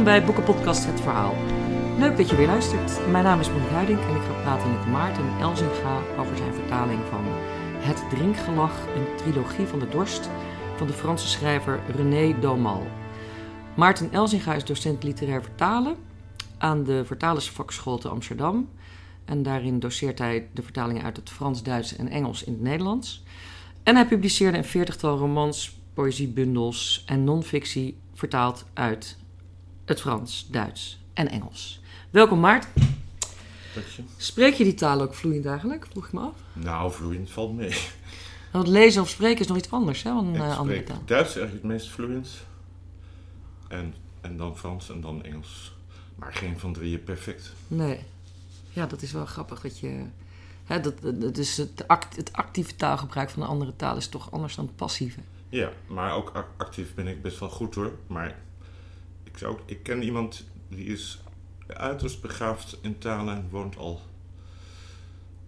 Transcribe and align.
Welkom 0.00 0.18
bij 0.18 0.34
Boekenpodcast 0.34 0.86
Het 0.86 1.00
Verhaal. 1.00 1.34
Leuk 1.98 2.16
dat 2.16 2.30
je 2.30 2.36
weer 2.36 2.46
luistert. 2.46 3.10
Mijn 3.10 3.24
naam 3.24 3.40
is 3.40 3.48
Monique 3.50 3.72
Huiding 3.72 4.00
en 4.00 4.16
ik 4.16 4.22
ga 4.22 4.42
praten 4.42 4.72
met 4.72 4.86
Maarten 4.86 5.38
Elzinga 5.40 6.00
over 6.18 6.36
zijn 6.36 6.54
vertaling 6.54 7.00
van 7.10 7.24
Het 7.78 8.10
Drinkgelag, 8.10 8.86
een 8.94 9.16
trilogie 9.16 9.66
van 9.66 9.78
de 9.78 9.88
dorst 9.88 10.28
van 10.76 10.86
de 10.86 10.92
Franse 10.92 11.28
schrijver 11.28 11.80
René 11.96 12.40
Daumal. 12.40 12.86
Maarten 13.74 14.12
Elzinga 14.12 14.54
is 14.54 14.64
docent 14.64 15.02
literair 15.02 15.42
vertalen 15.42 15.96
aan 16.58 16.84
de 16.84 17.04
Vertalersvakschool 17.04 17.98
te 17.98 18.08
Amsterdam. 18.08 18.68
En 19.24 19.42
daarin 19.42 19.78
doseert 19.78 20.18
hij 20.18 20.48
de 20.52 20.62
vertalingen 20.62 21.02
uit 21.02 21.16
het 21.16 21.30
Frans, 21.30 21.62
Duits 21.62 21.96
en 21.96 22.08
Engels 22.08 22.44
in 22.44 22.52
het 22.52 22.62
Nederlands. 22.62 23.22
En 23.82 23.94
hij 23.94 24.06
publiceerde 24.06 24.58
een 24.58 24.64
veertigtal 24.64 25.18
romans, 25.18 25.78
poëziebundels 25.94 27.02
en 27.06 27.24
non-fictie 27.24 27.98
vertaald 28.14 28.64
uit 28.74 29.18
het 29.90 30.00
Frans, 30.00 30.46
Duits 30.50 30.98
en 31.12 31.28
Engels. 31.28 31.80
Welkom 32.10 32.40
Maarten. 32.40 32.70
Dank 33.74 33.86
Spreek 34.16 34.54
je 34.54 34.64
die 34.64 34.74
taal 34.74 35.00
ook 35.00 35.14
vloeiend 35.14 35.46
eigenlijk? 35.46 35.86
Vroeg 35.90 36.06
ik 36.06 36.12
me 36.12 36.20
af. 36.20 36.34
Nou, 36.52 36.92
vloeiend 36.92 37.30
valt 37.30 37.56
mee. 37.56 37.76
Want 38.52 38.68
lezen 38.68 39.02
of 39.02 39.08
spreken 39.08 39.40
is 39.40 39.46
nog 39.46 39.56
iets 39.56 39.70
anders 39.70 40.02
hè, 40.02 40.10
dan 40.10 40.34
ik 40.34 40.40
uh, 40.40 40.58
andere 40.58 40.82
taal. 40.82 41.02
Duits 41.04 41.36
eigenlijk 41.36 41.62
het 41.62 41.72
meest 41.72 41.88
vloeiend. 41.88 42.28
En, 43.68 43.94
en 44.20 44.36
dan 44.36 44.56
Frans 44.56 44.90
en 44.90 45.00
dan 45.00 45.24
Engels. 45.24 45.72
Maar 46.14 46.32
geen 46.32 46.58
van 46.58 46.72
drieën 46.72 47.04
perfect. 47.04 47.52
Nee. 47.68 48.00
Ja, 48.72 48.86
dat 48.86 49.02
is 49.02 49.12
wel 49.12 49.26
grappig 49.26 49.60
dat 49.60 49.78
je... 49.78 50.04
Hè, 50.64 50.80
dat, 50.80 50.94
dat, 51.02 51.34
dus 51.34 51.56
het, 51.56 51.88
act, 51.88 52.16
het 52.16 52.32
actieve 52.32 52.76
taalgebruik 52.76 53.30
van 53.30 53.42
een 53.42 53.48
andere 53.48 53.76
taal 53.76 53.96
is 53.96 54.08
toch 54.08 54.32
anders 54.32 54.54
dan 54.54 54.64
het 54.64 54.76
passieve. 54.76 55.20
Ja, 55.48 55.70
maar 55.86 56.14
ook 56.14 56.30
ac- 56.34 56.54
actief 56.56 56.94
ben 56.94 57.06
ik 57.06 57.22
best 57.22 57.38
wel 57.38 57.48
goed 57.50 57.74
hoor. 57.74 57.92
Maar 58.06 58.38
ik, 59.32 59.38
zou, 59.38 59.58
ik 59.66 59.82
ken 59.82 60.02
iemand 60.02 60.44
die 60.68 60.86
is 60.86 61.20
uiterst 61.66 62.20
begaafd 62.20 62.78
in 62.80 62.98
talen 62.98 63.34
en 63.34 63.48
woont 63.50 63.76
al 63.76 64.00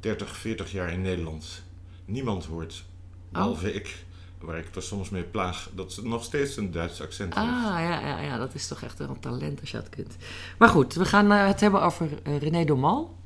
30, 0.00 0.36
40 0.36 0.72
jaar 0.72 0.92
in 0.92 1.02
Nederland. 1.02 1.62
Niemand 2.04 2.44
hoort, 2.44 2.84
behalve 3.28 3.72
ik, 3.72 4.04
waar 4.38 4.58
ik 4.58 4.74
er 4.74 4.82
soms 4.82 5.10
mee 5.10 5.22
plaag, 5.22 5.70
dat 5.74 5.92
ze 5.92 6.06
nog 6.06 6.24
steeds 6.24 6.56
een 6.56 6.70
Duits 6.70 7.00
accent 7.00 7.34
heeft. 7.34 7.46
Ah, 7.46 7.62
ja, 7.62 8.00
ja, 8.00 8.20
ja, 8.20 8.38
dat 8.38 8.54
is 8.54 8.68
toch 8.68 8.82
echt 8.82 8.98
een 8.98 9.20
talent 9.20 9.60
als 9.60 9.70
je 9.70 9.76
dat 9.76 9.88
kunt. 9.88 10.16
Maar 10.58 10.68
goed, 10.68 10.94
we 10.94 11.04
gaan 11.04 11.32
eh, 11.32 11.46
het 11.46 11.60
hebben 11.60 11.82
over 11.82 12.08
eh, 12.22 12.38
René 12.38 12.64
Daumal. 12.64 13.16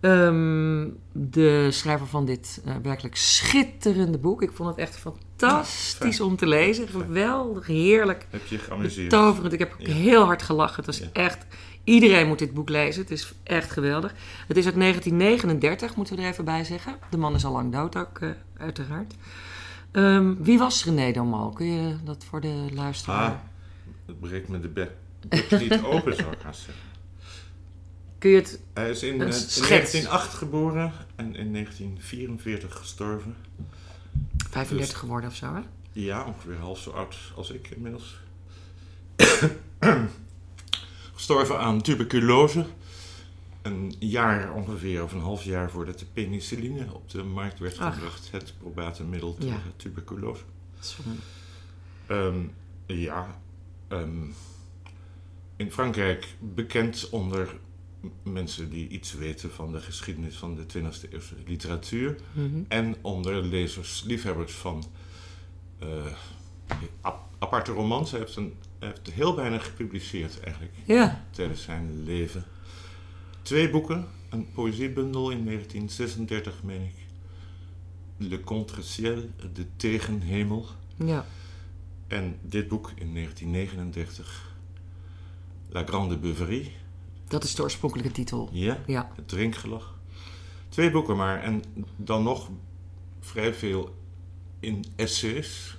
Ehm, 0.00 0.88
de 1.12 1.68
schrijver 1.70 2.06
van 2.06 2.24
dit 2.24 2.62
eh, 2.64 2.74
werkelijk 2.82 3.16
schitterende 3.16 4.18
boek. 4.18 4.42
Ik 4.42 4.50
vond 4.52 4.68
het 4.68 4.78
echt 4.78 4.98
fantastisch 4.98 6.20
om 6.20 6.36
te 6.36 6.46
lezen. 6.46 6.88
Geweldig, 6.88 7.66
heerlijk, 7.66 8.26
Heb 8.30 8.46
je 8.46 8.58
geamuseerd? 8.58 9.08
betoverend. 9.08 9.52
Ik 9.52 9.58
heb 9.58 9.72
ook 9.72 9.86
Ja. 9.86 9.92
heel 9.92 10.24
hard 10.24 10.42
gelachen. 10.42 10.76
Het 10.76 10.86
was 10.86 10.98
Ja. 10.98 11.06
echt... 11.12 11.46
Iedereen 11.84 12.26
moet 12.28 12.38
dit 12.38 12.54
boek 12.54 12.68
lezen. 12.68 13.02
Het 13.02 13.10
is 13.10 13.32
echt 13.42 13.70
geweldig. 13.70 14.14
Het 14.48 14.56
is 14.56 14.64
uit 14.66 14.76
1939, 14.76 15.96
moeten 15.96 16.16
we 16.16 16.22
er 16.22 16.28
even 16.28 16.44
bij 16.44 16.64
zeggen. 16.64 16.96
De 17.10 17.16
man 17.16 17.34
is 17.34 17.44
al 17.44 17.52
lang 17.52 17.72
dood 17.72 17.96
ook, 17.96 18.18
eh, 18.18 18.28
uiteraard. 18.56 19.14
Ehm, 19.92 20.34
wie 20.38 20.58
was 20.58 20.84
René 20.84 21.12
Daumal? 21.12 21.50
Kun 21.50 21.66
je 21.66 21.94
dat 22.04 22.24
voor 22.24 22.40
de 22.40 22.66
luisteraar... 22.72 23.30
Ah, 23.30 23.36
het 24.06 24.20
breekt 24.20 24.48
me 24.48 24.60
de 24.60 24.68
bek 24.68 24.90
bek 25.28 25.60
niet 25.60 25.82
open, 25.84 26.16
zou 26.16 26.32
ik 26.32 26.38
gaan 26.40 26.54
zeggen. 26.54 26.74
Kun 28.20 28.30
je 28.30 28.36
het... 28.36 28.60
Hij 28.72 28.90
is 28.90 29.02
in, 29.02 29.14
Een 29.14 29.20
eh, 29.20 29.26
in 29.26 29.32
schets. 29.32 29.68
1908 29.68 30.34
geboren 30.34 30.92
en 31.16 31.36
in 31.36 31.52
1944 31.52 32.76
gestorven. 32.76 33.36
35 34.50 34.86
Dus- 34.88 34.98
geworden 34.98 35.30
of 35.30 35.36
zo, 35.36 35.54
hè? 35.54 35.60
Ja, 35.92 36.24
ongeveer 36.24 36.56
half 36.56 36.78
zo 36.78 36.90
oud 36.90 37.16
als 37.36 37.50
ik 37.50 37.68
inmiddels. 37.68 38.20
gestorven 41.14 41.58
aan 41.58 41.80
tuberculose. 41.82 42.66
Een 43.62 43.94
jaar 43.98 44.52
ongeveer, 44.52 45.02
of 45.02 45.12
een 45.12 45.20
half 45.20 45.42
jaar 45.44 45.70
voordat 45.70 45.98
de 45.98 46.06
penicilline 46.12 46.92
op 46.94 47.10
de 47.10 47.22
markt 47.22 47.58
werd 47.58 47.78
Ach. 47.78 47.94
gebracht. 47.94 48.28
Het 48.30 48.54
probate 48.58 49.04
middel 49.04 49.36
Ja. 49.38 49.46
tegen 49.46 49.72
tuberculose. 49.76 50.42
Ehm, 52.06 52.40
ja, 52.86 53.40
ehm, 53.88 54.24
in 55.56 55.72
Frankrijk 55.72 56.26
bekend 56.38 57.08
onder 57.10 57.48
mensen 58.22 58.70
die 58.70 58.88
iets 58.88 59.12
weten 59.14 59.50
van 59.50 59.72
de 59.72 59.80
geschiedenis 59.80 60.36
van 60.36 60.54
de 60.54 60.62
20e 60.62 61.10
eeuwse 61.12 61.34
literatuur. 61.46 62.16
Mhm. 62.32 62.62
En 62.68 62.96
onder 63.00 63.42
lezers, 63.44 64.02
liefhebbers 64.06 64.52
van 64.52 64.84
ap- 67.00 67.28
aparte 67.38 67.72
romans. 67.72 68.10
Hij 68.10 68.20
heeft, 68.20 68.36
een, 68.36 68.54
hij 68.78 68.88
heeft 68.88 69.10
heel 69.10 69.36
weinig 69.36 69.64
gepubliceerd 69.64 70.40
eigenlijk 70.40 70.74
Ja, 70.84 71.24
tijdens 71.30 71.62
zijn 71.62 72.02
leven. 72.04 72.44
Twee 73.42 73.70
boeken, 73.70 74.06
een 74.30 74.50
poëziebundel 74.52 75.30
in 75.30 75.44
1936, 75.44 76.62
meen 76.62 76.82
ik. 76.82 76.94
Le 78.16 78.40
Contre-Ciel, 78.40 79.30
De 79.52 79.66
Tegenhemel. 79.76 80.66
ja. 80.96 81.26
En 82.06 82.38
dit 82.42 82.68
boek 82.68 82.92
in 82.96 83.14
1939, 83.14 84.54
La 85.68 85.84
Grande 85.84 86.18
Beuverie, 86.18 86.72
Dat 87.30 87.44
is 87.44 87.54
de 87.54 87.62
oorspronkelijke 87.62 88.12
titel. 88.12 88.48
ja, 88.52 88.78
Ja, 88.86 89.10
het 89.16 89.28
drinkgelag. 89.28 89.94
Twee 90.68 90.90
boeken 90.90 91.16
maar, 91.16 91.42
en 91.42 91.62
dan 91.96 92.22
nog 92.22 92.48
vrij 93.20 93.54
veel 93.54 93.94
in 94.60 94.84
essays 94.96 95.78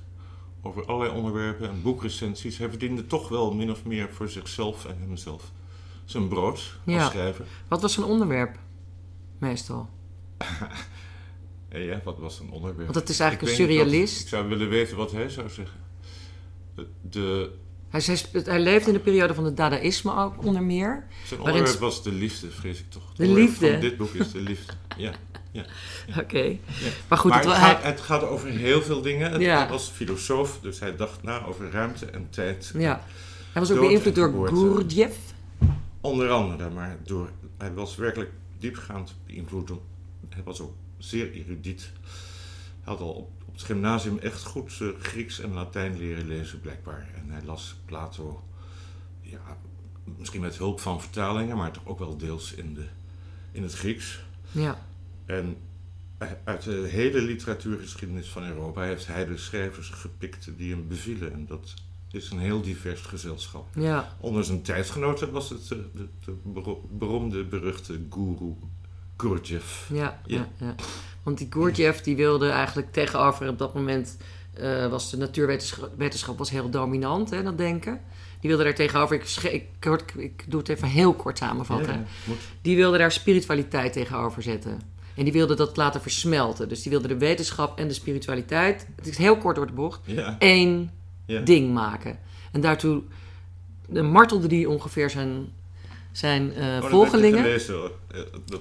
over 0.61 0.85
allerlei 0.85 1.17
onderwerpen 1.17 1.69
en 1.69 1.81
boekrecensies. 1.81 2.57
Hij 2.57 2.69
verdiende 2.69 3.07
toch 3.07 3.29
wel 3.29 3.53
min 3.53 3.71
of 3.71 3.85
meer 3.85 4.09
voor 4.13 4.29
zichzelf 4.29 4.85
en 4.85 4.97
hemzelf 4.99 5.51
zijn 6.05 6.27
brood 6.27 6.53
als 6.85 6.95
Ja. 6.95 7.09
schrijver. 7.09 7.45
wat 7.67 7.81
was 7.81 7.93
zijn 7.93 8.05
onderwerp? 8.05 8.57
Meestal. 9.37 9.89
Ja, 11.73 12.01
wat 12.03 12.19
was 12.19 12.39
een 12.39 12.51
onderwerp? 12.51 12.83
Want 12.87 12.95
het 12.99 13.09
is 13.09 13.19
eigenlijk 13.19 13.51
Ik 13.51 13.59
een 13.59 13.65
surrealist. 13.67 14.21
ik 14.21 14.27
zou 14.27 14.47
willen 14.47 14.69
weten 14.69 14.97
wat 14.97 15.11
hij 15.11 15.29
zou 15.29 15.49
zeggen. 15.49 15.79
De, 17.01 17.51
Hij, 17.91 18.17
hij 18.43 18.59
leefde 18.59 18.87
in 18.87 18.93
de 18.93 19.03
periode 19.03 19.33
van 19.33 19.45
het 19.45 19.57
Dadaïsme 19.57 20.15
ook 20.15 20.45
onder 20.45 20.63
meer. 20.63 21.07
zijn 21.25 21.39
onderwerp 21.39 21.79
was 21.79 22.03
de 22.03 22.11
liefde, 22.11 22.51
vrees 22.51 22.79
ik 22.79 22.89
toch. 22.89 23.13
De 23.15 23.27
liefde? 23.27 23.77
Dit 23.77 23.97
boek 23.97 24.13
is 24.13 24.31
de 24.31 24.39
liefde. 24.41 24.73
Ja. 24.97 25.13
Oké. 26.19 26.57
Maar 27.07 27.17
goed, 27.17 27.31
maar 27.31 27.43
het, 27.43 27.51
gaat, 27.53 27.83
het 27.83 28.01
gaat 28.01 28.23
over 28.23 28.49
heel 28.49 28.81
veel 28.81 29.01
dingen. 29.01 29.31
Het, 29.31 29.41
Ja. 29.41 29.57
Hij 29.57 29.69
was 29.69 29.89
filosoof, 29.89 30.59
dus 30.61 30.79
hij 30.79 30.95
dacht 30.95 31.23
na 31.23 31.45
over 31.45 31.71
ruimte 31.71 32.05
en 32.05 32.27
tijd. 32.29 32.71
ja. 32.77 33.03
hij 33.51 33.61
was 33.61 33.71
ook 33.71 33.79
beïnvloed 33.79 34.15
door. 34.15 34.47
Gurdjieff. 34.47 35.17
Onder 36.01 36.29
andere, 36.29 36.69
maar 36.69 36.97
door, 37.03 37.29
hij 37.57 37.73
was 37.73 37.95
werkelijk 37.95 38.31
diepgaand 38.59 39.15
beïnvloed. 39.27 39.67
door- 39.67 39.81
Hij 40.29 40.43
was 40.43 40.61
ook 40.61 40.73
zeer 40.97 41.31
erudiet. 41.31 41.91
Hij 42.81 42.93
had 42.93 42.99
al 42.99 43.09
op 43.11 43.29
het 43.61 43.69
gymnasium 43.71 44.17
echt 44.19 44.43
goed 44.43 44.77
eh, 44.81 44.87
Grieks 44.99 45.39
en 45.39 45.53
Latijn 45.53 45.97
leren 45.97 46.27
lezen, 46.27 46.61
blijkbaar. 46.61 47.09
En 47.15 47.29
hij 47.29 47.41
las 47.45 47.75
Plato, 47.85 48.43
ja, 49.21 49.57
misschien 50.17 50.41
met 50.41 50.57
hulp 50.57 50.79
van 50.79 51.01
vertalingen, 51.01 51.57
maar 51.57 51.71
toch 51.71 51.85
ook 51.85 51.99
wel 51.99 52.17
deels 52.17 52.53
in, 52.53 52.73
de, 52.73 52.85
in 53.51 53.63
het 53.63 53.73
Grieks. 53.73 54.23
Ja, 54.51 54.85
En 55.25 55.57
uit 56.43 56.63
de 56.63 56.87
hele 56.89 57.21
literatuurgeschiedenis 57.21 58.27
van 58.27 58.43
Europa 58.43 58.81
heeft 58.81 59.07
hij 59.07 59.25
de 59.25 59.37
schrijvers 59.37 59.89
gepikt 59.89 60.49
die 60.57 60.71
hem 60.71 60.87
bevielen. 60.87 61.33
En 61.33 61.45
dat 61.45 61.73
is 62.11 62.29
een 62.29 62.39
heel 62.39 62.61
divers 62.61 63.01
gezelschap. 63.01 63.67
ja, 63.75 64.15
Onder 64.19 64.43
zijn 64.43 64.61
tijdgenoten 64.61 65.31
was 65.31 65.49
het 65.49 65.61
eh, 65.61 65.77
de, 65.93 66.07
de 66.25 66.35
bero- 66.43 66.87
beroemde, 66.91 67.43
beruchte 67.43 67.99
guru 68.09 68.53
Gurdjieff. 69.17 69.89
ja, 69.93 70.21
ja, 70.25 70.37
Ja. 70.37 70.47
ja. 70.57 70.75
Want 71.23 71.37
die 71.37 71.47
Gurdjieff 71.49 72.01
die 72.01 72.15
wilde 72.15 72.49
eigenlijk 72.49 72.91
tegenover 72.91 73.49
op 73.49 73.57
dat 73.57 73.73
moment... 73.73 74.17
eh, 74.53 74.87
was 74.87 75.09
de 75.09 75.17
natuurwetenschap 75.17 75.89
wetenschap 75.97 76.37
was 76.37 76.49
heel 76.49 76.69
dominant, 76.69 77.29
hè, 77.29 77.43
dat 77.43 77.57
denken. 77.57 78.01
Die 78.39 78.49
wilde 78.49 78.63
daar 78.63 78.75
tegenover... 78.75 79.15
Ik, 79.15 79.51
ik, 79.51 79.65
kort- 79.79 80.13
ik 80.17 80.43
doe 80.47 80.59
het 80.59 80.69
even 80.69 80.87
heel 80.87 81.13
kort 81.13 81.37
samenvatten. 81.37 81.93
Ja. 82.25 82.33
Die 82.61 82.75
wilde 82.75 82.97
daar 82.97 83.11
spiritualiteit 83.11 83.93
tegenover 83.93 84.41
zetten. 84.41 84.81
En 85.15 85.23
die 85.23 85.33
wilde 85.33 85.55
dat 85.55 85.77
laten 85.77 86.01
versmelten. 86.01 86.69
Dus 86.69 86.81
die 86.81 86.91
wilde 86.91 87.07
de 87.07 87.17
wetenschap 87.17 87.77
en 87.79 87.87
de 87.87 87.93
spiritualiteit... 87.93 88.87
Het 88.95 89.07
is 89.07 89.17
heel 89.17 89.37
kort 89.37 89.55
door 89.55 89.67
de 89.67 89.73
bocht. 89.73 89.99
Ja, 90.05 90.35
één 90.39 90.91
ding 91.43 91.73
maken. 91.73 92.19
En 92.51 92.61
daartoe 92.61 93.01
eh, 93.93 94.01
martelde 94.01 94.47
die 94.47 94.69
ongeveer 94.69 95.09
zijn, 95.09 95.49
zijn 96.11 96.49
Oh, 96.49 96.55
je 96.55 96.79
volgelingen. 96.89 97.59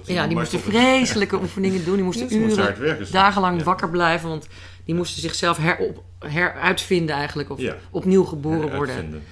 Ja, 0.05 0.27
die 0.27 0.37
moesten 0.37 0.59
vreselijke 0.59 1.39
oefeningen 1.41 1.85
doen. 1.85 1.95
Die 1.95 2.03
moesten 2.03 2.29
Ja, 2.29 2.35
uren, 2.47 2.79
werken, 2.79 3.11
dagenlang 3.11 3.57
Ja. 3.57 3.63
wakker 3.63 3.89
blijven. 3.89 4.29
Want 4.29 4.47
die 4.85 4.95
moesten 4.95 5.21
zichzelf 5.21 5.57
herop, 5.57 6.03
heruitvinden 6.19 7.15
eigenlijk. 7.15 7.49
Of 7.49 7.59
Ja. 7.59 7.75
opnieuw 7.91 8.23
geboren 8.23 8.75
worden. 8.75 9.23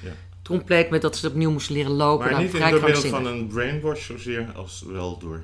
Compleet 0.44 0.90
met 0.90 1.02
dat 1.02 1.18
ze 1.18 1.28
opnieuw 1.28 1.52
moesten 1.52 1.74
leren 1.76 1.92
lopen. 1.92 2.24
Maar 2.24 2.32
Nou, 2.34 2.44
niet 2.44 2.56
vrij 2.56 2.72
door 2.72 2.82
middel 2.84 3.02
van 3.10 3.26
een 3.26 3.48
brainwash 3.48 4.06
zozeer 4.06 4.48
als 4.56 4.84
wel 4.88 5.18
door 5.18 5.42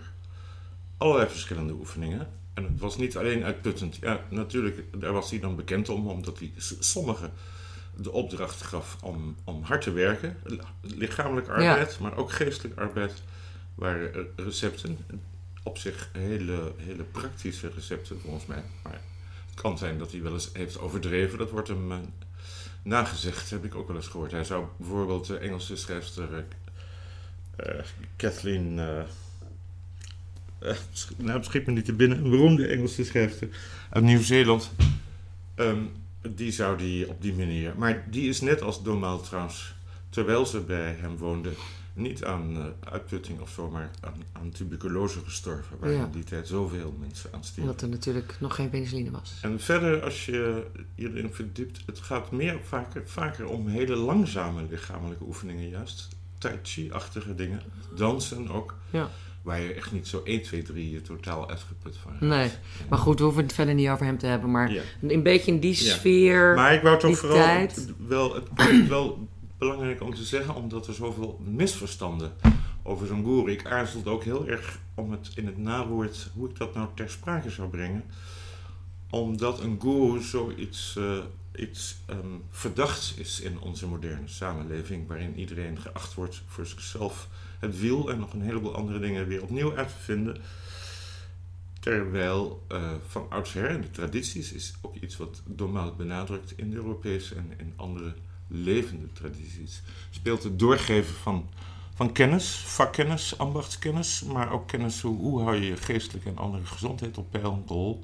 allerlei 0.97 1.29
verschillende 1.29 1.73
oefeningen. 1.73 2.27
En 2.53 2.63
het 2.63 2.79
was 2.79 2.97
niet 2.97 3.17
alleen 3.17 3.43
uitputtend. 3.43 3.97
Ja, 4.01 4.19
natuurlijk, 4.29 4.83
daar 4.99 5.11
was 5.13 5.29
hij 5.29 5.39
dan 5.39 5.55
bekend 5.55 5.89
om, 5.89 6.07
omdat 6.07 6.39
hij 6.39 6.51
sommige 6.79 7.29
de 7.97 8.11
opdracht 8.11 8.61
gaf 8.61 8.97
om, 9.01 9.35
om 9.43 9.63
hard 9.63 9.81
te 9.81 9.91
werken. 9.91 10.37
Lichamelijk 10.81 11.47
arbeid, 11.47 11.99
maar 11.99 12.17
ook 12.17 12.31
geestelijk 12.31 12.79
arbeid. 12.79 13.23
Waren 13.75 14.27
recepten. 14.35 14.97
Op 15.63 15.77
zich 15.77 16.09
hele, 16.11 16.73
hele 16.77 17.03
praktische 17.03 17.71
recepten 17.75 18.19
volgens 18.19 18.45
mij. 18.45 18.63
Maar 18.83 19.01
het 19.49 19.61
kan 19.61 19.77
zijn 19.77 19.97
dat 19.97 20.11
hij 20.11 20.21
wel 20.21 20.33
eens 20.33 20.49
heeft 20.53 20.79
overdreven. 20.79 21.37
Dat 21.37 21.49
wordt 21.49 21.67
hem 21.67 21.91
uh, 21.91 21.97
nagezegd, 22.83 23.49
heb 23.49 23.65
ik 23.65 23.75
ook 23.75 23.87
wel 23.87 23.95
eens 23.95 24.07
gehoord. 24.07 24.31
Hij 24.31 24.43
zou 24.43 24.65
bijvoorbeeld 24.77 25.27
de 25.27 25.37
Engelse 25.37 25.75
schrijfster 25.75 26.45
uh, 27.65 27.79
Kathleen. 28.15 28.73
nou, 28.73 29.05
het 30.59 31.45
schiet 31.45 31.65
me 31.65 31.71
niet 31.71 31.85
te 31.85 31.93
binnen. 31.93 32.17
Een 32.17 32.29
beroemde 32.29 32.67
Engelse 32.67 33.03
schrijfster 33.03 33.47
uit 33.89 34.03
Nieuw-Zeeland. 34.03 34.71
Um, 35.55 35.91
die 36.33 36.51
zou 36.51 36.77
die 36.77 37.09
op 37.09 37.21
die 37.21 37.33
manier. 37.33 37.73
Maar 37.77 38.05
die 38.09 38.29
is 38.29 38.41
net 38.41 38.61
als 38.61 38.83
Domal 38.83 39.21
trouwens, 39.21 39.75
terwijl 40.09 40.45
ze 40.45 40.59
bij 40.59 40.95
hem 40.99 41.17
woonde, 41.17 41.51
niet 41.93 42.23
aan 42.23 42.57
uh, 42.57 42.65
uitputting 42.91 43.39
of 43.39 43.49
zo, 43.49 43.69
maar 43.69 43.91
aan, 43.99 44.23
aan 44.31 44.49
tuberculose 44.49 45.19
gestorven. 45.19 45.77
Waar 45.79 45.91
in 45.91 46.11
die 46.11 46.23
tijd 46.23 46.47
zoveel 46.47 46.95
mensen 46.99 47.29
aan 47.33 47.43
stierven. 47.43 47.63
Omdat 47.63 47.81
er 47.81 47.89
natuurlijk 47.89 48.35
nog 48.39 48.55
geen 48.55 48.69
penicilline 48.69 49.11
was. 49.11 49.39
En 49.41 49.59
verder, 49.59 50.03
als 50.03 50.25
je 50.25 50.65
hierin 50.95 51.33
verdiept, 51.33 51.81
het 51.85 51.99
gaat 51.99 52.31
meer 52.31 52.59
vaker, 52.63 53.07
vaker 53.07 53.47
om 53.47 53.67
hele 53.67 53.95
langzame 53.95 54.65
lichamelijke 54.69 55.23
oefeningen, 55.23 55.69
juist. 55.69 56.07
Tai 56.37 56.59
chi-achtige 56.63 57.35
dingen. 57.35 57.61
Dansen 57.95 58.49
ook. 58.49 58.77
Ja 58.89 59.09
waar 59.45 59.61
je 59.61 59.73
echt 59.73 59.91
niet 59.91 60.07
zo 60.07 60.21
1, 60.23 60.41
2, 60.41 60.61
3 60.61 61.01
totaal 61.01 61.49
uitgeput 61.49 61.97
van 61.97 62.27
Nee, 62.27 62.49
maar 62.89 62.99
goed, 62.99 63.17
we 63.17 63.23
hoeven 63.23 63.43
het 63.43 63.53
verder 63.53 63.73
niet 63.73 63.89
over 63.89 64.05
hem 64.05 64.17
te 64.17 64.25
hebben. 64.25 64.51
Maar 64.51 64.71
een 65.01 65.23
beetje 65.23 65.51
in 65.51 65.59
die 65.59 65.73
sfeer. 65.73 66.49
Ja. 66.49 66.55
Maar 66.55 66.73
ik 66.73 66.81
wou 66.81 66.99
toch 66.99 67.17
vooral 67.17 67.37
tijd. 67.37 67.93
wel, 68.07 68.33
het, 68.33 68.47
wel 68.87 69.27
belangrijk 69.57 70.01
om 70.01 70.13
te 70.13 70.23
zeggen, 70.23 70.55
omdat 70.55 70.87
er 70.87 70.93
zoveel 70.93 71.39
misverstanden 71.43 72.33
over 72.83 73.07
zo'n 73.07 73.23
guru. 73.23 73.51
Ik 73.51 73.65
aarzelde 73.65 74.09
ook 74.09 74.23
heel 74.23 74.47
erg 74.47 74.79
om 74.95 75.11
het 75.11 75.31
in 75.35 75.45
het 75.45 75.57
nawoord, 75.57 76.29
hoe 76.33 76.49
ik 76.49 76.57
dat 76.57 76.73
nou 76.73 76.87
ter 76.95 77.09
sprake 77.09 77.49
zou 77.49 77.69
brengen. 77.69 78.03
Omdat 79.09 79.59
een 79.59 79.77
guru 79.81 80.21
zoiets 80.21 80.95
uh, 80.97 81.17
iets 81.55 81.97
um, 82.09 82.43
verdachts 82.49 83.13
is 83.13 83.41
in 83.41 83.59
onze 83.59 83.87
moderne 83.87 84.27
samenleving, 84.27 85.07
waarin 85.07 85.39
iedereen 85.39 85.79
geacht 85.79 86.13
wordt 86.13 86.41
voor 86.47 86.65
zichzelf 86.65 87.27
het 87.65 87.79
wiel 87.79 88.11
en 88.11 88.19
nog 88.19 88.33
een 88.33 88.41
heleboel 88.41 88.75
andere 88.75 88.99
dingen 88.99 89.27
weer 89.27 89.43
opnieuw 89.43 89.75
uit 89.75 89.87
te 89.87 90.03
vinden. 90.03 90.41
Terwijl 91.85 92.63
uh, 92.71 92.91
van 93.07 93.25
oudsher, 93.29 93.81
de 93.81 93.91
tradities, 93.91 94.53
is 94.53 94.73
ook 94.81 94.95
iets 94.95 95.17
wat 95.17 95.41
Domal 95.45 95.95
benadrukt 95.95 96.53
in 96.55 96.69
de 96.69 96.75
Europese 96.75 97.35
en 97.35 97.53
in 97.57 97.73
andere 97.75 98.13
levende 98.47 99.11
tradities, 99.13 99.81
speelt 100.09 100.43
het 100.43 100.59
doorgeven 100.59 101.15
van, 101.15 101.49
van 101.95 102.11
kennis, 102.11 102.55
vakkennis, 102.55 103.37
ambachtskennis, 103.37 104.23
maar 104.23 104.51
ook 104.51 104.67
kennis 104.67 105.01
hoe, 105.01 105.17
hoe 105.17 105.41
hou 105.41 105.55
je 105.55 105.65
je 105.65 105.77
geestelijke 105.77 106.29
en 106.29 106.37
andere 106.37 106.65
gezondheid 106.65 107.17
op 107.17 107.31
peil 107.31 107.51
een 107.51 107.67
rol. 107.67 108.03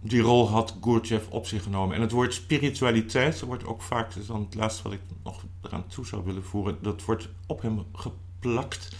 Die 0.00 0.20
rol 0.20 0.48
had 0.48 0.76
Gurdjieff 0.80 1.28
op 1.28 1.46
zich 1.46 1.62
genomen. 1.62 1.96
En 1.96 2.00
het 2.00 2.10
woord 2.10 2.34
spiritualiteit 2.34 3.40
wordt 3.40 3.64
ook 3.64 3.82
vaak, 3.82 4.14
is 4.14 4.26
dan 4.26 4.40
het 4.40 4.54
laatste 4.54 4.82
wat 4.82 4.92
ik 4.92 5.00
nog 5.24 5.44
eraan 5.62 5.86
toe 5.86 6.06
zou 6.06 6.24
willen 6.24 6.44
voeren, 6.44 6.78
dat 6.82 7.04
wordt 7.04 7.28
op 7.46 7.62
hem 7.62 7.84
gepakt 7.92 8.25
plakt. 8.38 8.96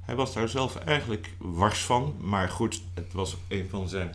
Hij 0.00 0.14
was 0.14 0.34
daar 0.34 0.48
zelf 0.48 0.76
eigenlijk 0.76 1.34
wars 1.38 1.84
van, 1.84 2.16
maar 2.20 2.48
goed, 2.48 2.82
het 2.94 3.12
was 3.12 3.36
een 3.48 3.68
van 3.68 3.88
zijn. 3.88 4.14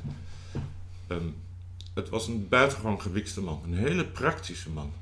Um, 1.07 1.35
het 1.93 2.09
was 2.09 2.27
een 2.27 2.47
buitengewoon 2.47 3.01
gewikste 3.01 3.41
man, 3.41 3.61
een 3.63 3.77
hele 3.77 4.05
praktische 4.05 4.69
man. 4.69 4.93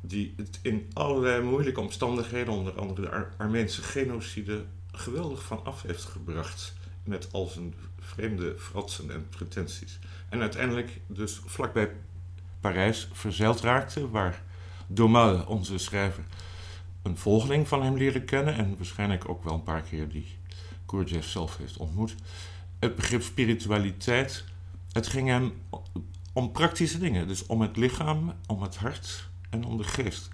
Die 0.00 0.34
het 0.36 0.58
in 0.62 0.90
allerlei 0.92 1.42
moeilijke 1.42 1.80
omstandigheden, 1.80 2.54
onder 2.54 2.78
andere 2.78 3.00
de 3.00 3.10
Ar 3.10 3.32
Armeense 3.36 3.82
genocide, 3.82 4.64
geweldig 4.92 5.44
van 5.44 5.64
af 5.64 5.82
heeft 5.82 6.04
gebracht. 6.04 6.72
Met 7.04 7.28
al 7.32 7.46
zijn 7.46 7.74
vreemde 8.00 8.54
fratsen 8.58 9.10
en 9.10 9.28
pretenties. 9.28 9.98
En 10.28 10.40
uiteindelijk 10.40 11.00
dus 11.06 11.40
vlakbij 11.46 11.90
Parijs 12.60 13.08
verzeild 13.12 13.60
raakte, 13.60 14.10
waar 14.10 14.42
Domal, 14.86 15.44
onze 15.46 15.78
schrijver, 15.78 16.24
een 17.02 17.16
volgeling 17.16 17.68
van 17.68 17.82
hem 17.82 17.96
leren 17.96 18.24
kennen 18.24 18.54
en 18.54 18.76
waarschijnlijk 18.76 19.28
ook 19.28 19.44
wel 19.44 19.54
een 19.54 19.62
paar 19.62 19.82
keer 19.82 20.08
die 20.08 20.26
Gurdjieff 20.86 21.28
zelf 21.28 21.56
heeft 21.56 21.76
ontmoet. 21.76 22.14
Het 22.78 22.96
begrip 22.96 23.22
spiritualiteit, 23.22 24.44
het 24.92 25.06
ging 25.06 25.28
hem 25.28 25.52
om 26.32 26.52
praktische 26.52 26.98
dingen. 26.98 27.28
Dus 27.28 27.46
om 27.46 27.60
het 27.60 27.76
lichaam, 27.76 28.34
om 28.46 28.62
het 28.62 28.76
hart 28.76 29.28
en 29.50 29.64
om 29.64 29.76
de 29.76 29.84
geest. 29.84 30.28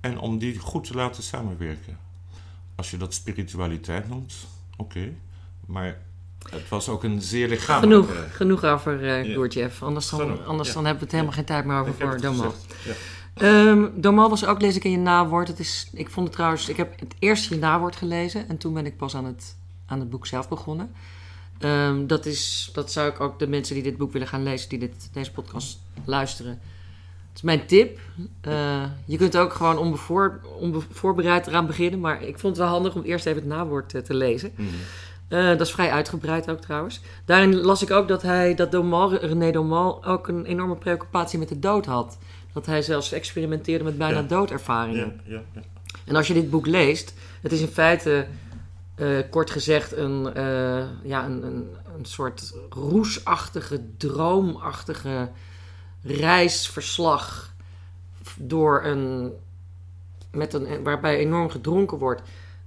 En 0.00 0.18
om 0.18 0.38
die 0.38 0.58
goed 0.58 0.84
te 0.84 0.94
laten 0.94 1.22
samenwerken. 1.22 1.98
Als 2.74 2.90
je 2.90 2.96
dat 2.96 3.14
spiritualiteit 3.14 4.08
noemt, 4.08 4.34
oké. 4.76 5.12
Maar 5.66 5.98
het 6.50 6.68
was 6.68 6.88
ook 6.88 7.04
een 7.04 7.22
zeer 7.22 7.48
lichamelijk... 7.48 8.08
Genoeg, 8.08 8.36
genoeg 8.36 8.64
over 8.64 9.24
uh, 9.24 9.34
Gurdjieff. 9.34 9.82
Anders, 9.82 10.08
dan, 10.08 10.46
anders 10.46 10.72
dan 10.72 10.84
hebben 10.84 10.98
we 10.98 11.04
het 11.04 11.12
helemaal 11.12 11.34
geen 11.34 11.44
tijd 11.44 11.64
meer 11.64 11.78
over 11.78 11.94
voor 11.94 12.20
Domal. 12.20 12.54
Um, 13.42 13.92
Domal 14.00 14.28
was 14.28 14.46
ook, 14.46 14.60
lees 14.60 14.76
ik 14.76 14.84
in 14.84 14.90
je 14.90 14.98
nawoord. 14.98 15.48
Het 15.48 15.58
is, 15.58 15.90
ik 15.92 16.10
vond 16.10 16.26
het 16.26 16.36
trouwens, 16.36 16.68
ik 16.68 16.76
heb 16.76 17.00
het 17.00 17.14
eerst 17.18 17.48
je 17.48 17.56
nawoord 17.56 17.96
gelezen 17.96 18.48
en 18.48 18.58
toen 18.58 18.74
ben 18.74 18.86
ik 18.86 18.96
pas 18.96 19.16
aan 19.16 19.24
het, 19.24 19.56
aan 19.86 20.00
het 20.00 20.10
boek 20.10 20.26
zelf 20.26 20.48
begonnen. 20.48 20.92
Um, 21.60 22.06
dat, 22.06 22.26
is, 22.26 22.70
dat 22.72 22.92
zou 22.92 23.08
ik 23.08 23.20
ook 23.20 23.38
de 23.38 23.46
mensen 23.46 23.74
die 23.74 23.82
dit 23.82 23.96
boek 23.96 24.12
willen 24.12 24.28
gaan 24.28 24.42
lezen, 24.42 24.68
die 24.68 24.78
dit, 24.78 25.08
deze 25.12 25.32
podcast 25.32 25.78
luisteren. 26.04 26.52
Het 27.28 27.34
is 27.34 27.42
mijn 27.42 27.66
tip. 27.66 27.98
Uh, 28.48 28.84
je 29.04 29.16
kunt 29.16 29.36
ook 29.36 29.52
gewoon 29.52 29.78
onbevoor, 29.78 30.40
onbevoorbereid 30.58 31.46
eraan 31.46 31.66
beginnen, 31.66 32.00
maar 32.00 32.22
ik 32.22 32.38
vond 32.38 32.56
het 32.56 32.64
wel 32.64 32.74
handig 32.74 32.94
om 32.94 33.02
eerst 33.02 33.26
even 33.26 33.40
het 33.40 33.50
nawoord 33.50 33.88
te, 33.88 34.02
te 34.02 34.14
lezen. 34.14 34.52
Mm 34.56 34.68
uh, 35.28 35.46
dat 35.46 35.60
is 35.60 35.72
vrij 35.72 35.90
uitgebreid 35.90 36.50
ook 36.50 36.60
trouwens. 36.60 37.00
Daarin 37.24 37.56
las 37.56 37.82
ik 37.82 37.90
ook 37.90 38.08
dat 38.08 38.22
hij, 38.22 38.54
dat 38.54 38.70
Domal, 38.70 39.14
René 39.14 39.50
Domal 39.50 40.04
ook 40.04 40.28
een 40.28 40.44
enorme 40.44 40.76
preoccupatie 40.76 41.38
met 41.38 41.48
de 41.48 41.58
dood 41.58 41.86
had. 41.86 42.18
Dat 42.56 42.66
hij 42.66 42.82
zelfs 42.82 43.12
experimenteerde 43.12 43.84
met 43.84 43.98
bijna 43.98 44.22
doodervaringen. 44.22 45.20
Ja, 45.24 45.42
ja, 45.54 45.62
en 46.04 46.16
als 46.16 46.26
je 46.26 46.34
dit 46.34 46.50
boek 46.50 46.66
leest, 46.66 47.14
het 47.42 47.52
is 47.52 47.60
in 47.60 47.68
feite, 47.68 48.26
uh, 48.96 49.18
kort 49.30 49.50
gezegd, 49.50 49.96
een, 49.96 50.32
uh, 50.36 50.84
ja, 51.02 51.24
een, 51.24 51.42
een, 51.42 51.68
een 51.96 52.04
soort 52.04 52.54
roesachtige, 52.70 53.80
droomachtige 53.96 55.30
reisverslag 56.02 57.54
door 58.36 58.84
een, 58.84 59.32
met 60.30 60.52
een, 60.52 60.82
waarbij 60.82 61.18
enorm 61.18 61.50
gedronken 61.50 61.98
wordt. 61.98 62.22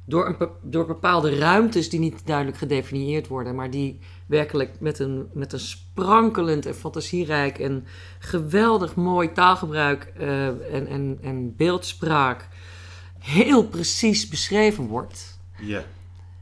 Door, 0.09 0.27
een, 0.27 0.49
door 0.61 0.85
bepaalde 0.85 1.37
ruimtes 1.37 1.89
die 1.89 1.99
niet 1.99 2.25
duidelijk 2.25 2.57
gedefinieerd 2.57 3.27
worden, 3.27 3.55
maar 3.55 3.69
die 3.69 3.99
werkelijk 4.25 4.79
met 4.79 4.99
een, 4.99 5.29
met 5.33 5.53
een 5.53 5.59
sprankelend 5.59 6.65
en 6.65 6.75
fantasierijk 6.75 7.59
en 7.59 7.85
geweldig 8.19 8.95
mooi 8.95 9.31
taalgebruik 9.31 10.13
uh, 10.19 10.47
en, 10.47 10.87
en, 10.87 11.19
en 11.21 11.55
beeldspraak 11.55 12.47
heel 13.19 13.67
precies 13.67 14.27
beschreven 14.27 14.87
wordt. 14.87 15.39
Ja. 15.59 15.83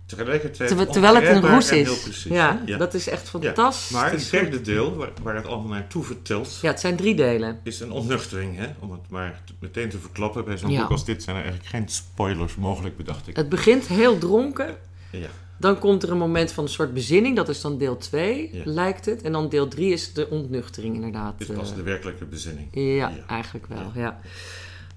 Tegelijkertijd 0.08 0.68
Terwijl, 0.68 0.92
terwijl 0.92 1.16
het 1.16 1.28
een 1.28 1.42
roes 1.42 1.72
is. 1.72 2.02
Precies, 2.02 2.24
ja, 2.24 2.62
ja, 2.66 2.78
dat 2.78 2.94
is 2.94 3.08
echt 3.08 3.30
fantastisch. 3.30 3.90
Ja. 3.90 4.02
Maar 4.02 4.12
het 4.12 4.30
derde 4.32 4.62
deel, 4.62 4.96
waar, 4.96 5.10
waar, 5.24 5.36
het 5.36 5.46
allemaal 5.46 5.70
naartoe 5.70 6.04
vertelt... 6.04 6.60
Ja, 6.62 6.70
het 6.70 6.80
zijn 6.80 6.96
drie 6.96 7.16
delen. 7.16 7.60
Is 7.64 7.80
een 7.80 7.92
ontnuchtering, 7.92 8.58
hè? 8.58 8.68
om 8.80 8.92
het 8.92 9.10
maar 9.10 9.42
meteen 9.60 9.90
te 9.90 10.00
verklappen. 10.00 10.46
Bij 10.46 10.58
zo'n 10.58 10.76
boek 10.76 10.90
als 10.90 11.06
dit 11.06 11.24
zijn 11.24 11.36
er 11.36 11.42
eigenlijk 11.42 11.72
geen 11.72 11.90
spoilers 11.90 12.56
mogelijk, 12.56 12.98
bedacht 12.98 13.28
ik. 13.28 13.36
Het 13.36 13.50
begint 13.50 13.88
heel 13.88 14.18
dronken. 14.18 14.76
Ja. 15.12 15.28
Dan 15.58 15.80
komt 15.80 16.04
er 16.04 16.12
een 16.12 16.18
moment 16.18 16.52
van 16.52 16.64
een 16.64 16.70
soort 16.70 16.94
bezinning, 16.94 17.36
dat 17.36 17.50
is 17.50 17.62
dan 17.62 17.78
deel 17.78 17.98
2, 17.98 18.62
lijkt 18.64 19.06
het. 19.06 19.22
En 19.22 19.32
dan 19.32 19.50
deel 19.50 19.68
3 19.68 19.92
is 19.92 20.14
de 20.14 20.30
ontnuchtering, 20.30 20.96
inderdaad. 20.96 21.40
Dit 21.40 21.48
was 21.48 21.70
eh. 21.70 21.76
de 21.76 21.84
werkelijke 21.84 22.26
bezinning. 22.26 22.68
Ja, 22.72 23.12
eigenlijk 23.28 23.66
wel, 23.68 23.92
ja. 23.96 24.20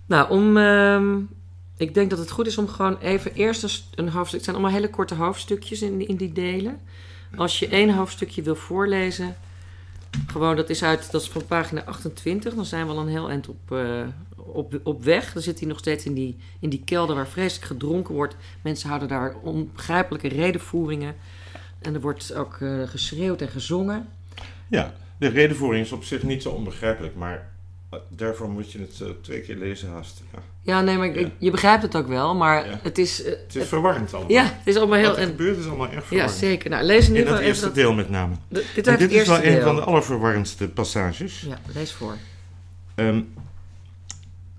Nou, 0.07 0.31
om. 0.31 0.57
Uh, 0.57 1.17
ik 1.81 1.95
denk 1.95 2.11
dat 2.11 2.19
het 2.19 2.31
goed 2.31 2.47
is 2.47 2.59
om 2.59 2.69
gewoon 2.69 2.99
even 2.99 3.35
eerst 3.35 3.85
een, 3.95 4.09
hoofdstuk. 4.09 4.37
Het 4.37 4.45
zijn 4.45 4.57
allemaal 4.57 4.75
hele 4.75 4.91
korte 4.91 5.15
hoofdstukjes 5.15 5.83
in, 5.83 6.09
in 6.09 6.17
die 6.17 6.33
delen. 6.33 6.81
Als 7.37 7.59
je 7.59 7.69
één 7.69 7.95
hoofdstukje 7.95 8.43
wil 8.43 8.55
voorlezen, 8.55 9.37
gewoon, 10.27 10.57
dat 10.57 10.71
is 10.71 10.83
uit, 10.83 11.11
dat 11.11 11.23
is 11.23 11.29
van 11.29 11.47
pagina 11.47 11.83
28. 11.85 12.55
Dan 12.55 12.65
zijn 12.65 12.87
we 12.87 12.93
al 12.93 12.99
een 12.99 13.09
heel 13.09 13.31
eind 13.31 13.49
op, 13.49 13.71
uh, 13.73 14.07
op, 14.37 14.81
op 14.83 15.05
weg. 15.05 15.33
Dan 15.33 15.43
zit 15.43 15.59
hij 15.59 15.69
nog 15.69 15.79
steeds 15.79 16.05
in 16.05 16.15
die, 16.15 16.37
in 16.59 16.69
die 16.69 16.83
kelder 16.85 17.17
waar 17.17 17.29
vreselijk 17.29 17.67
gedronken 17.67 18.15
wordt. 18.15 18.37
Mensen 18.63 18.89
houden 18.89 19.09
daar 19.09 19.35
onbegrijpelijke 19.43 20.29
redenvoeringen. 20.29 21.15
En 21.79 21.95
er 21.95 22.01
wordt 22.01 22.35
ook 22.35 22.59
uh, 22.61 22.89
geschreeuwd 22.89 23.41
en 23.41 23.49
gezongen. 23.49 24.09
Ja, 24.69 24.95
de 25.19 25.29
redenvoering 25.29 25.85
is 25.85 25.93
op 25.93 26.05
zich 26.05 26.23
niet 26.23 26.43
zo 26.43 26.51
onbegrijpelijk, 26.51 27.15
maar 27.15 27.53
eh, 27.91 27.99
daarvoor 28.09 28.51
moet 28.51 28.73
je 28.73 28.79
het 28.79 29.23
twee 29.23 29.41
keer 29.41 29.57
lezen 29.57 29.89
haast. 29.89 30.23
Ja, 30.33 30.39
ja 30.71 30.81
nee, 30.81 30.97
maar 30.97 31.21
ja. 31.21 31.29
je 31.39 31.51
begrijpt 31.51 31.83
het 31.83 31.97
ook 31.97 32.07
wel, 32.09 32.35
maar 32.35 32.67
ja. 32.67 32.79
het 32.83 32.99
is... 32.99 33.25
Uh, 33.25 33.31
het 33.31 33.57
is 33.57 33.69
verwarrend 33.69 34.15
allemaal. 34.15 34.33
Ja, 34.33 34.43
het 34.45 34.67
is 34.67 34.77
allemaal 34.77 34.99
heel... 34.99 35.09
Wat 35.09 35.19
er 35.19 35.27
gebeurt 35.27 35.59
is 35.59 35.67
allemaal 35.67 35.91
erg 35.91 36.07
verwarrend. 36.07 36.41
Ja, 36.41 36.47
zeker. 36.47 36.71
Nou, 36.71 36.85
lees 36.85 37.09
in 37.09 37.15
ieder 37.15 37.27
geval 37.27 37.43
In 37.43 37.49
het 37.49 37.57
eerste 37.57 37.73
deel 37.73 37.93
met 37.93 38.11
name. 38.11 38.35
De, 38.49 38.65
dit, 38.75 38.85
dit 38.99 39.13
is 39.13 39.27
wel 39.27 39.41
deel. 39.41 39.57
een 39.57 39.63
van 39.63 39.75
de 39.75 39.83
allerverwarrendste 39.83 40.69
passages. 40.69 41.41
Ja, 41.49 41.59
lees 41.75 41.93
voor. 41.93 42.17
Um, 42.95 43.29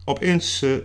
Opeens 0.06 0.64
uh, 0.64 0.76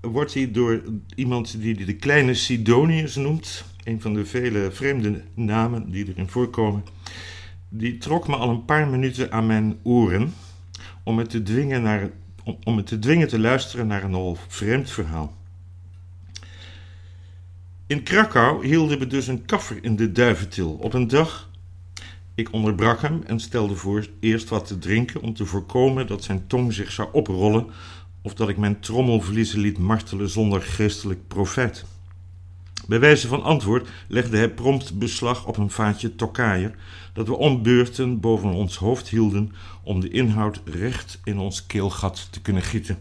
wordt 0.00 0.34
hij 0.34 0.50
door 0.50 0.82
iemand 1.14 1.60
die 1.60 1.74
hij 1.74 1.84
de 1.84 1.96
kleine 1.96 2.34
Sidonius 2.34 3.14
noemt, 3.14 3.64
een 3.84 4.00
van 4.00 4.14
de 4.14 4.26
vele 4.26 4.70
vreemde 4.70 5.22
namen 5.34 5.90
die 5.90 6.08
erin 6.08 6.28
voorkomen, 6.28 6.84
die 7.68 7.98
trok 7.98 8.28
me 8.28 8.36
al 8.36 8.48
een 8.48 8.64
paar 8.64 8.88
minuten 8.88 9.32
aan 9.32 9.46
mijn 9.46 9.78
oren 9.82 10.34
om 11.04 11.14
me 11.14 11.26
te 11.26 11.42
dwingen, 11.42 11.82
naar, 11.82 12.10
om, 12.44 12.74
me 12.74 12.82
te, 12.82 12.98
dwingen 12.98 13.28
te 13.28 13.38
luisteren 13.38 13.86
naar 13.86 14.02
een 14.02 14.14
al 14.14 14.36
vreemd 14.48 14.90
verhaal. 14.90 15.36
In 17.86 18.02
Krakau 18.02 18.66
hielden 18.66 18.98
we 18.98 19.06
dus 19.06 19.26
een 19.26 19.44
kaffer 19.44 19.78
in 19.84 19.96
de 19.96 20.12
duiventil 20.12 20.72
op 20.72 20.94
een 20.94 21.08
dag. 21.08 21.50
Ik 22.34 22.52
onderbrak 22.52 23.00
hem 23.00 23.22
en 23.26 23.40
stelde 23.40 23.76
voor 23.76 24.06
eerst 24.20 24.48
wat 24.48 24.66
te 24.66 24.78
drinken 24.78 25.22
om 25.22 25.34
te 25.34 25.46
voorkomen 25.46 26.06
dat 26.06 26.24
zijn 26.24 26.46
tong 26.46 26.72
zich 26.72 26.92
zou 26.92 27.08
oprollen 27.12 27.66
of 28.22 28.34
dat 28.34 28.48
ik 28.48 28.56
mijn 28.56 28.80
trommelvliezen 28.80 29.60
liet 29.60 29.78
martelen 29.78 30.28
zonder 30.28 30.62
geestelijk 30.62 31.28
profijt. 31.28 31.84
Bij 32.86 33.00
wijze 33.00 33.28
van 33.28 33.42
antwoord 33.42 33.88
legde 34.06 34.36
hij 34.36 34.50
prompt 34.50 34.98
beslag 34.98 35.46
op 35.46 35.56
een 35.56 35.70
vaatje 35.70 36.14
tokkaier 36.14 36.74
dat 37.12 37.26
we 37.26 37.36
om 37.36 37.62
beurten 37.62 38.20
boven 38.20 38.50
ons 38.50 38.76
hoofd 38.76 39.08
hielden 39.08 39.52
om 39.82 40.00
de 40.00 40.10
inhoud 40.10 40.60
recht 40.64 41.20
in 41.24 41.38
ons 41.38 41.66
keelgat 41.66 42.28
te 42.30 42.40
kunnen 42.40 42.62
gieten. 42.62 42.98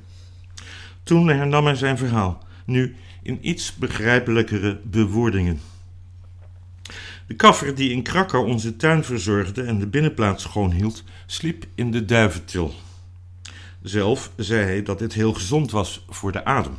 Toen 1.04 1.28
hernam 1.28 1.66
hij 1.66 1.76
zijn 1.76 1.98
verhaal, 1.98 2.44
nu 2.66 2.96
in 3.24 3.38
iets 3.42 3.76
begrijpelijkere 3.76 4.80
bewoordingen. 4.84 5.60
De 7.28 7.36
kaffer 7.36 7.76
die 7.76 7.92
in 7.92 8.04
Krakau 8.04 8.48
onze 8.48 8.76
tuin 8.76 9.04
verzorgde 9.04 9.64
en 9.64 9.80
de 9.80 9.88
binnenplaats 9.88 10.44
schoon 10.44 10.72
hield, 10.72 11.04
sliep 11.26 11.66
in 11.76 11.92
de 11.92 12.06
duiventil. 12.06 12.74
Zelf 13.82 14.32
zei 14.36 14.64
hij 14.64 14.84
dat 14.84 15.00
dit 15.00 15.14
heel 15.14 15.34
gezond 15.34 15.72
was 15.72 16.06
voor 16.10 16.32
de 16.32 16.46
adem. 16.46 16.76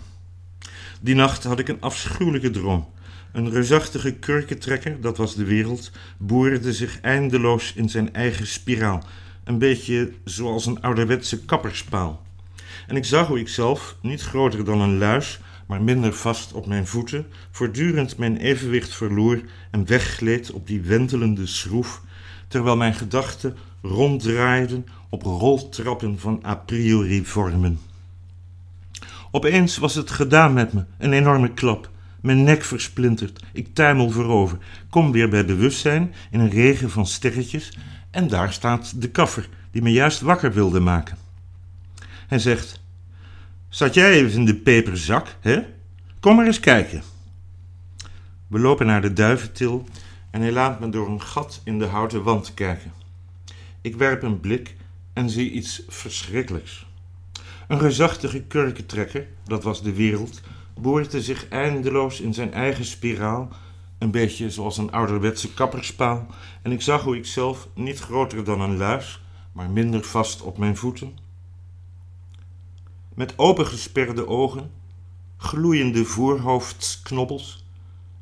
Die 1.05 1.15
nacht 1.15 1.45
had 1.45 1.59
ik 1.59 1.69
een 1.69 1.81
afschuwelijke 1.81 2.51
droom. 2.51 2.89
Een 3.33 3.51
reusachtige 3.51 4.13
kurkentrekker, 4.13 5.01
dat 5.01 5.17
was 5.17 5.35
de 5.35 5.45
wereld, 5.45 5.91
boorde 6.19 6.73
zich 6.73 7.01
eindeloos 7.01 7.73
in 7.75 7.89
zijn 7.89 8.15
eigen 8.15 8.47
spiraal, 8.47 9.03
een 9.45 9.59
beetje 9.59 10.13
zoals 10.25 10.67
een 10.67 10.83
ouderwetse 10.83 11.45
kapperspaal. 11.45 12.23
En 12.87 12.97
ik 12.97 13.05
zag 13.05 13.27
hoe 13.27 13.39
ik 13.39 13.49
zelf, 13.49 13.97
niet 14.03 14.23
groter 14.23 14.65
dan 14.65 14.81
een 14.81 14.99
luis, 14.99 15.41
maar 15.67 15.83
minder 15.83 16.13
vast 16.13 16.53
op 16.53 16.67
mijn 16.67 16.87
voeten, 16.87 17.27
voortdurend 17.51 18.17
mijn 18.17 18.37
evenwicht 18.37 18.95
verloor 18.95 19.41
en 19.71 19.87
weggleed 19.87 20.51
op 20.51 20.67
die 20.67 20.81
wentelende 20.81 21.47
schroef, 21.47 22.03
terwijl 22.49 22.77
mijn 22.77 22.95
gedachten 22.95 23.57
ronddraaiden 23.83 24.87
op 25.09 25.23
roltrappen 25.23 26.19
van 26.19 26.43
a 26.47 26.55
priori 26.55 27.25
vormen. 27.25 27.79
Opeens 29.35 29.77
was 29.77 29.95
het 29.95 30.11
gedaan 30.11 30.53
met 30.53 30.73
me, 30.73 30.85
een 30.99 31.13
enorme 31.13 31.53
klap. 31.53 31.91
Mijn 32.21 32.43
nek 32.43 32.63
versplinterd, 32.63 33.45
ik 33.53 33.75
tuimel 33.75 34.11
voorover, 34.11 34.59
kom 34.91 35.13
weer 35.13 35.29
bij 35.29 35.45
bewustzijn 35.45 36.15
in 36.31 36.41
een 36.41 36.51
regen 36.51 36.91
van 36.91 37.07
sterretjes 37.07 37.79
en 38.11 38.29
daar 38.29 38.53
staat 38.53 39.01
de 39.01 39.11
kaffer 39.11 39.49
die 39.71 39.83
me 39.83 39.93
juist 39.93 40.21
wakker 40.21 40.53
wilde 40.53 40.81
maken. 40.81 41.19
Hij 42.27 42.39
zegt: 42.39 42.83
Zat 43.69 43.95
jij 43.95 44.13
even 44.13 44.33
in 44.33 44.45
de 44.45 44.55
peperzak, 44.55 45.37
hè? 45.41 45.63
Kom 46.21 46.37
maar 46.37 46.47
eens 46.47 46.61
kijken. 46.61 47.03
We 48.47 48.59
lopen 48.59 48.87
naar 48.87 49.03
de 49.03 49.13
duiventil 49.13 49.87
en 50.31 50.41
hij 50.41 50.53
laat 50.53 50.81
me 50.81 50.89
door 50.89 51.09
een 51.09 51.23
gat 51.23 51.61
in 51.65 51.79
de 51.79 51.87
houten 51.87 52.23
wand 52.23 52.55
kijken. 52.55 52.93
Ik 53.81 53.97
werp 53.97 54.23
een 54.23 54.41
blik 54.41 54.77
en 55.13 55.31
zie 55.31 55.51
iets 55.51 55.83
verschrikkelijks. 55.89 56.87
Een 57.73 57.79
reusachtige 57.79 58.43
kurkentrekker, 58.43 59.27
dat 59.45 59.63
was 59.63 59.83
de 59.83 59.93
wereld, 59.93 60.41
boorde 60.81 61.23
zich 61.23 61.49
eindeloos 61.49 62.21
in 62.21 62.35
zijn 62.35 62.53
eigen 62.53 62.85
spiraal, 62.85 63.49
een 63.99 64.11
beetje 64.11 64.51
zoals 64.51 64.79
een 64.79 64.93
ouderwetse 64.93 65.55
kapperspaal, 65.55 66.27
en 66.63 66.73
ik 66.73 66.83
zag 66.83 67.03
hoe 67.03 67.17
ik 67.17 67.27
zelf, 67.27 67.69
niet 67.75 67.99
groter 67.99 68.45
dan 68.45 68.61
een 68.61 68.77
luis, 68.77 69.23
maar 69.53 69.71
minder 69.71 70.05
vast 70.05 70.43
op 70.43 70.59
mijn 70.59 70.77
voeten, 70.77 71.19
met 73.15 73.39
opengesperde 73.39 74.27
ogen, 74.27 74.71
gloeiende 75.37 76.05
voorhoofdsknobbels 76.05 77.65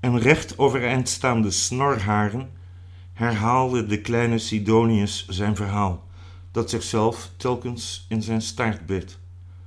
en 0.01 0.19
recht 0.19 0.59
overeind 0.59 1.09
staande 1.09 1.51
snorharen, 1.51 2.51
herhaalde 3.13 3.87
de 3.87 4.01
kleine 4.01 4.39
Sidonius 4.39 5.27
zijn 5.29 5.57
verhaal, 5.57 6.07
dat 6.51 6.71
zichzelf 6.71 7.31
telkens 7.37 8.07
in 8.09 8.23
zijn 8.23 8.43
staart 8.43 8.87
beet, 8.87 9.19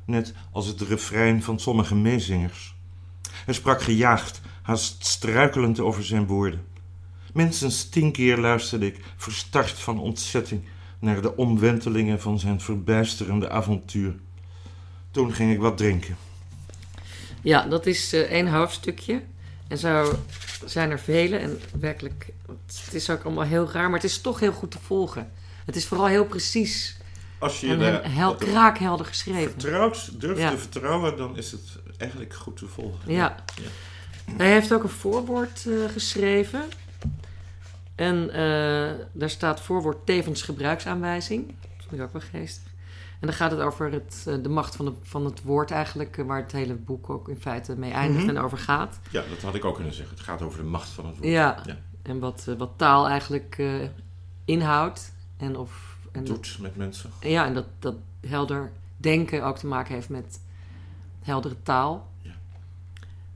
net 0.06 0.34
als 0.52 0.68
het 0.68 0.82
refrein 0.82 1.44
van 1.44 1.60
sommige 1.60 1.96
meezingers. 1.96 2.76
Hij 3.46 3.54
sprak 3.54 3.82
gejaagd, 3.82 4.42
haast 4.62 5.06
struikelend 5.06 5.80
over 5.80 6.04
zijn 6.04 6.28
woorden. 6.28 6.66
Minstens 7.34 7.90
tien 7.90 8.12
keer 8.12 8.38
luisterde 8.38 8.86
ik, 8.86 9.00
verstart 9.18 9.72
van 9.72 10.00
ontzetting, 10.00 10.64
naar 11.00 11.22
de 11.22 11.36
omwentelingen 11.36 12.22
van 12.22 12.40
zijn 12.40 12.62
verbijsterende 12.62 13.50
avontuur. 13.50 14.16
Toen 15.12 15.34
ging 15.34 15.52
ik 15.52 15.60
wat 15.60 15.78
drinken. 15.78 16.18
Ja, 17.42 17.68
dat 17.68 17.86
is 17.86 18.14
uh, 18.14 18.20
één 18.20 18.48
hoofdstukje. 18.48 19.22
En 19.68 19.78
zo 19.78 20.20
zijn 20.66 20.92
er 20.92 21.00
vele. 21.00 21.38
En 21.38 21.60
werkelijk, 21.80 22.34
het 22.66 22.94
is 22.94 23.10
ook 23.10 23.24
allemaal 23.24 23.44
heel 23.44 23.72
raar, 23.72 23.90
maar 23.90 24.00
het 24.00 24.10
is 24.10 24.22
toch 24.22 24.40
heel 24.40 24.52
goed 24.52 24.72
te 24.72 24.80
volgen. 24.80 25.32
Het 25.66 25.76
is 25.76 25.86
vooral 25.86 26.08
heel 26.08 26.26
precies. 26.26 26.98
Als 27.44 27.60
je 27.60 27.68
en 27.76 28.12
hel, 28.12 28.36
kraakhelder 28.36 29.06
geschreven. 29.06 29.52
Vertrouwt, 29.52 30.22
durft 30.22 30.50
te 30.50 30.58
vertrouwen, 30.58 31.18
dan 31.18 31.38
is 31.38 31.52
het 31.52 31.80
eigenlijk 31.98 32.34
goed 32.34 32.58
te 32.58 32.68
volgen. 32.68 33.12
Ja. 33.12 33.36
ja. 33.56 34.34
Hij 34.38 34.52
heeft 34.52 34.74
ook 34.74 34.84
een 34.84 34.90
voorwoord 34.90 35.66
uh, 35.66 35.90
geschreven. 35.90 36.64
En 37.96 38.26
uh, 38.26 38.92
daar 39.12 39.30
staat 39.30 39.62
voorwoord 39.62 40.06
tevens 40.06 40.42
gebruiksaanwijzing. 40.42 41.48
Dat 41.48 41.86
vind 41.88 41.92
ik 41.92 42.02
ook 42.02 42.14
wel 42.14 42.22
geestig. 42.32 42.72
En 43.20 43.30
dan 43.30 43.34
gaat 43.38 43.52
het 43.52 43.60
over 43.60 43.92
het, 43.92 44.24
eh, 44.28 44.34
de 44.42 44.50
macht 44.50 44.76
van, 44.76 44.86
de, 44.86 44.94
van 45.02 45.26
het 45.26 45.42
woord 45.42 45.72
eigenlijk, 45.72 46.24
waar 46.28 46.42
het 46.42 46.52
hele 46.52 46.74
boek 46.74 47.10
ook 47.10 47.30
in 47.30 47.42
feite 47.42 47.76
mee 47.78 47.92
eindigt 47.92 48.26
mhm. 48.26 48.36
en 48.36 48.44
over 48.44 48.58
gaat. 48.58 49.00
Ja, 49.10 49.24
dat 49.30 49.42
had 49.42 49.56
ik 49.56 49.66
ook 49.66 49.76
kunnen 49.76 49.94
zeggen. 49.94 50.16
Het 50.16 50.26
gaat 50.26 50.42
over 50.42 50.58
de 50.58 50.66
macht 50.66 50.90
van 50.90 51.06
het 51.06 51.18
woord. 51.18 51.28
Ja, 51.28 51.62
ja. 51.66 51.78
en 52.02 52.20
wat, 52.20 52.48
wat 52.58 52.72
taal 52.76 53.08
eigenlijk 53.08 53.58
uh, 53.58 53.74
inhoudt. 54.46 55.14
En 55.38 55.58
of, 55.58 55.93
en 56.14 56.24
Doet 56.24 56.58
met 56.60 56.76
mensen. 56.76 57.10
Ja, 57.22 57.46
en 57.46 57.54
dat, 57.54 57.66
dat 57.80 57.96
helder 58.28 58.72
denken 58.98 59.44
ook 59.44 59.58
te 59.58 59.68
maken 59.68 59.94
heeft 59.94 60.10
met 60.10 60.40
heldere 61.22 61.56
taal. 61.64 62.10
Ja. 62.22 62.32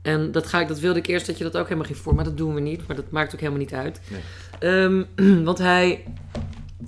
En 0.02 0.32
dat, 0.32 0.46
ga 0.46 0.60
ik, 0.60 0.68
dat 0.68 0.78
wilde 0.78 0.98
ik 0.98 1.06
eerst 1.06 1.26
dat 1.26 1.38
je 1.38 1.44
dat 1.44 1.56
ook 1.56 1.64
helemaal 1.64 1.86
ging 1.86 1.98
voor, 1.98 2.14
maar 2.14 2.24
dat 2.24 2.36
doen 2.36 2.54
we 2.54 2.60
niet. 2.60 2.86
Maar 2.86 2.96
dat 2.96 3.10
maakt 3.10 3.34
ook 3.34 3.40
helemaal 3.40 3.60
niet 3.60 3.74
uit. 3.74 4.00
Nee. 4.10 4.82
Um, 4.82 5.06
want 5.44 5.58
hij 5.58 6.04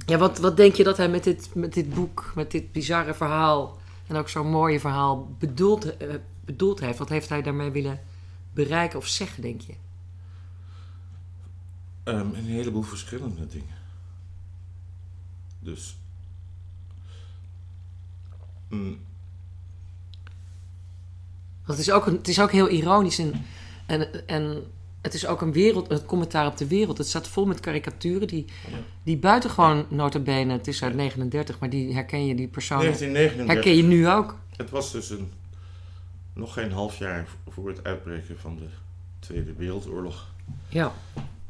ja, 0.07 0.19
wat, 0.19 0.39
wat 0.39 0.57
denk 0.57 0.75
je 0.75 0.85
dat 0.85 0.97
hij 0.97 1.09
met 1.09 1.25
dit, 1.25 1.55
met 1.55 1.75
dit 1.75 1.95
boek, 1.95 2.33
met 2.35 2.51
dit 2.51 2.73
bizarre 2.73 3.15
verhaal 3.15 3.79
en 4.07 4.17
ook 4.17 4.29
zo'n 4.29 4.51
mooie 4.51 4.81
verhaal 4.81 5.35
bedoeld, 5.39 5.85
uh, 5.85 6.15
bedoeld 6.45 6.81
heeft? 6.81 6.99
Wat 6.99 7.09
heeft 7.09 7.29
hij 7.29 7.43
daarmee 7.43 7.71
willen 7.71 8.01
bereiken 8.53 8.99
of 8.99 9.07
zeggen, 9.07 9.43
denk 9.43 9.61
je? 9.61 9.75
Um, 12.05 12.35
een 12.35 12.45
heleboel 12.45 12.83
verschillende 12.83 13.47
dingen. 13.47 13.80
Dus. 15.61 15.97
Mm. 18.69 18.99
Want 21.65 21.79
het 21.79 21.89
is 21.89 21.91
ook, 21.91 22.07
een, 22.07 22.17
het 22.17 22.29
is 22.29 22.41
ook 22.41 22.53
heel 22.53 22.69
ironisch 22.69 23.19
en, 23.19 23.45
en, 23.87 24.27
en 24.27 24.65
het 25.01 25.15
is 25.15 25.27
ook 25.27 25.41
een 25.41 25.53
wereld, 25.53 25.89
het 25.89 26.05
commentaar 26.05 26.47
op 26.47 26.57
de 26.57 26.67
wereld. 26.67 26.99
Het 26.99 27.07
staat 27.07 27.29
vol 27.29 27.47
met 27.47 27.61
karikaturen 27.61 28.29
die, 28.29 28.45
ja. 28.71 28.77
die 29.03 29.17
buitengewoon 29.17 29.87
nota 29.89 30.19
bene, 30.19 30.53
het 30.53 30.67
is 30.67 30.83
uit 30.83 30.95
39, 30.95 31.59
maar 31.59 31.71
die 31.71 31.95
herken 31.95 32.27
je, 32.27 32.35
die 32.35 32.49
persoon. 32.49 32.79
1939. 32.79 33.55
Herken 33.55 33.77
je 33.77 33.97
nu 33.97 34.09
ook? 34.09 34.39
Het 34.57 34.71
was 34.71 34.93
dus 34.93 35.11
een, 35.11 35.33
nog 36.33 36.53
geen 36.53 36.73
half 36.73 36.99
jaar 36.99 37.29
voor 37.49 37.69
het 37.69 37.85
uitbreken 37.85 38.39
van 38.39 38.57
de 38.57 38.67
Tweede 39.19 39.53
Wereldoorlog. 39.53 40.29
Ja. 40.69 40.93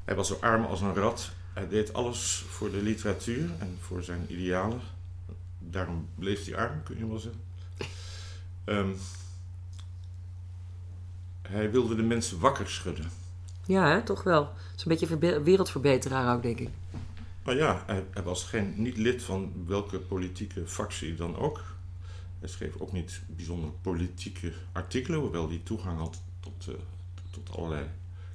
Hij 0.04 0.14
was 0.14 0.28
zo 0.28 0.38
arm 0.40 0.64
als 0.64 0.80
een 0.80 0.94
rat. 0.94 1.30
Hij 1.52 1.68
deed 1.68 1.92
alles 1.92 2.44
voor 2.48 2.70
de 2.70 2.82
literatuur 2.82 3.50
en 3.58 3.78
voor 3.80 4.02
zijn 4.02 4.26
idealen. 4.28 4.80
Daarom 5.58 6.08
bleef 6.14 6.44
hij 6.44 6.56
arm, 6.56 6.82
kun 6.82 6.98
je 6.98 7.08
wel 7.08 7.18
zeggen. 7.18 7.40
Um, 8.64 8.96
hij 11.42 11.70
wilde 11.70 11.94
de 11.94 12.02
mensen 12.02 12.40
wakker 12.40 12.68
schudden. 12.68 13.10
Ja, 13.66 13.88
hè? 13.88 14.02
toch 14.02 14.22
wel. 14.22 14.42
Het 14.42 14.76
is 14.76 14.84
een 14.84 15.18
beetje 15.18 15.42
wereldverbeteraar 15.42 16.36
ook, 16.36 16.42
denk 16.42 16.58
ik. 16.58 16.68
Nou 17.44 17.58
ja, 17.58 17.84
hij, 17.86 18.22
was 18.22 18.44
geen, 18.44 18.74
niet 18.76 18.96
lid 18.96 19.22
van 19.22 19.52
welke 19.66 19.98
politieke 19.98 20.66
fractie 20.66 21.14
dan 21.14 21.36
ook. 21.36 21.62
Hij 22.38 22.48
schreef 22.48 22.76
ook 22.78 22.92
niet 22.92 23.20
bijzonder 23.26 23.70
politieke 23.82 24.52
artikelen, 24.72 25.20
hoewel 25.20 25.48
hij 25.48 25.60
toegang 25.64 25.98
had 25.98 26.22
tot, 26.40 26.66
uh, 26.68 26.74
tot 27.30 27.56
allerlei 27.56 27.86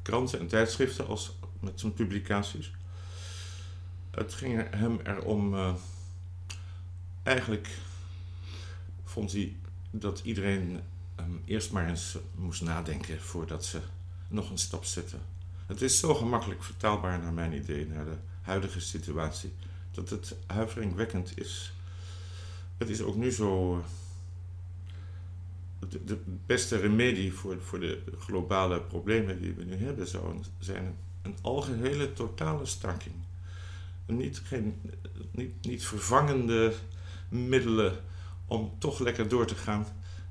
kranten 0.01 0.39
en 0.39 0.47
tijdschriften 0.47 1.07
als, 1.07 1.35
met 1.59 1.79
zijn 1.79 1.93
publicaties. 1.93 2.71
Het 4.15 4.33
ging 4.33 4.75
hem 4.75 4.99
erom. 5.03 5.53
Uh, 5.53 5.73
eigenlijk 7.23 7.69
vond 9.03 9.31
hij 9.31 9.55
dat 9.91 10.21
iedereen 10.23 10.79
ehm, 11.15 11.31
eerst 11.45 11.71
maar 11.71 11.89
eens 11.89 12.17
moest 12.35 12.61
nadenken 12.61 13.21
voordat 13.21 13.65
ze 13.65 13.79
nog 14.27 14.49
een 14.49 14.57
stap 14.57 14.85
zetten. 14.85 15.21
Het 15.65 15.81
is 15.81 15.99
zo 15.99 16.13
gemakkelijk 16.13 16.63
vertaalbaar 16.63 17.19
naar 17.19 17.33
mijn 17.33 17.53
idee, 17.53 17.87
naar 17.87 18.05
de 18.05 18.17
huidige 18.41 18.79
situatie, 18.79 19.53
dat 19.91 20.09
het 20.09 20.35
huiveringwekkend 20.47 21.39
is. 21.39 21.73
Het 22.77 22.89
is 22.89 23.01
ook 23.01 23.15
nu 23.15 23.31
zo. 23.31 23.77
eh, 25.79 25.87
De, 26.05 26.21
beste 26.45 26.77
remedie 26.77 27.33
voor, 27.33 27.61
voor 27.61 27.79
de 27.79 28.03
globale 28.19 28.81
problemen 28.81 29.41
die 29.41 29.53
we 29.53 29.63
nu 29.63 29.75
hebben 29.75 30.07
zou 30.07 30.39
zijn 30.59 30.95
een 31.21 31.37
algehele 31.41 32.13
totale 32.13 32.65
staking. 32.65 33.15
Niet, 34.05 34.41
geen, 34.43 34.81
niet, 35.31 35.65
niet 35.65 35.85
vervangende 35.85 36.73
middelen 37.29 38.03
om 38.47 38.73
toch 38.77 38.99
lekker 38.99 39.27
door 39.27 39.45
te 39.45 39.55
gaan, 39.55 39.85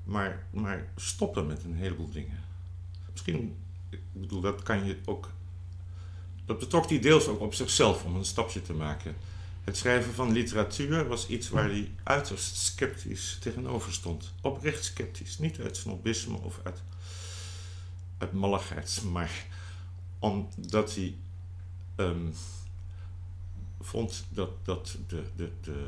maar, 0.05 0.47
maar 0.51 0.89
stoppen 0.97 1.47
met 1.47 1.65
een 1.65 1.75
heleboel 1.75 2.11
dingen. 2.11 2.39
Misschien, 3.13 3.57
ik 3.91 4.01
bedoel, 4.13 4.41
dat 4.41 4.63
kan 4.63 4.85
je 4.85 4.99
ook. 5.05 5.31
Dat 6.45 6.59
betrok 6.59 6.89
hij 6.89 7.01
deels 7.01 7.27
ook 7.27 7.41
op 7.41 7.55
zichzelf 7.55 8.05
om 8.05 8.17
een 8.17 8.25
stapje 8.25 8.63
te 8.63 8.73
maken. 8.73 9.17
Het 9.65 9.77
schrijven 9.77 10.15
van 10.15 10.33
literatuur 10.33 11.09
was 11.09 11.27
iets 11.27 11.49
waar 11.49 11.69
hij 11.69 11.91
uiterst 12.03 12.57
sceptisch 12.57 13.39
tegenover 13.41 13.93
stond. 13.93 14.33
Oprecht 14.41 14.85
sceptisch. 14.85 15.39
Niet 15.39 15.61
uit 15.61 15.77
snobisme 15.77 16.37
of 16.37 16.61
uit, 16.63 16.83
uit 18.19 18.33
malligheid, 18.33 19.03
maar 19.13 19.47
omdat 20.19 20.95
hij 20.95 21.15
ehm, 21.97 22.27
vond 23.85 24.25
dat, 24.29 24.51
dat 24.63 24.97
de, 25.07 25.23
de, 25.37 25.51
de, 25.61 25.87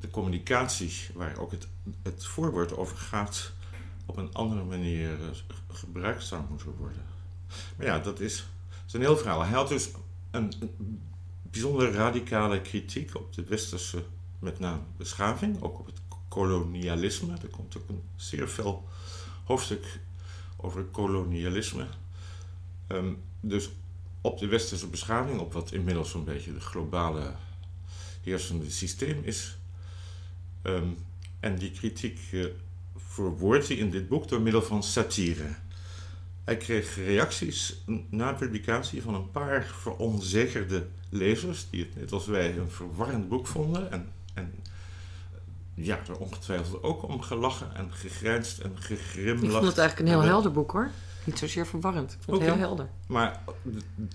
de 0.00 0.10
communicatie, 0.10 0.92
waar 1.14 1.38
ook 1.38 1.50
het, 1.50 1.68
het 2.02 2.26
voorwoord 2.26 2.76
over 2.76 2.96
gaat, 2.96 3.52
op 4.06 4.16
een 4.16 4.34
andere 4.34 4.64
manier 4.64 5.12
eh, 5.22 5.28
gebruikt 5.68 6.24
zou 6.24 6.42
moeten 6.48 6.74
worden. 6.78 7.02
Maar 7.76 7.86
ja, 7.86 7.98
dat 7.98 8.20
is, 8.20 8.36
dat 8.68 8.86
is 8.86 8.92
een 8.92 9.00
heel 9.00 9.16
verhaal. 9.16 9.42
Hij 9.42 9.52
had 9.52 9.68
dus 9.68 9.90
een, 10.30 10.52
bijzonder 11.42 11.92
radicale 11.92 12.60
kritiek 12.60 13.14
op 13.14 13.32
de 13.34 13.44
westerse, 13.44 14.04
met 14.38 14.58
name 14.58 14.80
beschaving, 14.96 15.62
ook 15.62 15.78
op 15.78 15.86
het 15.86 16.00
kolonialisme. 16.28 17.36
Er 17.42 17.48
komt 17.48 17.76
ook 17.76 17.88
een 17.88 18.02
zeer 18.16 18.48
fel 18.48 18.88
hoofdstuk 19.44 20.00
over 20.56 20.84
kolonialisme. 20.84 21.86
Um, 22.88 23.22
dus 23.40 23.70
op 24.20 24.38
de 24.38 24.46
westerse 24.46 24.86
beschaving, 24.86 25.40
op 25.40 25.52
wat 25.52 25.72
inmiddels 25.72 26.10
zo'n 26.10 26.24
beetje 26.24 26.52
de 26.52 26.60
globale 26.60 27.34
heersende 28.22 28.70
systeem 28.70 29.20
is. 29.24 29.58
Um, 30.62 30.96
en 31.40 31.56
die 31.56 31.70
kritiek 31.70 32.18
uh, 32.32 32.46
verwoordt 32.96 33.68
hij 33.68 33.76
in 33.76 33.90
dit 33.90 34.08
boek 34.08 34.28
door 34.28 34.40
middel 34.40 34.62
van 34.62 34.82
satire. 34.82 35.54
Hij 36.44 36.56
kreeg 36.56 36.96
reacties 36.96 37.82
na 38.08 38.32
publicatie 38.32 39.02
van 39.02 39.14
een 39.14 39.30
paar 39.30 39.64
veronzekerde 39.64 40.86
lezers, 41.08 41.66
die 41.70 41.80
het 41.80 41.96
net 41.96 42.12
als 42.12 42.26
wij 42.26 42.56
een 42.56 42.70
verwarrend 42.70 43.28
boek 43.28 43.46
vonden. 43.46 43.90
En, 43.90 44.08
en 44.34 44.54
ja, 45.74 46.00
er 46.08 46.18
ongetwijfeld 46.18 46.82
ook 46.82 47.08
om 47.08 47.20
gelachen 47.20 47.74
en 47.74 47.92
gegrijnst 47.92 48.58
en 48.58 48.72
gegrimlacht. 48.74 49.44
Ik 49.44 49.50
vond 49.50 49.66
het 49.66 49.78
eigenlijk 49.78 50.08
een 50.08 50.14
heel 50.14 50.28
helder 50.28 50.52
boek 50.52 50.70
hoor. 50.70 50.90
Niet 51.28 51.38
zozeer 51.38 51.66
verwarrend. 51.66 52.12
Ik 52.12 52.18
vond 52.20 52.38
het 52.40 52.48
heel 52.50 52.58
helder. 52.58 52.88
Maar 53.06 53.42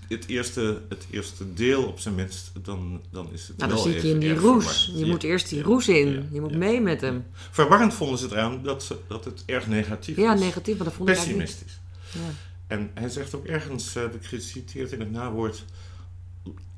het 0.08 0.26
eerste, 0.26 0.82
het 0.88 1.06
eerste 1.10 1.54
deel 1.54 1.84
op 1.86 1.98
zijn 2.00 2.14
minst, 2.14 2.52
dan, 2.62 3.00
dan 3.10 3.32
is 3.32 3.48
het 3.48 3.56
Nou, 3.56 3.70
dan 3.70 3.78
zit 3.78 4.02
je 4.02 4.08
in 4.08 4.18
die 4.18 4.34
roes. 4.34 4.64
verwarrend. 4.64 4.98
Je 4.98 5.04
Ja. 5.04 5.12
moet 5.12 5.22
eerst 5.22 5.48
die 5.48 5.58
Ja. 5.58 5.64
roes 5.64 5.88
in. 5.88 6.08
Ja. 6.12 6.22
Je 6.32 6.40
moet 6.40 6.50
Ja. 6.50 6.56
mee 6.56 6.80
met 6.80 7.00
hem. 7.00 7.24
Verwarrend 7.50 7.94
vonden 7.94 8.18
ze 8.18 8.24
het 8.24 8.32
eraan 8.32 8.62
dat, 8.62 8.82
ze, 8.82 8.98
dat 9.06 9.24
het 9.24 9.42
erg 9.46 9.66
negatief 9.66 10.16
Ja, 10.16 10.34
is. 10.34 10.40
negatief, 10.40 10.76
maar 10.76 10.84
dat 10.84 10.94
vond 10.94 11.08
ik 11.08 11.14
eigenlijk 11.16 11.46
niet. 11.48 11.56
Pessimistisch. 11.56 11.80
Ja. 12.12 12.30
En 12.66 12.90
hij 12.94 13.08
zegt 13.08 13.34
ook 13.34 13.44
ergens, 13.46 13.96
uh, 13.96 14.02
ik 14.02 14.24
geciteerd 14.24 14.92
in 14.92 15.00
het 15.00 15.10
nawoord, 15.10 15.64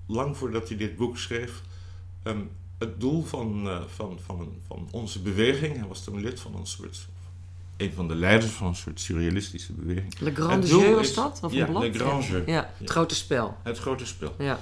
lang 0.06 0.36
voordat 0.36 0.68
hij 0.68 0.76
dit 0.76 0.96
boek 0.96 1.18
schreef, 1.18 1.62
ehm, 2.22 2.40
het 2.78 3.00
doel 3.00 3.22
van, 3.24 3.66
uh, 3.66 3.80
van, 3.86 4.18
van, 4.26 4.52
van 4.66 4.88
onze 4.90 5.20
beweging, 5.20 5.76
hij 5.76 5.86
was 5.88 6.04
toen 6.04 6.20
lid 6.20 6.40
van 6.40 6.54
een 6.56 6.66
soort, 6.66 7.06
een 7.76 7.92
van 7.94 8.08
de 8.08 8.14
leiders 8.14 8.52
van 8.52 8.66
een 8.66 8.74
soort 8.74 9.00
surrealistische 9.00 9.72
beweging. 9.72 10.18
Le 10.20 10.34
Grand 10.34 10.68
Jeu 10.68 10.94
was 10.94 11.08
is- 11.08 11.14
dat? 11.14 11.38
Of 11.42 11.52
ja, 11.52 11.64
een 11.66 11.70
blad? 11.70 11.82
Le 11.82 11.92
Grand 11.92 12.24
ja. 12.24 12.30
Jeu. 12.30 12.42
Ja, 12.46 12.70
het 12.78 12.90
grote 12.90 13.14
spel. 13.14 13.56
Het 13.62 13.78
grote 13.78 14.06
spel. 14.06 14.34
Ja. 14.38 14.58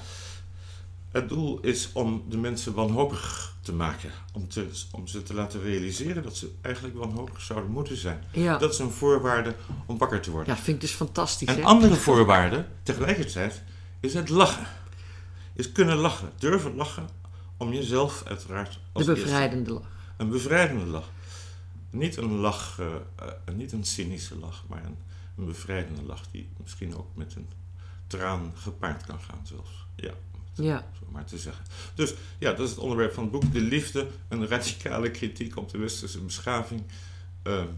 Het 1.11 1.29
doel 1.29 1.59
is 1.61 1.91
om 1.93 2.25
de 2.29 2.37
mensen 2.37 2.75
wanhopig 2.75 3.55
te 3.61 3.73
maken. 3.73 4.11
Om, 4.33 4.49
te, 4.49 4.67
om 4.91 5.07
ze 5.07 5.23
te 5.23 5.35
laten 5.35 5.63
realiseren 5.63 6.23
dat 6.23 6.37
ze 6.37 6.51
eigenlijk 6.61 6.97
wanhopig 6.97 7.41
zouden 7.41 7.71
moeten 7.71 7.97
zijn. 7.97 8.25
Ja. 8.33 8.59
Dat 8.59 8.73
is 8.73 8.79
een 8.79 8.91
voorwaarde 8.91 9.55
om 9.87 9.99
wakker 9.99 10.21
te 10.21 10.31
worden. 10.31 10.55
ja, 10.55 10.61
vind 10.61 10.75
ik 10.77 10.81
dus 10.81 10.93
fantastisch. 10.93 11.49
Een 11.49 11.65
andere 11.65 11.95
voorwaarde, 11.95 12.67
tegelijkertijd, 12.83 13.63
is 14.01 14.15
het 14.15 14.29
lachen. 14.29 14.67
Is 15.53 15.73
kunnen 15.73 15.97
lachen. 15.97 16.31
Durven 16.39 16.75
lachen 16.77 17.09
om 17.57 17.73
jezelf 17.73 18.23
uiteraard 18.27 18.73
De 18.73 18.79
als 18.93 19.07
eerste. 19.07 19.23
bevrijdende 19.25 19.71
lach. 19.73 19.87
Een 20.17 20.29
bevrijdende 20.29 20.85
lach. 20.87 21.09
Niet 21.95 22.17
een 22.17 22.33
lach, 22.33 22.79
eh, 22.79 22.95
eh, 23.17 23.55
niet 23.55 23.73
een 23.73 23.85
cynische 23.85 24.39
lach, 24.39 24.65
maar 24.69 24.85
een, 24.85 24.97
een 25.39 25.45
bevrijdende 25.47 26.03
lach 26.03 26.31
die 26.31 26.49
misschien 26.63 26.97
ook 26.97 27.09
met 27.15 27.35
een 27.35 27.49
traan 28.07 28.53
gepaard 28.55 29.07
kan 29.07 29.21
gaan 29.21 29.41
zelfs. 29.47 29.87
Ja, 29.97 30.13
Ja. 30.55 30.87
zo 30.99 31.07
maar 31.13 31.25
te 31.25 31.39
zeggen. 31.39 31.65
Dus 31.95 32.15
ja, 32.39 32.51
dat 32.51 32.61
is 32.61 32.71
het 32.71 32.79
onderwerp 32.79 33.13
van 33.15 33.23
het 33.23 33.33
boek. 33.33 33.53
De 33.53 33.61
liefde, 33.61 34.07
een 34.29 34.47
radicale 34.49 35.11
kritiek 35.11 35.57
op 35.57 35.71
de 35.71 35.79
westerse 35.79 36.21
beschaving. 36.21 36.83
Ehm, 37.43 37.69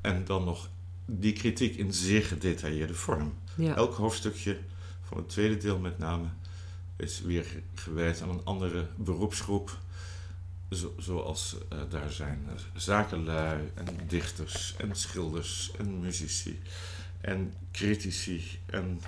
en 0.00 0.24
dan 0.24 0.44
nog 0.44 0.68
die 1.06 1.32
kritiek 1.32 1.76
in 1.76 1.92
zeer 1.92 2.22
gedetailleerde 2.22 2.94
vorm. 2.94 3.34
Ja. 3.56 3.74
Elk 3.74 3.94
hoofdstukje 3.94 4.58
van 5.02 5.16
het 5.16 5.28
tweede 5.28 5.56
deel 5.56 5.78
met 5.78 5.98
name 5.98 6.26
is 6.96 7.20
weer 7.20 7.46
gewijd 7.74 8.22
aan 8.22 8.28
een 8.30 8.44
andere 8.44 8.88
beroepsgroep. 8.96 9.78
Zo, 10.70 10.94
zoals 10.98 11.56
eh, 11.68 11.78
daar 11.90 12.10
zijn 12.10 12.46
eh, 12.48 12.52
zakenlui 12.74 13.70
en 13.74 13.86
dichters 14.08 14.74
en 14.78 14.94
schilders 14.94 15.70
en 15.78 16.00
muzici 16.00 16.60
en 17.20 17.54
critici 17.72 18.58
en 18.66 19.00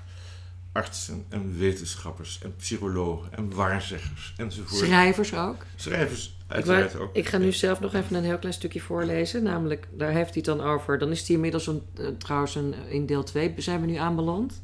artsen 0.77 1.25
en 1.29 1.59
wetenschappers 1.59 2.39
en 2.43 2.57
psychologen 2.57 3.33
en 3.33 3.55
waarzeggers 3.55 4.35
enzovoort. 4.37 4.85
Schrijvers 4.85 5.35
ook. 5.35 5.65
Schrijvers 5.77 6.37
uiteraard 6.47 6.97
ook. 6.97 7.17
ik 7.17 7.29
ga 7.29 7.39
nu 7.39 7.53
zelf 7.53 7.81
nog 7.81 7.95
even 7.95 8.17
een 8.17 8.25
heel 8.25 8.39
klein 8.39 8.55
stukje 8.55 8.81
voorlezen. 8.81 9.43
Namelijk, 9.43 9.89
daar 9.93 10.13
heeft 10.13 10.35
hij 10.35 10.43
het 10.45 10.45
dan 10.45 10.61
over. 10.61 10.99
Dan 10.99 11.11
is 11.11 11.27
hij 11.27 11.37
inmiddels 11.37 11.67
een, 11.67 11.83
eh, 11.97 12.07
trouwens 12.19 12.55
een, 12.55 12.75
in 12.89 13.07
deel 13.07 13.25
2 13.25 13.55
zijn 13.57 13.81
we 13.81 13.87
nu 13.87 13.95
aanbeland. 13.95 14.63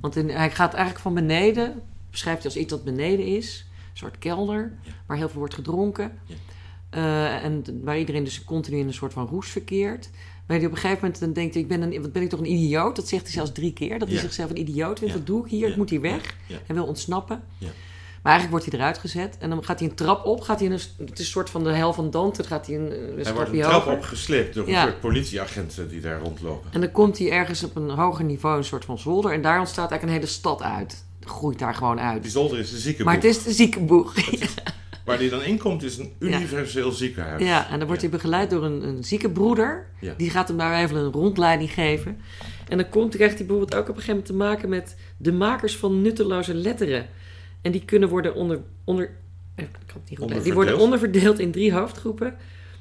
Want 0.00 0.16
in, 0.16 0.28
hij 0.28 0.50
gaat 0.50 0.72
eigenlijk 0.72 1.02
van 1.02 1.14
beneden, 1.14 1.82
beschrijft 2.10 2.42
hij 2.42 2.50
als 2.52 2.60
iets 2.60 2.70
dat 2.70 2.84
beneden 2.84 3.26
is. 3.26 3.66
Een 4.00 4.06
soort 4.08 4.18
kelder, 4.18 4.72
Ja. 4.82 4.90
waar 5.06 5.16
heel 5.16 5.28
veel 5.28 5.38
wordt 5.38 5.54
gedronken. 5.54 6.12
Ja. 6.26 6.34
Eh, 6.90 7.44
en 7.44 7.64
waar 7.84 7.98
iedereen 7.98 8.24
dus 8.24 8.44
continu 8.44 8.78
in 8.78 8.86
een 8.86 8.92
soort 8.94 9.12
van 9.12 9.26
roes 9.26 9.48
verkeert. 9.48 10.10
Waar 10.46 10.56
hij 10.56 10.66
op 10.66 10.72
een 10.72 10.78
gegeven 10.78 11.02
moment 11.02 11.20
dan 11.20 11.32
denkt, 11.32 11.54
ik 11.54 11.68
ben, 11.68 11.82
een, 11.82 12.02
wat 12.02 12.12
ben 12.12 12.22
ik 12.22 12.28
toch 12.28 12.40
een 12.40 12.52
idioot? 12.52 12.96
Dat 12.96 13.08
zegt 13.08 13.22
hij 13.22 13.32
zelfs 13.32 13.52
drie 13.52 13.72
keer. 13.72 13.98
Dat 13.98 14.08
hij 14.08 14.18
zichzelf 14.18 14.50
een 14.50 14.58
idioot 14.58 14.98
vindt. 14.98 15.14
Wat 15.14 15.26
doe 15.26 15.44
ik 15.44 15.50
hier? 15.50 15.68
Ik 15.68 15.76
moet 15.76 15.90
hier 15.90 16.00
weg. 16.00 16.34
Hij 16.66 16.74
wil 16.74 16.84
ontsnappen. 16.84 17.42
Ja. 17.58 17.66
Maar 18.22 18.32
eigenlijk 18.32 18.50
wordt 18.62 18.64
hij 18.70 18.80
eruit 18.80 18.98
gezet. 18.98 19.36
En 19.38 19.50
dan 19.50 19.64
gaat 19.64 19.80
hij 19.80 19.88
een 19.88 19.94
trap 19.94 20.26
op. 20.26 20.40
Gaat 20.40 20.58
hij 20.58 20.66
in 20.68 20.72
een, 20.72 20.80
het 21.06 21.12
is 21.18 21.18
een 21.18 21.30
soort 21.30 21.50
van 21.50 21.64
de 21.64 21.70
hel 21.72 21.92
van 21.92 22.10
Dante. 22.10 22.36
Dan 22.40 22.46
gaat 22.50 22.66
hij 22.66 22.76
een, 22.76 22.82
een 23.18 23.24
Hij 23.24 23.34
wordt 23.34 23.52
een 23.52 23.60
trap 23.60 23.72
hoger. 23.72 23.92
opgesleept 23.92 24.54
door 24.54 24.68
een 24.68 24.74
soort 24.74 25.00
politieagenten 25.00 25.88
die 25.88 26.00
daar 26.00 26.20
rondlopen. 26.20 26.72
En 26.72 26.80
dan 26.80 26.90
komt 26.90 27.18
hij 27.18 27.30
ergens 27.30 27.64
op 27.64 27.76
een 27.76 27.90
hoger 27.90 28.24
niveau, 28.24 28.56
een 28.58 28.64
soort 28.64 28.84
van 28.84 28.98
zolder. 28.98 29.32
En 29.32 29.42
daar 29.42 29.58
ontstaat 29.58 29.90
eigenlijk 29.90 30.12
een 30.12 30.18
hele 30.22 30.38
stad 30.38 30.62
uit. 30.62 31.04
Groeit 31.30 31.58
daar 31.58 31.74
gewoon 31.74 31.96
Die 31.96 32.04
uit. 32.04 32.26
zolder 32.30 32.58
is 32.58 32.72
een 32.72 32.78
ziekenboek. 32.78 33.06
Maar 33.06 33.14
het 33.14 33.24
is 33.24 33.42
de 33.42 33.52
ziekenboeg. 33.52 34.14
Waar 35.04 35.18
die 35.18 35.30
dan 35.30 35.42
inkomt 35.42 35.82
is 35.82 35.98
een 35.98 36.12
universeel 36.18 36.92
ziekenhuis. 36.92 37.42
Ja, 37.42 37.70
en 37.70 37.78
dan 37.78 37.86
wordt 37.86 38.02
hij 38.02 38.10
begeleid 38.10 38.50
door 38.50 38.64
een, 38.64 38.88
een 38.88 39.04
ziekenbroeder. 39.04 39.86
Die 40.16 40.30
gaat 40.30 40.48
hem 40.48 40.56
daar 40.56 40.82
even 40.82 40.96
een 40.96 41.12
rondleiding 41.12 41.70
geven. 41.70 42.20
En 42.68 42.76
dan 42.78 42.88
komt, 42.88 43.14
krijgt 43.14 43.38
hij 43.38 43.46
bijvoorbeeld 43.46 43.80
ook 43.80 43.88
op 43.88 43.96
een 43.96 44.02
gegeven 44.02 44.10
moment 44.16 44.26
te 44.26 44.34
maken 44.34 44.68
met 44.68 44.96
de 45.16 45.32
makers 45.32 45.76
van 45.76 46.02
nutteloze 46.02 46.54
letteren. 46.54 47.06
En 47.62 47.72
die 47.72 47.84
kunnen 47.84 48.08
worden 48.08 48.34
onder. 48.34 48.60
onder 48.84 49.10
eh, 49.54 49.64
ik 49.64 49.70
kan 49.86 50.00
het 50.00 50.10
niet 50.10 50.18
goed. 50.18 50.28
Die 50.28 50.54
worden 50.54 50.54
Onderverdeeld. 50.54 50.80
onderverdeeld 50.80 51.38
in 51.38 51.50
drie 51.50 51.72
hoofdgroepen: 51.72 52.36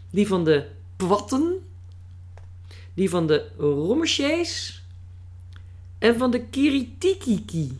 die 0.09 0.27
van 0.27 0.43
de 0.43 0.65
Pwatten, 0.95 1.55
die 2.93 3.09
van 3.09 3.27
de 3.27 3.45
Rommersjees 3.57 4.83
en 5.99 6.17
van 6.17 6.31
de 6.31 6.41
Kiritikiki. 6.41 7.71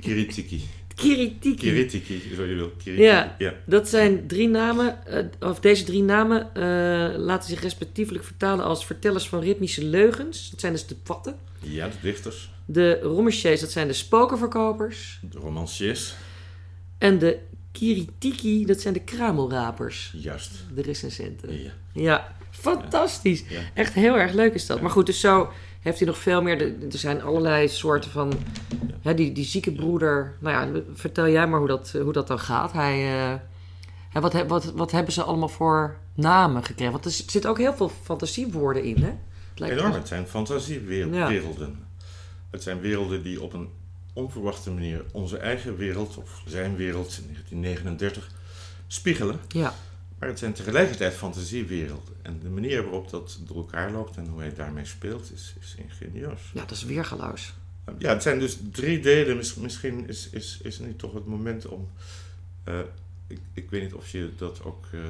Kiritiki. 0.00 0.60
Kiritiki. 0.94 1.54
Kiritiki, 1.54 2.22
zo 2.34 2.44
je 2.44 2.54
wil. 2.54 2.70
Kiritiki. 2.70 3.08
Ja. 3.08 3.34
ja. 3.38 3.54
Dat 3.66 3.88
zijn 3.88 4.26
drie 4.26 4.48
namen, 4.48 5.06
eh, 5.06 5.24
of 5.48 5.60
deze 5.60 5.84
drie 5.84 6.02
namen 6.02 6.54
eh, 6.54 7.18
laten 7.18 7.48
zich 7.48 7.60
respectievelijk 7.62 8.24
vertalen 8.24 8.64
als 8.64 8.86
vertellers 8.86 9.28
van 9.28 9.40
ritmische 9.40 9.84
leugens. 9.84 10.50
Dat 10.50 10.60
zijn 10.60 10.72
dus 10.72 10.86
de 10.86 10.94
patten. 10.94 11.36
Ja, 11.60 11.86
de 11.88 11.94
dichters, 12.02 12.50
De 12.64 13.00
Rommersjees, 13.02 13.60
dat 13.60 13.70
zijn 13.70 13.86
de 13.86 13.92
spokenverkopers. 13.92 15.20
de 15.30 15.38
romanciers. 15.38 16.14
En 16.98 17.18
de 17.18 17.38
Kiritiki, 17.72 18.64
dat 18.66 18.80
zijn 18.80 18.94
de 18.94 19.00
kramelrapers. 19.00 20.12
Juist. 20.16 20.50
De 20.74 20.82
recensenten. 20.82 21.62
Ja. 21.62 21.70
Ja, 21.92 22.34
Fantastisch. 22.50 23.44
Ja. 23.48 23.60
Echt 23.74 23.92
heel 23.94 24.18
erg 24.18 24.32
leuk 24.32 24.54
is 24.54 24.66
dat. 24.66 24.80
Maar 24.80 24.90
goed, 24.90 25.06
dus 25.06 25.20
zo 25.20 25.50
heeft 25.80 25.98
hij 25.98 26.06
nog 26.06 26.18
veel 26.18 26.42
meer. 26.42 26.60
Er 26.62 26.98
zijn 26.98 27.22
allerlei 27.22 27.68
soorten 27.68 28.10
van. 28.10 28.32
Hè, 29.02 29.14
die, 29.14 29.32
die 29.32 29.44
zieke 29.44 29.72
broeder. 29.72 30.36
Nou 30.40 30.74
ja, 30.74 30.82
vertel 30.94 31.28
jij 31.28 31.46
maar 31.46 31.58
hoe 31.58 31.68
dat, 31.68 31.94
hoe 32.02 32.12
dat 32.12 32.26
dan 32.26 32.38
gaat. 32.38 32.72
Hij, 32.72 32.98
hè, 34.10 34.20
wat, 34.20 34.46
wat, 34.46 34.64
wat 34.64 34.90
hebben 34.90 35.12
ze 35.12 35.22
allemaal 35.22 35.48
voor 35.48 35.96
namen 36.14 36.64
gekregen? 36.64 36.92
Want 36.92 37.04
er 37.04 37.10
zit 37.10 37.46
ook 37.46 37.58
heel 37.58 37.74
veel 37.74 37.88
fantasiewoorden 38.02 38.84
in, 38.84 39.02
hè? 39.02 39.12
Het 39.54 39.78
Enorm, 39.78 39.92
het 39.92 40.08
zijn 40.08 40.26
fantasiewerelden. 40.26 41.84
Het 42.50 42.62
zijn 42.62 42.80
werelden 42.80 43.22
die 43.22 43.42
op 43.42 43.52
een 43.52 43.68
onverwachte 44.12 44.70
manier 44.70 45.04
onze 45.12 45.38
eigen 45.38 45.76
wereld, 45.76 46.16
of 46.16 46.42
zijn 46.46 46.76
wereld 46.76 47.18
in 47.18 47.26
1939, 47.26 48.30
spiegelen. 48.86 49.40
Ja, 49.48 49.74
Maar 50.20 50.28
het 50.28 50.38
zijn 50.38 50.52
tegelijkertijd 50.52 51.14
fantasiewerelden. 51.14 52.14
En 52.22 52.40
de 52.40 52.48
manier 52.48 52.82
waarop 52.82 53.10
dat 53.10 53.38
door 53.46 53.56
elkaar 53.56 53.90
loopt 53.92 54.16
en 54.16 54.26
hoe 54.26 54.40
hij 54.40 54.54
daarmee 54.54 54.84
speelt, 54.84 55.32
is, 55.32 55.54
is 55.60 55.74
ingenieus. 55.78 56.40
ja, 56.54 56.60
dat 56.60 56.70
is 56.70 56.84
weergaloos. 56.84 57.54
Ja, 57.98 58.12
het 58.12 58.22
zijn 58.22 58.38
dus 58.38 58.56
drie 58.72 59.00
delen. 59.00 59.36
Mis- 59.36 59.54
Misschien 59.54 60.08
is, 60.08 60.28
is, 60.30 60.58
is 60.62 60.78
nu 60.78 60.96
toch 60.96 61.12
het 61.14 61.26
moment 61.26 61.66
om. 61.66 61.90
eh, 62.64 62.78
ik, 63.26 63.40
ik 63.54 63.70
weet 63.70 63.82
niet 63.82 63.94
of 63.94 64.08
je 64.08 64.32
dat 64.36 64.64
ook 64.64 64.86
eh, 64.92 65.00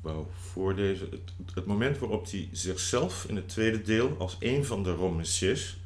wou 0.00 0.26
voorlezen. 0.50 1.08
Het, 1.10 1.54
het 1.54 1.66
moment 1.66 1.98
waarop 1.98 2.30
hij 2.30 2.48
zichzelf 2.52 3.24
in 3.28 3.36
het 3.36 3.48
tweede 3.48 3.82
deel 3.82 4.14
als 4.18 4.36
een 4.40 4.64
van 4.64 4.82
de 4.82 4.92
romanciers 4.92 5.76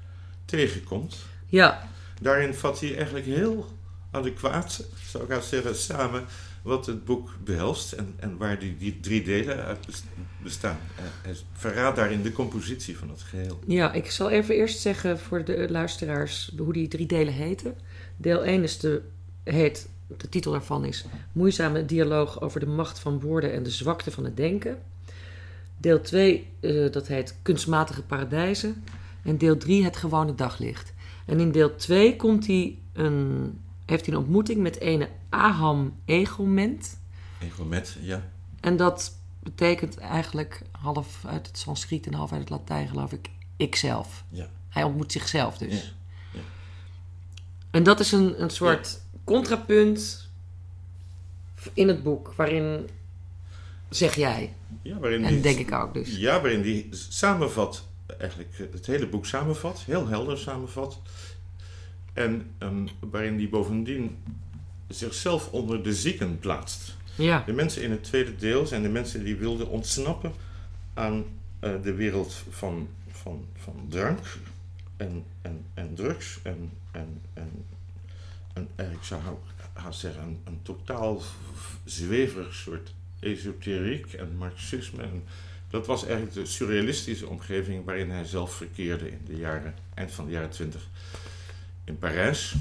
tegenkomt. 0.44 1.16
Ja, 1.46 1.88
Daarin 2.20 2.54
vat 2.54 2.80
hij 2.80 2.96
eigenlijk 2.96 3.26
heel 3.26 3.78
adequaat, 4.10 4.84
zou 5.10 5.24
ik 5.24 5.30
haast 5.30 5.48
zeggen, 5.48 5.76
samen 5.76 6.24
wat 6.62 6.86
het 6.86 7.04
boek 7.04 7.30
behelst 7.44 7.92
en, 7.92 8.14
en 8.16 8.36
waar 8.36 8.58
die, 8.58 8.76
die 8.76 9.00
drie 9.00 9.22
delen 9.22 9.64
uit 9.64 9.86
bes- 9.86 10.04
bestaan. 10.42 10.78
Eh, 10.96 11.02
Hij 11.22 11.34
verraadt 11.52 11.96
daarin 11.96 12.22
de 12.22 12.32
compositie 12.32 12.98
van 12.98 13.10
het 13.10 13.22
geheel. 13.22 13.58
ja, 13.66 13.92
ik 13.92 14.10
zal 14.10 14.30
even 14.30 14.54
eerst 14.54 14.78
zeggen 14.80 15.18
voor 15.18 15.44
de 15.44 15.66
luisteraars 15.70 16.52
hoe 16.58 16.72
die 16.72 16.88
drie 16.88 17.06
delen 17.06 17.32
heten. 17.34 17.74
Deel 18.16 18.44
1 18.44 18.62
is 18.62 18.78
de, 18.78 19.02
heet, 19.44 19.88
de 20.16 20.28
titel 20.28 20.52
daarvan 20.52 20.84
is 20.84 21.04
Moeizame 21.32 21.84
dialoog 21.84 22.40
over 22.40 22.60
de 22.60 22.66
macht 22.66 22.98
van 22.98 23.20
woorden 23.20 23.52
en 23.52 23.62
de 23.62 23.70
zwakte 23.70 24.10
van 24.10 24.24
het 24.24 24.36
denken. 24.36 24.78
Deel 25.76 26.00
2, 26.00 26.46
eh, 26.60 26.92
dat 26.92 27.06
heet 27.06 27.36
Kunstmatige 27.42 28.02
paradijzen. 28.02 28.84
En 29.22 29.38
deel 29.38 29.56
3, 29.56 29.84
Het 29.84 29.96
gewone 29.96 30.34
daglicht. 30.34 30.92
En 31.26 31.40
in 31.40 31.52
deel 31.52 31.76
2 31.76 32.16
komt 32.16 32.46
hij 32.46 32.78
een, 32.92 33.58
heeft 33.90 34.06
hij 34.06 34.14
een 34.14 34.20
ontmoeting 34.20 34.60
met 34.60 34.80
ene 34.80 35.08
Aham 35.28 35.96
Egoment. 36.04 36.98
Egomet, 37.40 37.96
ja. 38.00 38.22
En 38.60 38.76
dat 38.76 39.18
betekent 39.42 39.98
eigenlijk 39.98 40.62
half 40.70 41.24
uit 41.26 41.46
het 41.46 41.58
Sanskriet 41.58 42.06
en 42.06 42.14
half 42.14 42.32
uit 42.32 42.40
het 42.40 42.50
Latijn, 42.50 42.88
geloof 42.88 43.12
ik, 43.12 43.30
ikzelf. 43.56 44.24
ja. 44.28 44.48
Hij 44.68 44.82
ontmoet 44.82 45.12
zichzelf 45.12 45.58
dus. 45.58 45.72
Ja, 45.72 45.90
ja. 46.32 46.40
En 47.70 47.82
dat 47.82 48.00
is 48.00 48.12
een, 48.12 48.42
een 48.42 48.50
soort 48.50 49.00
contrapunt 49.24 50.28
in 51.72 51.88
het 51.88 52.02
boek, 52.02 52.32
waarin, 52.36 52.88
zeg 53.88 54.14
jij, 54.14 54.54
Ja, 54.82 54.98
waarin 54.98 55.24
en 55.24 55.32
die, 55.32 55.40
denk 55.40 55.58
ik 55.58 55.72
ook 55.72 55.94
dus. 55.94 56.16
Ja, 56.16 56.40
waarin 56.40 56.62
die 56.62 56.88
samenvat, 56.90 57.86
eigenlijk 58.18 58.68
het 58.72 58.86
hele 58.86 59.08
boek 59.08 59.26
samenvat, 59.26 59.80
heel 59.80 60.08
helder 60.08 60.38
samenvat. 60.38 61.00
En 62.20 62.50
ehm, 62.58 62.86
waarin 63.10 63.36
die 63.36 63.48
bovendien 63.48 64.16
zichzelf 64.88 65.48
onder 65.50 65.82
de 65.82 65.94
zieken 65.94 66.38
plaatst. 66.38 66.96
Ja, 67.14 67.42
De 67.46 67.52
mensen 67.52 67.82
in 67.82 67.90
het 67.90 68.04
tweede 68.04 68.36
deel 68.36 68.66
zijn 68.66 68.82
de 68.82 68.88
mensen 68.88 69.24
die 69.24 69.36
wilden 69.36 69.68
ontsnappen 69.68 70.32
aan 70.94 71.24
eh, 71.58 71.72
de 71.82 71.94
wereld 71.94 72.44
van, 72.50 72.88
van, 73.10 73.44
van 73.56 73.86
drank 73.88 74.18
en, 74.96 75.24
en, 75.42 75.64
en 75.74 75.94
drugs 75.94 76.38
en, 76.42 76.70
en, 76.90 77.22
en, 77.32 78.68
en 78.74 78.90
ik 78.90 79.02
zou 79.02 79.20
haast 79.72 80.00
zeggen 80.00 80.22
een, 80.22 80.40
een 80.44 80.58
totaal 80.62 81.22
zweverig 81.84 82.54
soort 82.54 82.94
esoteriek 83.20 84.12
en 84.12 84.36
marxisme. 84.36 85.02
En 85.02 85.22
dat 85.70 85.86
was 85.86 86.04
eigenlijk 86.04 86.34
de 86.34 86.46
surrealistische 86.46 87.26
omgeving 87.26 87.84
waarin 87.84 88.10
hij 88.10 88.24
zelf 88.24 88.52
verkeerde 88.54 89.10
in 89.10 89.20
de 89.26 89.36
jaren, 89.36 89.74
eind 89.94 90.12
van 90.12 90.26
de 90.26 90.32
jaren 90.32 90.50
twintig 90.50 90.88
in 91.90 91.98
Parijs. 91.98 92.54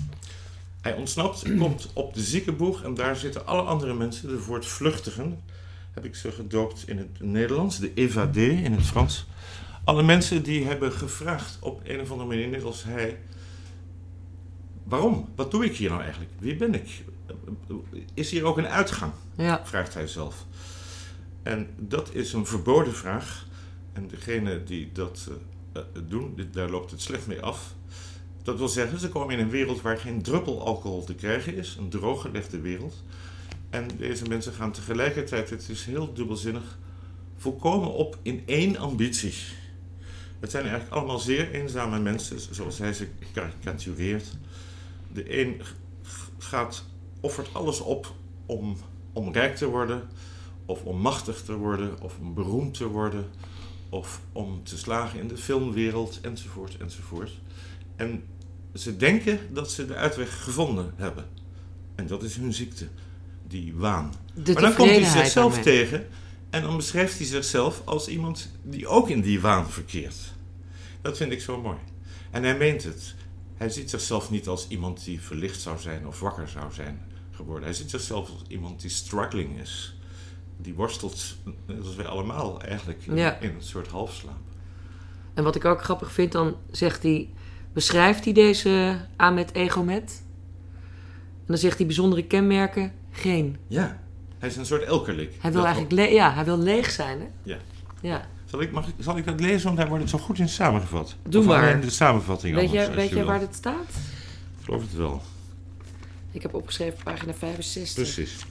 Hij 0.81 0.93
ontsnapt, 0.93 1.43
komt 1.61 1.89
op 1.93 2.13
de 2.13 2.21
ziekenboeg 2.21 2.83
en 2.83 2.93
daar 2.93 3.15
zitten 3.15 3.45
alle 3.45 3.61
andere 3.61 3.93
mensen, 3.93 4.29
de 4.29 4.39
voortvluchtigen, 4.39 5.43
heb 5.91 6.05
ik 6.05 6.15
ze 6.15 6.31
gedoopt 6.31 6.87
in 6.87 6.97
het 6.97 7.19
Nederlands, 7.19 7.79
de 7.79 7.93
évadé 7.93 8.47
in 8.47 8.71
het 8.71 8.85
Frans. 8.85 9.27
Alle 9.83 10.03
mensen 10.03 10.43
die 10.43 10.65
hebben 10.65 10.91
gevraagd 10.91 11.57
op 11.59 11.81
een 11.83 12.01
of 12.01 12.11
andere 12.11 12.29
manier, 12.29 12.47
net 12.47 12.63
als 12.63 12.83
hij, 12.83 13.17
waarom? 14.83 15.29
Wat 15.35 15.51
doe 15.51 15.65
ik 15.65 15.75
hier 15.75 15.89
nou 15.89 16.01
eigenlijk? 16.01 16.31
Wie 16.39 16.55
ben 16.55 16.73
ik? 16.73 17.03
Is 18.13 18.31
hier 18.31 18.43
ook 18.43 18.57
een 18.57 18.67
uitgang? 18.67 19.11
ja, 19.37 19.61
vraagt 19.63 19.93
hij 19.93 20.07
zelf. 20.07 20.45
En 21.43 21.67
dat 21.77 22.13
is 22.13 22.33
een 22.33 22.45
verboden 22.45 22.93
vraag. 22.93 23.47
En 23.93 24.07
degene 24.07 24.63
die 24.63 24.91
dat 24.93 25.29
eh, 25.73 25.81
eh, 25.81 26.01
doen, 26.07 26.47
daar 26.51 26.69
loopt 26.69 26.91
het 26.91 27.01
slecht 27.01 27.27
mee 27.27 27.41
af. 27.41 27.73
Dat 28.49 28.57
wil 28.57 28.67
zeggen, 28.67 28.99
ze 28.99 29.09
komen 29.09 29.37
in 29.37 29.39
een 29.39 29.49
wereld 29.49 29.81
waar 29.81 29.97
geen 29.97 30.21
druppel 30.21 30.65
alcohol 30.65 31.03
te 31.03 31.15
krijgen 31.15 31.55
is. 31.55 31.75
Een 31.79 31.89
drooggelegde 31.89 32.59
wereld. 32.59 33.03
En 33.69 33.87
deze 33.97 34.25
mensen 34.27 34.53
gaan 34.53 34.71
tegelijkertijd, 34.71 35.49
het 35.49 35.69
is 35.69 35.85
heel 35.85 36.13
dubbelzinnig, 36.13 36.77
volkomen 37.37 37.93
op 37.93 38.17
in 38.21 38.43
één 38.45 38.77
ambitie. 38.77 39.33
Het 40.39 40.51
zijn 40.51 40.63
eigenlijk 40.63 40.93
allemaal 40.93 41.19
zeer 41.19 41.51
eenzame 41.51 41.99
mensen, 41.99 42.39
zoals 42.55 42.77
hij 42.77 42.93
ze 42.93 43.07
karikatureert. 43.33 44.37
De 45.13 45.39
een 45.41 45.61
gaat, 46.37 46.83
offert 47.19 47.53
alles 47.53 47.79
op 47.79 48.13
om, 48.45 48.77
om 49.13 49.33
rijk 49.33 49.55
te 49.55 49.67
worden, 49.67 50.07
of 50.65 50.83
om 50.83 51.01
machtig 51.01 51.41
te 51.41 51.55
worden, 51.55 52.01
of 52.01 52.17
om 52.19 52.33
beroemd 52.33 52.73
te 52.73 52.87
worden, 52.87 53.25
of 53.89 54.21
om 54.31 54.63
te 54.63 54.77
slagen 54.77 55.19
in 55.19 55.27
de 55.27 55.37
filmwereld, 55.37 56.19
enzovoort, 56.21 56.77
enzovoort. 56.77 57.31
En 57.95 58.23
ze 58.73 58.97
denken 58.97 59.39
dat 59.53 59.71
ze 59.71 59.85
de 59.85 59.95
uitweg 59.95 60.43
gevonden 60.43 60.93
hebben. 60.95 61.25
En 61.95 62.07
dat 62.07 62.23
is 62.23 62.35
hun 62.35 62.53
ziekte, 62.53 62.87
die 63.47 63.73
waan. 63.75 64.13
de 64.33 64.53
maar 64.53 64.61
dan 64.61 64.73
komt 64.73 64.89
hij 64.89 65.03
zichzelf 65.03 65.61
tegen 65.61 66.07
en 66.49 66.61
dan 66.61 66.75
beschrijft 66.75 67.17
hij 67.17 67.27
zichzelf 67.27 67.81
als 67.85 68.07
iemand 68.07 68.51
die 68.63 68.87
ook 68.87 69.09
in 69.09 69.21
die 69.21 69.39
waan 69.41 69.69
verkeert. 69.69 70.15
Dat 71.01 71.17
vind 71.17 71.31
ik 71.31 71.41
zo 71.41 71.61
mooi. 71.61 71.77
En 72.31 72.43
hij 72.43 72.57
meent 72.57 72.83
het. 72.83 73.15
Hij 73.55 73.69
ziet 73.69 73.89
zichzelf 73.89 74.29
niet 74.31 74.47
als 74.47 74.67
iemand 74.67 75.03
die 75.03 75.21
verlicht 75.21 75.61
zou 75.61 75.79
zijn 75.79 76.07
of 76.07 76.19
wakker 76.19 76.47
zou 76.47 76.73
zijn 76.73 77.01
geworden. 77.31 77.63
Hij 77.63 77.73
ziet 77.73 77.89
zichzelf 77.89 78.29
als 78.29 78.41
iemand 78.47 78.81
die 78.81 78.89
struggling 78.89 79.59
is. 79.59 79.95
Die 80.57 80.73
worstelt, 80.73 81.35
net 81.65 81.85
als 81.85 81.95
wij 81.95 82.05
allemaal 82.05 82.61
eigenlijk, 82.61 83.01
Ja. 83.13 83.37
in 83.39 83.49
een 83.49 83.63
soort 83.63 83.87
halfslaap. 83.87 84.37
En 85.33 85.43
wat 85.43 85.55
ik 85.55 85.65
ook 85.65 85.83
grappig 85.83 86.11
vind, 86.11 86.31
dan 86.31 86.55
zegt 86.71 87.03
hij, 87.03 87.29
beschrijft 87.73 88.23
hij 88.23 88.33
deze 88.33 88.97
Ahmed 89.15 89.53
Egomet? 89.53 90.21
En 91.39 91.45
dan 91.45 91.57
zegt 91.57 91.77
hij 91.77 91.85
bijzondere 91.85 92.23
kenmerken, 92.25 92.91
geen. 93.11 93.57
Ja, 93.67 93.99
hij 94.39 94.49
is 94.49 94.55
een 94.55 94.65
soort 94.65 94.83
elkerlik. 94.83 95.33
Hij 95.39 95.51
wil 95.51 95.61
Dat 95.63 95.71
eigenlijk 95.73 96.11
ja, 96.11 96.33
hij 96.33 96.45
wil 96.45 96.57
leeg 96.59 96.91
zijn, 96.91 97.19
hè? 97.19 97.27
Ja. 97.43 97.57
Ja. 98.01 98.27
Zal 98.45 98.61
ik, 98.61 98.71
mag 98.71 98.87
ik, 98.87 98.93
zal 98.99 99.17
ik 99.17 99.25
dat 99.25 99.39
lezen? 99.39 99.63
Want 99.63 99.77
daar 99.77 99.87
wordt 99.87 100.01
het 100.01 100.11
zo 100.11 100.17
goed 100.17 100.39
in 100.39 100.49
samengevat. 100.49 101.15
Doe 101.23 101.41
Of 101.41 101.47
maar. 101.47 101.81
de 101.81 101.89
samenvatting 101.89 102.55
Weet 102.55 102.65
anders, 102.65 102.85
jij, 102.85 102.95
als 102.95 103.03
weet 103.03 103.17
je 103.17 103.23
waar 103.23 103.39
dit 103.39 103.55
staat? 103.55 103.89
Ik 104.59 104.65
geloof 104.65 104.81
het 104.81 104.95
wel. 104.95 105.21
Ik 106.31 106.41
heb 106.41 106.53
opgeschreven 106.53 107.03
pagina 107.03 107.33
65. 107.33 107.93
Precies. 108.03 108.45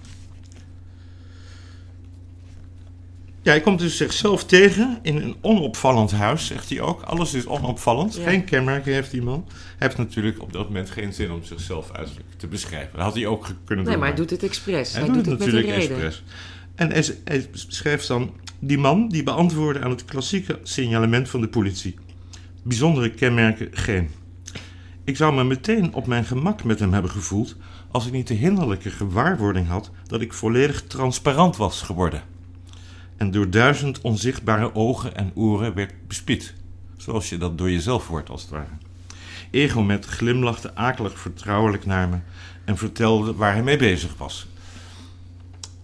Ja, 3.48 3.54
hij 3.54 3.62
komt 3.62 3.78
dus 3.78 3.96
zichzelf 3.96 4.44
tegen 4.44 4.98
in 5.02 5.16
een 5.16 5.36
onopvallend 5.40 6.10
huis, 6.10 6.46
zegt 6.46 6.68
hij 6.68 6.80
ook. 6.80 7.02
Alles 7.02 7.34
is 7.34 7.46
onopvallend. 7.46 8.14
Ja. 8.14 8.22
Geen 8.22 8.44
kenmerken 8.44 8.92
heeft 8.92 9.10
die 9.10 9.22
man. 9.22 9.44
Hij 9.48 9.56
heeft 9.78 9.96
natuurlijk 9.96 10.42
op 10.42 10.52
dat 10.52 10.64
moment 10.66 10.90
geen 10.90 11.12
zin 11.12 11.30
om 11.30 11.44
zichzelf 11.44 11.92
uiterlijk 11.92 12.26
te 12.36 12.46
beschrijven. 12.46 12.92
Dat 12.92 13.02
had 13.02 13.14
hij 13.14 13.26
ook 13.26 13.46
kunnen 13.64 13.84
Nee, 13.84 13.94
doen. 13.94 14.02
maar 14.02 14.12
hij 14.12 14.18
doet 14.18 14.30
het 14.30 14.42
expres. 14.42 14.92
hij 14.92 15.02
Hij, 15.02 15.12
doet 15.12 15.24
doet 15.24 15.32
het 15.32 15.38
natuurlijk 15.38 15.68
expres. 15.68 16.22
En 16.74 16.90
hij, 16.92 17.04
hij 17.24 17.46
schrijft 17.52 18.08
dan... 18.08 18.32
Die 18.58 18.78
man 18.78 19.08
die 19.08 19.22
beantwoordde 19.22 19.84
aan 19.84 19.90
het 19.90 20.04
klassieke 20.04 20.58
signalement 20.62 21.28
van 21.28 21.40
de 21.40 21.48
politie. 21.48 21.98
Bijzondere 22.62 23.10
kenmerken 23.10 23.68
geen. 23.70 24.10
Ik 25.04 25.16
zou 25.16 25.34
me 25.34 25.44
meteen 25.44 25.94
op 25.94 26.06
mijn 26.06 26.24
gemak 26.24 26.64
met 26.64 26.78
hem 26.78 26.92
hebben 26.92 27.10
gevoeld... 27.10 27.56
als 27.90 28.06
ik 28.06 28.12
niet 28.12 28.26
de 28.26 28.34
hinderlijke 28.34 28.90
gewaarwording 28.90 29.68
had... 29.68 29.90
dat 30.06 30.20
ik 30.20 30.32
volledig 30.32 30.82
transparant 30.82 31.56
was 31.56 31.82
geworden. 31.82 32.36
En 33.18 33.30
door 33.30 33.50
duizend 33.50 34.00
onzichtbare 34.00 34.74
ogen 34.74 35.16
en 35.16 35.30
oren 35.34 35.74
werd 35.74 35.92
bespied. 36.06 36.54
Zoals 36.96 37.28
je 37.28 37.38
dat 37.38 37.58
door 37.58 37.70
jezelf 37.70 38.08
wordt, 38.08 38.30
als 38.30 38.42
het 38.42 38.50
ware. 38.50 38.76
Egomet 39.50 40.04
glimlachte 40.04 40.74
akelig 40.74 41.18
vertrouwelijk 41.18 41.86
naar 41.86 42.08
me... 42.08 42.18
en 42.64 42.76
vertelde 42.76 43.34
waar 43.34 43.52
hij 43.52 43.62
mee 43.62 43.76
bezig 43.76 44.16
was. 44.16 44.46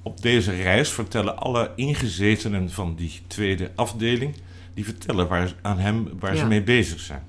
op 0.02 0.22
deze 0.22 0.50
reis 0.52 0.90
vertellen 0.90 1.38
alle 1.38 1.70
ingezetenen 1.76 2.70
van 2.70 2.94
die 2.94 3.20
tweede 3.26 3.70
afdeling, 3.74 4.34
die 4.74 4.84
vertellen 4.84 5.28
waar, 5.28 5.54
aan 5.62 5.78
hem 5.78 6.08
waar 6.18 6.36
ze 6.36 6.46
mee 6.46 6.62
bezig 6.62 7.00
zijn. 7.00 7.22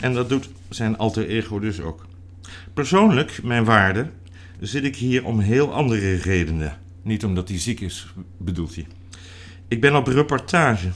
En 0.00 0.12
dat 0.12 0.28
doet 0.28 0.48
zijn 0.68 0.98
alter 0.98 1.28
ego 1.28 1.58
dus 1.58 1.80
ook. 1.80 2.06
Persoonlijk, 2.74 3.42
mijn 3.42 3.64
waarde, 3.64 4.10
zit 4.60 4.84
ik 4.84 4.96
hier 4.96 5.24
om 5.24 5.38
heel 5.38 5.72
andere 5.72 6.16
redenen. 6.16 6.78
Niet 7.02 7.24
omdat 7.24 7.48
hij 7.48 7.58
ziek 7.58 7.80
is, 7.80 8.06
bedoelt 8.36 8.74
hij. 8.74 8.86
Ik 9.74 9.80
ben 9.80 9.96
op 9.96 10.06
reportage. 10.06 10.90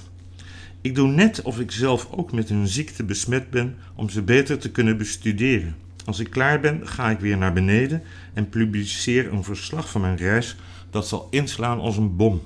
Ik 0.80 0.94
doe 0.94 1.08
net 1.08 1.42
of 1.42 1.60
ik 1.60 1.70
zelf 1.70 2.08
ook 2.10 2.32
met 2.32 2.50
een 2.50 2.68
ziekte 2.68 3.04
besmet 3.04 3.50
ben 3.50 3.76
om 3.94 4.08
ze 4.08 4.22
beter 4.22 4.58
te 4.58 4.70
kunnen 4.70 4.96
bestuderen. 4.96 5.76
Als 6.04 6.18
ik 6.18 6.30
klaar 6.30 6.60
ben, 6.60 6.88
ga 6.88 7.10
ik 7.10 7.20
weer 7.20 7.38
naar 7.38 7.52
beneden 7.52 8.02
en 8.34 8.48
publiceer 8.48 9.32
een 9.32 9.44
verslag 9.44 9.90
van 9.90 10.00
mijn 10.00 10.16
reis 10.16 10.56
dat 10.90 11.08
zal 11.08 11.28
inslaan 11.30 11.80
als 11.80 11.96
een 11.96 12.16
bom. 12.16 12.42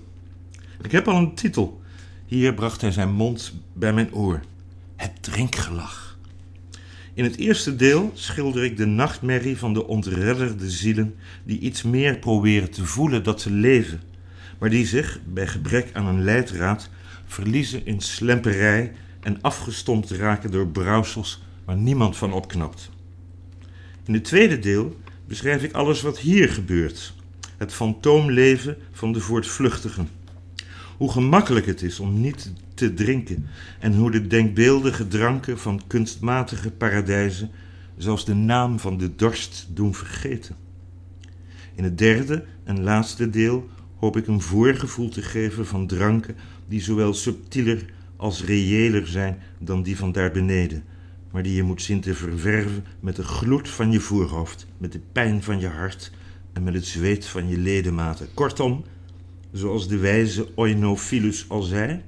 Ik 0.82 0.92
heb 0.92 1.08
al 1.08 1.16
een 1.16 1.34
titel. 1.34 1.80
Hier 2.26 2.54
bracht 2.54 2.80
hij 2.80 2.92
zijn 2.92 3.12
mond 3.12 3.54
bij 3.72 3.92
mijn 3.92 4.14
oor. 4.14 4.40
Het 4.96 5.22
drinkgelach. 5.22 6.18
In 7.14 7.24
het 7.24 7.36
eerste 7.36 7.76
deel 7.76 8.10
schilder 8.14 8.64
ik 8.64 8.76
de 8.76 8.86
nachtmerrie 8.86 9.58
van 9.58 9.74
de 9.74 9.86
ontredderde 9.86 10.70
zielen 10.70 11.14
die 11.44 11.58
iets 11.58 11.82
meer 11.82 12.18
proberen 12.18 12.70
te 12.70 12.86
voelen 12.86 13.22
dat 13.22 13.40
ze 13.40 13.50
leven, 13.50 14.00
maar 14.62 14.70
die 14.70 14.86
zich, 14.86 15.20
bij 15.24 15.46
gebrek 15.46 15.90
aan 15.92 16.06
een 16.06 16.24
leidraad, 16.24 16.90
verliezen 17.26 17.86
in 17.86 18.00
slemperij 18.00 18.92
en 19.20 19.40
afgestompt 19.40 20.10
raken 20.10 20.50
door 20.50 20.66
brouwsels 20.66 21.42
waar 21.64 21.76
niemand 21.76 22.16
van 22.16 22.32
opknapt. 22.32 22.90
In 24.04 24.14
het 24.14 24.24
tweede 24.24 24.58
deel 24.58 24.96
beschrijf 25.26 25.62
ik 25.62 25.72
alles 25.72 26.02
wat 26.02 26.18
hier 26.18 26.48
gebeurt. 26.48 27.14
Het 27.56 27.72
fantoomleven 27.72 28.76
van 28.92 29.12
de 29.12 29.20
voortvluchtigen. 29.20 30.08
Hoe 30.96 31.10
gemakkelijk 31.10 31.66
het 31.66 31.82
is 31.82 32.00
om 32.00 32.20
niet 32.20 32.52
te 32.74 32.94
drinken 32.94 33.46
en 33.78 33.94
hoe 33.94 34.10
de 34.10 34.26
denkbeeldige 34.26 35.08
dranken 35.08 35.58
van 35.58 35.82
kunstmatige 35.86 36.70
paradijzen 36.70 37.50
zelfs 37.96 38.24
de 38.24 38.34
naam 38.34 38.78
van 38.78 38.98
de 38.98 39.14
dorst 39.14 39.66
doen 39.68 39.94
vergeten. 39.94 40.56
In 41.74 41.84
het 41.84 41.98
derde 41.98 42.44
en 42.64 42.82
laatste 42.82 43.30
deel 43.30 43.70
hoop 44.02 44.16
ik 44.16 44.26
een 44.26 44.40
voorgevoel 44.40 45.08
te 45.08 45.22
geven 45.22 45.66
van 45.66 45.86
dranken 45.86 46.36
die 46.68 46.80
zowel 46.80 47.14
subtieler 47.14 47.84
als 48.16 48.44
reëler 48.44 49.06
zijn 49.06 49.38
dan 49.58 49.82
die 49.82 49.96
van 49.96 50.12
daar 50.12 50.32
beneden, 50.32 50.84
maar 51.30 51.42
die 51.42 51.54
je 51.54 51.62
moet 51.62 51.82
zien 51.82 52.00
te 52.00 52.14
ververven 52.14 52.84
met 53.00 53.16
de 53.16 53.22
gloed 53.22 53.68
van 53.68 53.92
je 53.92 54.00
voorhoofd, 54.00 54.66
met 54.78 54.92
de 54.92 55.00
pijn 55.12 55.42
van 55.42 55.60
je 55.60 55.68
hart 55.68 56.12
en 56.52 56.62
met 56.62 56.74
het 56.74 56.86
zweet 56.86 57.26
van 57.26 57.48
je 57.48 57.58
ledematen. 57.58 58.28
Kortom, 58.34 58.84
zoals 59.52 59.88
de 59.88 59.96
wijze 59.96 60.48
Oinophilus 60.54 61.48
al 61.48 61.62
zei, 61.62 62.02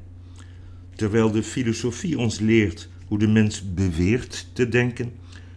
terwijl 0.94 1.30
de 1.30 1.42
filosofie 1.42 2.18
ons 2.18 2.38
leert 2.38 2.88
hoe 3.06 3.18
de 3.18 3.28
mens 3.28 3.74
beweert 3.74 4.46
te 4.52 4.68
denken, 4.68 5.12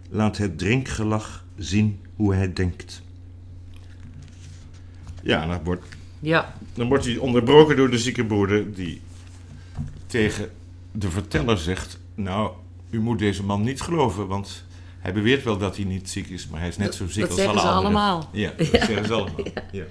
laat 0.09 0.37
het 0.37 0.57
drinkgelach 0.57 1.45
zien 1.55 1.99
hoe 2.15 2.33
hij 2.33 2.53
denkt. 2.53 3.01
Ja, 5.23 5.47
dan 5.47 5.63
wordt, 5.63 5.96
Ja, 6.19 6.53
dan 6.73 6.87
wordt 6.87 7.05
hij 7.05 7.17
onderbroken 7.17 7.75
door 7.75 7.89
de 7.89 7.97
zieke 7.99 8.25
broeder 8.25 8.73
die 8.73 9.01
tegen 10.05 10.49
de 10.91 11.09
verteller 11.09 11.57
zegt: 11.57 11.99
Nou, 12.15 12.51
u 12.89 12.99
moet 12.99 13.19
deze 13.19 13.43
man 13.43 13.61
niet 13.63 13.81
geloven, 13.81 14.27
want 14.27 14.65
hij 14.99 15.13
beweert 15.13 15.43
wel 15.43 15.57
dat 15.57 15.75
hij 15.75 15.85
niet 15.85 16.09
ziek 16.09 16.29
is, 16.29 16.47
maar 16.47 16.59
hij 16.59 16.69
is 16.69 16.77
net 16.77 16.95
zo 16.95 17.07
ziek 17.07 17.21
dat 17.21 17.29
als 17.29 17.39
alle 17.39 17.59
ze 17.59 17.67
anderen. 17.67 17.83
allemaal. 17.83 18.29
Ja, 18.31 18.51
dat 18.57 18.67
zeggen 18.67 19.05
ze 19.05 19.13
allemaal. 19.13 19.45
Ja. 19.71 19.83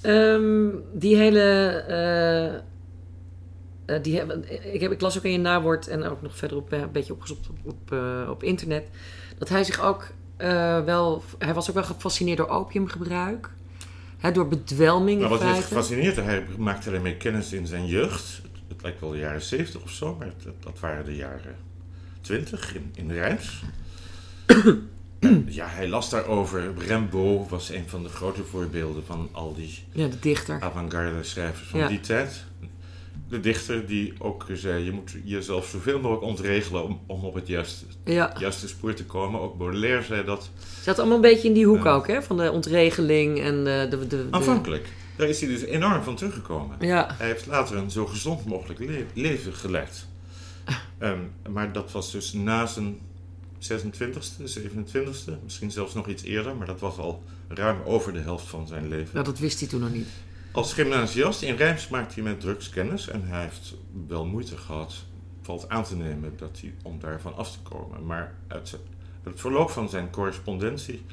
Ehm, 0.00 0.68
die 0.92 1.16
hele. 1.16 1.40
eh, 1.88 2.54
eh, 3.96 4.02
die 4.02 4.16
hebben, 4.16 4.44
ik, 4.74 4.80
heb, 4.80 4.92
ik 4.92 5.00
las 5.00 5.16
ook 5.18 5.24
in 5.24 5.32
je 5.32 5.38
nawoord 5.38 5.88
en 5.88 6.02
ook 6.04 6.22
nog 6.22 6.36
verderop 6.36 6.72
eh, 6.72 6.80
een 6.80 6.92
beetje 6.92 7.12
opgezocht 7.12 7.48
op, 7.48 7.56
op, 7.64 7.96
op 8.30 8.42
internet. 8.42 8.88
Dat 9.38 9.48
hij 9.48 9.64
zich 9.64 9.80
ook 9.80 10.12
wel. 10.84 11.22
Hij 11.38 11.54
was 11.54 11.68
ook 11.68 11.74
wel 11.74 11.84
gefascineerd 11.84 12.36
door 12.38 12.48
opiumgebruik. 12.48 13.50
Door 14.32 14.48
bedwelming 14.48 15.22
in 15.22 15.28
wat 15.28 15.42
heeft 15.42 15.64
gefascineerd, 15.66 16.16
hij 16.16 16.44
maakte 16.58 16.90
ermee 16.90 17.16
kennis 17.16 17.52
in 17.52 17.66
zijn 17.66 17.86
jeugd. 17.86 18.40
Het, 18.42 18.50
het 18.68 18.82
lijkt 18.82 19.00
wel 19.00 19.10
de 19.10 19.18
jaren 19.18 19.42
70 19.42 19.82
of 19.82 19.90
zo, 19.90 20.14
maar 20.18 20.26
het- 20.26 20.54
dat 20.64 20.80
waren 20.80 21.04
de 21.04 21.16
jaren 21.16 21.56
20 22.20 22.74
in, 22.74 22.90
in 22.94 23.12
Rijms. 23.12 23.62
En 25.18 25.46
ja, 25.48 25.66
hij 25.66 25.88
las 25.88 26.10
daarover. 26.10 26.72
Rimbaud 26.86 27.48
was 27.48 27.68
een 27.70 27.88
van 27.88 28.02
de 28.02 28.08
grote 28.08 28.44
voorbeelden 28.44 29.04
van 29.06 29.28
al 29.32 29.54
die 29.54 29.84
Ja, 29.92 30.06
de 30.08 30.18
dichter. 30.18 30.60
avant-garde 30.60 31.22
schrijvers 31.22 31.68
van 31.68 31.80
Ja. 31.80 31.88
die 31.88 32.00
tijd. 32.00 32.44
De 33.28 33.40
dichter 33.40 33.86
die 33.86 34.12
ook 34.18 34.46
zei, 34.52 34.84
je 34.84 34.92
moet 34.92 35.16
jezelf 35.24 35.66
zoveel 35.66 36.00
mogelijk 36.00 36.22
ontregelen 36.26 36.84
om, 36.84 37.00
om 37.06 37.24
op 37.24 37.34
het 37.34 37.46
juiste, 37.46 37.84
Ja. 38.04 38.34
juiste 38.38 38.68
spoor 38.68 38.94
te 38.94 39.04
komen. 39.04 39.40
Ook 39.40 39.58
Baudelaire 39.58 40.02
zei 40.02 40.24
dat. 40.24 40.50
Zat 40.82 40.98
allemaal 40.98 41.16
een 41.16 41.22
beetje 41.22 41.48
in 41.48 41.54
die 41.54 41.66
hoek 41.66 41.84
ook, 41.86 42.06
hè? 42.06 42.22
Van 42.22 42.36
de 42.36 42.50
ontregeling 42.52 43.40
en 43.40 43.64
de. 43.64 43.86
de, 43.90 44.06
de, 44.06 44.26
Aanvankelijk. 44.30 44.88
Daar 45.16 45.28
is 45.28 45.40
hij 45.40 45.48
dus 45.48 45.62
enorm 45.62 46.02
van 46.02 46.16
teruggekomen. 46.16 46.76
Ja, 46.80 47.14
Hij 47.18 47.26
heeft 47.26 47.46
later 47.46 47.76
een 47.76 47.90
zo 47.90 48.06
gezond 48.06 48.44
mogelijk 48.44 48.80
le- 48.80 49.06
leven 49.14 49.52
geleid. 49.54 50.06
Ehm, 50.98 51.18
maar 51.50 51.72
dat 51.72 51.92
was 51.92 52.12
dus 52.12 52.32
na 52.32 52.66
zijn 52.66 52.98
26e, 53.60 54.58
27e, 54.58 55.32
misschien 55.44 55.70
zelfs 55.70 55.94
nog 55.94 56.08
iets 56.08 56.22
eerder, 56.22 56.56
maar 56.56 56.66
dat 56.66 56.80
was 56.80 56.96
al 56.98 57.22
ruim 57.48 57.76
over 57.84 58.12
de 58.12 58.18
helft 58.18 58.46
van 58.46 58.66
zijn 58.66 58.88
leven. 58.88 59.10
nou, 59.12 59.24
dat 59.24 59.38
wist 59.38 59.60
hij 59.60 59.68
toen 59.68 59.80
nog 59.80 59.92
niet. 59.92 60.08
Als 60.52 60.72
gymnasiast 60.72 61.42
in 61.42 61.56
Rijms 61.56 61.88
maakte 61.88 62.14
hij 62.14 62.22
met 62.22 62.40
drugs 62.40 62.68
kennis 62.70 63.08
en 63.08 63.22
hij 63.26 63.42
heeft 63.42 63.74
wel 64.06 64.26
moeite 64.26 64.56
gehad, 64.56 64.94
valt 65.42 65.68
aan 65.68 65.84
te 65.84 65.96
nemen, 65.96 66.36
dat 66.36 66.58
hij, 66.60 66.74
om 66.82 66.98
daarvan 67.00 67.36
af 67.36 67.52
te 67.52 67.58
komen. 67.60 68.06
Maar 68.06 68.34
uit 68.46 68.78
het 69.22 69.40
verloop 69.40 69.70
van 69.70 69.88
zijn 69.88 70.10
correspondentie 70.10 71.04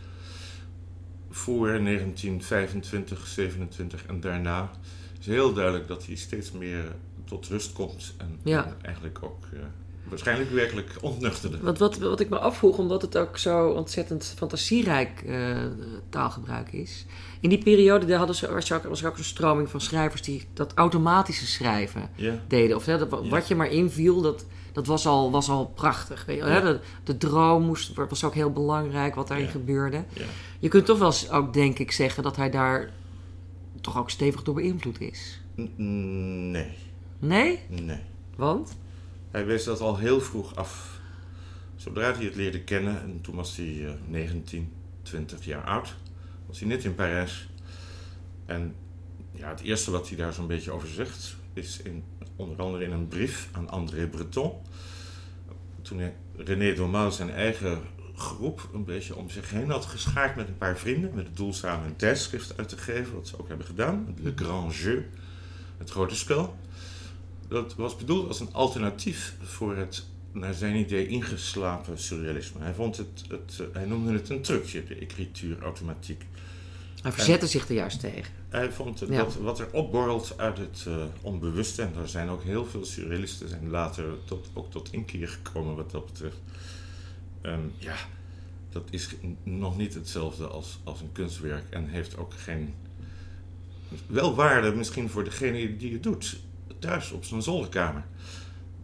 voor 1.30 1.67
1925, 1.67 3.28
27 3.28 4.06
en 4.06 4.19
daarna 4.19 4.71
is 5.19 5.26
heel 5.26 5.54
duidelijk 5.54 5.88
dat 5.88 6.06
hij 6.06 6.15
steeds 6.15 6.52
meer 6.52 6.95
tot 7.24 7.48
rust 7.48 7.74
komt 7.74 8.13
en, 8.17 8.39
Ja. 8.43 8.65
en 8.65 8.76
eigenlijk 8.82 9.24
ook 9.24 9.45
eh, 9.54 9.60
waarschijnlijk 10.10 10.52
werkelijk 10.52 10.91
ontnuchterde. 11.02 11.58
Wat, 11.62 11.78
wat, 11.78 11.98
wat 11.98 12.20
ik 12.20 12.30
me 12.30 12.39
afvroeg, 12.39 12.78
omdat 12.78 13.02
het 13.02 13.18
ook 13.18 13.38
zo 13.38 13.68
ontzettend 13.70 14.34
fantasierijk 14.38 15.24
eh, 15.28 15.58
taalgebruik 16.10 16.72
is. 16.72 17.06
In 17.39 17.50
die 17.50 17.63
periode 17.63 18.06
daar 18.06 18.18
hadden 18.18 18.36
ze, 18.36 18.52
was, 18.54 18.70
er 18.70 18.78
ook, 18.78 18.84
was 18.84 19.02
er 19.02 19.10
ook 19.10 19.18
een 19.18 19.24
stroming 19.24 19.70
van 19.70 19.82
schrijvers 19.82 20.22
die 20.22 20.48
dat 20.54 20.74
automatische 20.74 21.48
schrijven 21.48 22.10
deden. 22.48 22.76
Of 22.76 22.86
hè, 22.86 22.98
dat, 22.98 23.28
wat 23.30 23.48
je 23.48 23.56
maar 23.56 23.72
inviel, 23.72 24.22
dat, 24.22 24.46
dat 24.74 24.88
was, 24.88 25.08
al, 25.08 25.32
was 25.32 25.50
al 25.50 25.65
prachtig. 25.65 26.26
Weet 26.26 26.38
je, 26.38 26.44
hè? 26.44 26.62
De, 26.62 26.80
de 27.04 27.18
droom 27.18 27.63
moest, 27.63 27.94
was 27.94 28.24
ook 28.24 28.34
heel 28.34 28.52
belangrijk 28.52 29.15
wat 29.15 29.28
daarin 29.28 29.48
gebeurde. 29.48 30.04
Je 30.60 30.68
kunt 30.68 30.86
toch 30.86 30.98
wel 30.98 31.08
eens 31.08 31.30
ook, 31.30 31.54
denk 31.54 31.80
ik, 31.80 31.91
zeggen 31.91 32.24
dat 32.24 32.36
hij 32.36 32.50
daar 32.50 32.91
toch 33.82 33.98
ook 33.98 34.10
stevig 34.10 34.44
door 34.44 34.54
beïnvloed 34.56 35.02
is. 35.02 35.41
Nee, 35.76 36.72
Nee? 37.20 37.60
nee. 37.70 38.00
Want? 38.36 38.76
Hij 39.36 39.45
wees 39.45 39.63
dat 39.63 39.82
al 39.82 39.98
heel 39.98 40.21
vroeg 40.21 40.56
af. 40.56 41.00
Zodra 41.76 42.13
hij 42.13 42.26
het 42.26 42.36
leerde 42.36 42.63
kennen, 42.63 43.02
en 43.02 43.21
toen 43.21 43.36
was 43.36 43.56
hij 43.56 43.86
eh, 43.86 43.93
19, 44.08 44.74
20 45.02 45.45
jaar 45.45 45.63
oud, 45.63 45.95
was 46.45 46.60
hij 46.60 46.67
net 46.67 46.84
in 46.84 46.95
Parijs. 46.95 47.50
En 48.45 48.76
ja, 49.32 49.50
het 49.50 49.62
eerste 49.62 49.91
wat 49.91 50.08
hij 50.08 50.17
daar 50.17 50.34
zo'n 50.34 50.48
beetje 50.48 50.71
over 50.71 50.88
zegt, 50.88 51.36
is 51.54 51.82
in, 51.82 52.04
onder 52.36 52.58
andere 52.58 52.84
in 52.84 52.91
een 52.91 53.08
brief 53.08 53.50
aan 53.52 53.69
André 53.69 54.08
Breton. 54.08 54.52
Toen 55.82 56.12
René 56.36 56.74
Domal 56.74 57.12
zijn 57.12 57.32
eigen 57.32 57.82
groep 58.15 58.69
een 58.74 58.86
beetje 58.86 59.15
om 59.15 59.30
zich 59.30 59.50
heen 59.50 59.69
had 59.69 59.86
geschaard 59.86 60.36
met 60.36 60.48
een 60.48 60.58
paar 60.58 60.78
vrienden, 60.78 61.12
met 61.13 61.26
het 61.26 61.38
doel 61.38 61.54
samen 61.54 61.88
een 61.88 61.95
tijdschrift 61.95 62.58
uit 62.58 62.69
te 62.69 62.78
geven, 62.78 63.13
wat 63.13 63.28
ze 63.28 63.39
ook 63.39 63.48
hebben 63.48 63.65
gedaan, 63.65 64.15
Le 64.21 64.34
Grand 64.36 64.76
Jeu, 64.76 65.02
het 65.78 65.89
grote 65.89 66.15
spel. 66.15 66.56
Dat 67.47 67.75
was 67.75 67.95
bedoeld 67.95 68.27
als 68.27 68.39
een 68.39 68.53
alternatief 68.53 69.36
voor 69.41 69.75
het, 69.75 70.05
naar 70.31 70.53
zijn 70.53 70.75
idee, 70.75 71.08
ingeslapen 71.08 71.99
surrealisme. 71.99 72.62
Hij, 72.62 72.73
vond 72.73 72.97
het, 72.97 73.23
het, 73.27 73.60
eh, 73.60 73.65
hij 73.73 73.86
noemde 73.86 74.13
het 74.13 74.29
een 74.29 74.41
trucje, 74.41 74.84
de 74.84 74.95
écriture 74.95 75.60
automatiek. 75.60 76.25
Hij 77.01 77.12
verzette 77.12 77.47
zich 77.47 77.67
er 77.69 77.75
juist 77.75 77.99
tegen. 77.99 78.34
Hij 78.49 78.71
vond 78.71 78.99
Ja. 78.99 79.05
dat 79.05 79.36
wat 79.36 79.60
er 79.60 79.67
opborrelt 79.71 80.34
uit 80.38 80.58
het 80.58 80.84
eh, 80.88 80.95
onbewuste, 81.21 81.81
en 81.81 81.93
er 82.01 82.10
zijn 82.10 82.29
ook 82.29 82.43
heel 82.43 82.65
veel 82.65 82.86
surrealisten 82.86 83.49
zijn 83.49 83.69
later 83.69 84.05
tot, 84.25 84.49
ook 84.53 84.71
tot 84.71 84.91
inkeer 84.91 85.27
gekomen 85.27 85.75
wat 85.75 85.91
dat 85.91 86.05
betreft. 86.05 86.38
Ehm, 87.41 87.60
ja, 87.77 87.95
dat 88.69 88.88
is 88.89 89.10
nog 89.43 89.77
niet 89.77 89.93
hetzelfde 89.93 90.47
als, 90.47 90.79
als 90.84 91.01
een 91.01 91.12
kunstwerk 91.12 91.63
en 91.69 91.88
heeft 91.88 92.17
ook 92.17 92.34
geen. 92.34 92.73
Wel 94.08 94.36
waarde 94.36 94.71
misschien 94.75 95.10
voor 95.10 95.23
degene 95.23 95.77
die 95.77 95.93
het 95.93 96.03
doet, 96.03 96.38
thuis 96.79 97.11
op 97.11 97.23
zijn 97.25 97.41
zolderkamer. 97.41 98.03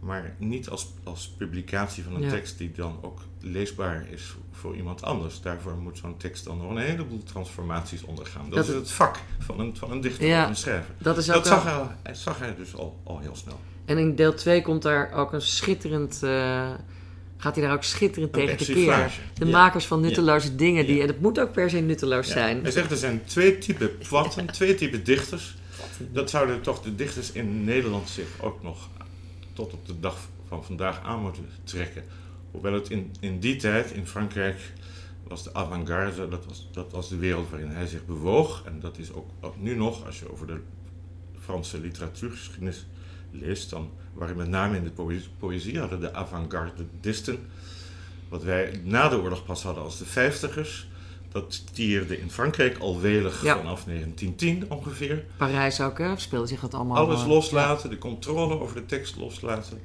Maar 0.00 0.34
niet 0.38 0.68
als, 0.68 0.86
als 1.04 1.28
publicatie 1.38 2.02
van 2.04 2.14
een 2.14 2.22
Ja. 2.22 2.30
tekst 2.30 2.58
die 2.58 2.72
dan 2.72 2.98
ook 3.02 3.20
leesbaar 3.40 4.06
is 4.10 4.34
voor 4.52 4.76
iemand 4.76 5.02
anders. 5.02 5.40
Daarvoor 5.40 5.76
moet 5.76 5.98
zo'n 5.98 6.16
tekst 6.16 6.44
dan 6.44 6.58
nog 6.58 6.70
een 6.70 6.76
heleboel 6.76 7.22
transformaties 7.22 8.02
ondergaan. 8.02 8.42
Dat, 8.50 8.52
Dat- 8.54 8.68
is 8.68 8.74
het 8.74 8.90
vak 8.90 9.18
van 9.38 9.60
een, 9.60 9.76
van 9.76 9.90
een 9.90 10.00
dichter 10.00 10.26
Ja. 10.26 10.42
of 10.42 10.48
een 10.48 10.56
schrijver. 10.56 10.94
Dat 10.98 11.16
is 11.18 11.28
ook 11.28 11.34
Dat 11.34 11.46
zag 11.46 11.64
hij, 11.64 11.82
hij 12.02 12.14
zag 12.14 12.38
hij 12.38 12.54
dus 12.56 12.74
al, 12.76 13.00
al 13.04 13.18
heel 13.18 13.36
snel. 13.36 13.60
En 13.84 13.98
in 13.98 14.14
deel 14.14 14.34
2 14.34 14.62
komt 14.62 14.82
daar 14.82 15.12
ook 15.12 15.32
een 15.32 15.42
schitterend. 15.42 16.22
eh, 16.22 16.70
gaat 17.36 17.54
hij 17.56 17.64
daar 17.64 17.74
ook 17.74 17.82
schitterend 17.84 18.36
Een 18.36 18.46
tegen 18.46 18.66
de 18.66 18.72
keer. 18.72 19.12
De 19.34 19.44
Ja. 19.46 19.50
makers 19.50 19.86
van 19.86 20.00
nutteloze 20.00 20.54
dingen. 20.56 20.86
Die. 20.86 21.00
En 21.00 21.06
het 21.06 21.20
moet 21.20 21.40
ook 21.40 21.52
per 21.52 21.70
se 21.70 21.78
nutteloos 21.80 22.28
zijn. 22.28 22.62
Hij 22.62 22.70
zegt 22.70 22.90
er 22.90 22.96
zijn 22.96 23.22
twee 23.24 23.58
typen 23.58 23.98
pwatten, 24.08 24.46
twee 24.46 24.74
typen 24.74 25.04
dichters. 25.04 25.54
Dat 26.12 26.30
zouden 26.30 26.60
toch 26.60 26.82
de 26.82 26.94
dichters 26.94 27.32
in 27.32 27.64
Nederland 27.64 28.08
zich 28.08 28.28
ook 28.40 28.62
nog 28.62 28.88
tot 29.52 29.72
op 29.72 29.86
de 29.86 30.00
dag 30.00 30.28
van 30.48 30.64
vandaag 30.64 31.02
aan 31.02 31.20
moeten 31.20 31.48
trekken. 31.64 32.04
Hoewel 32.50 32.72
het 32.72 32.90
in, 32.90 33.14
in 33.20 33.40
die 33.40 33.56
tijd 33.56 33.90
in 33.90 34.06
Frankrijk 34.06 34.72
was 35.22 35.42
de 35.42 35.54
avant-garde, 35.54 36.28
dat 36.28 36.46
was, 36.46 36.68
dat 36.72 36.92
was 36.92 37.08
de 37.08 37.16
wereld 37.16 37.50
waarin 37.50 37.70
hij 37.70 37.86
zich 37.86 38.06
bewoog. 38.06 38.62
En 38.64 38.80
dat 38.80 38.98
is 38.98 39.12
ook, 39.12 39.56
nu 39.56 39.76
nog, 39.76 40.06
als 40.06 40.18
je 40.18 40.32
over 40.32 40.46
de 40.46 40.60
Franse 41.40 41.80
literatuurgeschiedenis 41.80 42.86
leest, 43.30 43.70
dan 43.70 43.90
waren 44.12 44.36
met 44.36 44.48
name 44.48 44.76
in 44.76 44.84
de 44.84 44.90
poëzie, 44.90 45.30
poëzie 45.38 45.78
hadden 45.78 46.00
de 46.00 46.14
avant-gardisten, 46.14 47.38
wat 48.28 48.42
wij 48.42 48.80
na 48.84 49.08
de 49.08 49.20
oorlog 49.20 49.44
pas 49.44 49.62
hadden 49.62 49.82
als 49.82 49.98
de 49.98 50.04
vijftigers, 50.04 50.88
dat 51.32 51.74
tierde 51.74 52.20
in 52.20 52.30
Frankrijk 52.30 52.78
al 52.78 53.00
welig 53.00 53.42
Ja. 53.42 53.56
vanaf 53.56 53.84
1910 53.84 54.70
ongeveer. 54.70 55.24
Parijs 55.36 55.80
ook, 55.80 55.98
hè? 55.98 56.16
Speelde 56.18 56.46
zich 56.46 56.60
dat 56.60 56.74
allemaal. 56.74 56.96
Alles 56.96 57.20
eh, 57.20 57.26
loslaten, 57.28 57.90
de 57.90 57.98
controle 57.98 58.60
over 58.60 58.74
de 58.74 58.86
tekst 58.86 59.16
loslaten. 59.16 59.80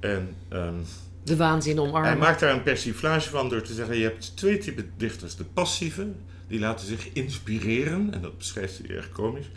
En 0.00 0.34
ehm, 0.48 0.74
De 1.22 1.36
waanzin 1.36 1.80
omarmen. 1.80 2.10
hij 2.10 2.18
maakt 2.18 2.40
daar 2.40 2.52
een 2.54 2.62
persiflage 2.62 3.30
van 3.30 3.48
door 3.48 3.62
te 3.62 3.74
zeggen: 3.74 3.96
je 3.96 4.02
hebt 4.02 4.36
twee 4.36 4.58
typen 4.58 4.90
dichters. 4.96 5.36
De 5.36 5.44
passieve, 5.44 6.06
die 6.48 6.58
laten 6.58 6.86
zich 6.86 7.08
inspireren, 7.12 8.12
en 8.12 8.20
dat 8.22 8.38
beschrijft 8.38 8.78
hij 8.78 8.96
erg 8.96 9.10
komisch. 9.10 9.50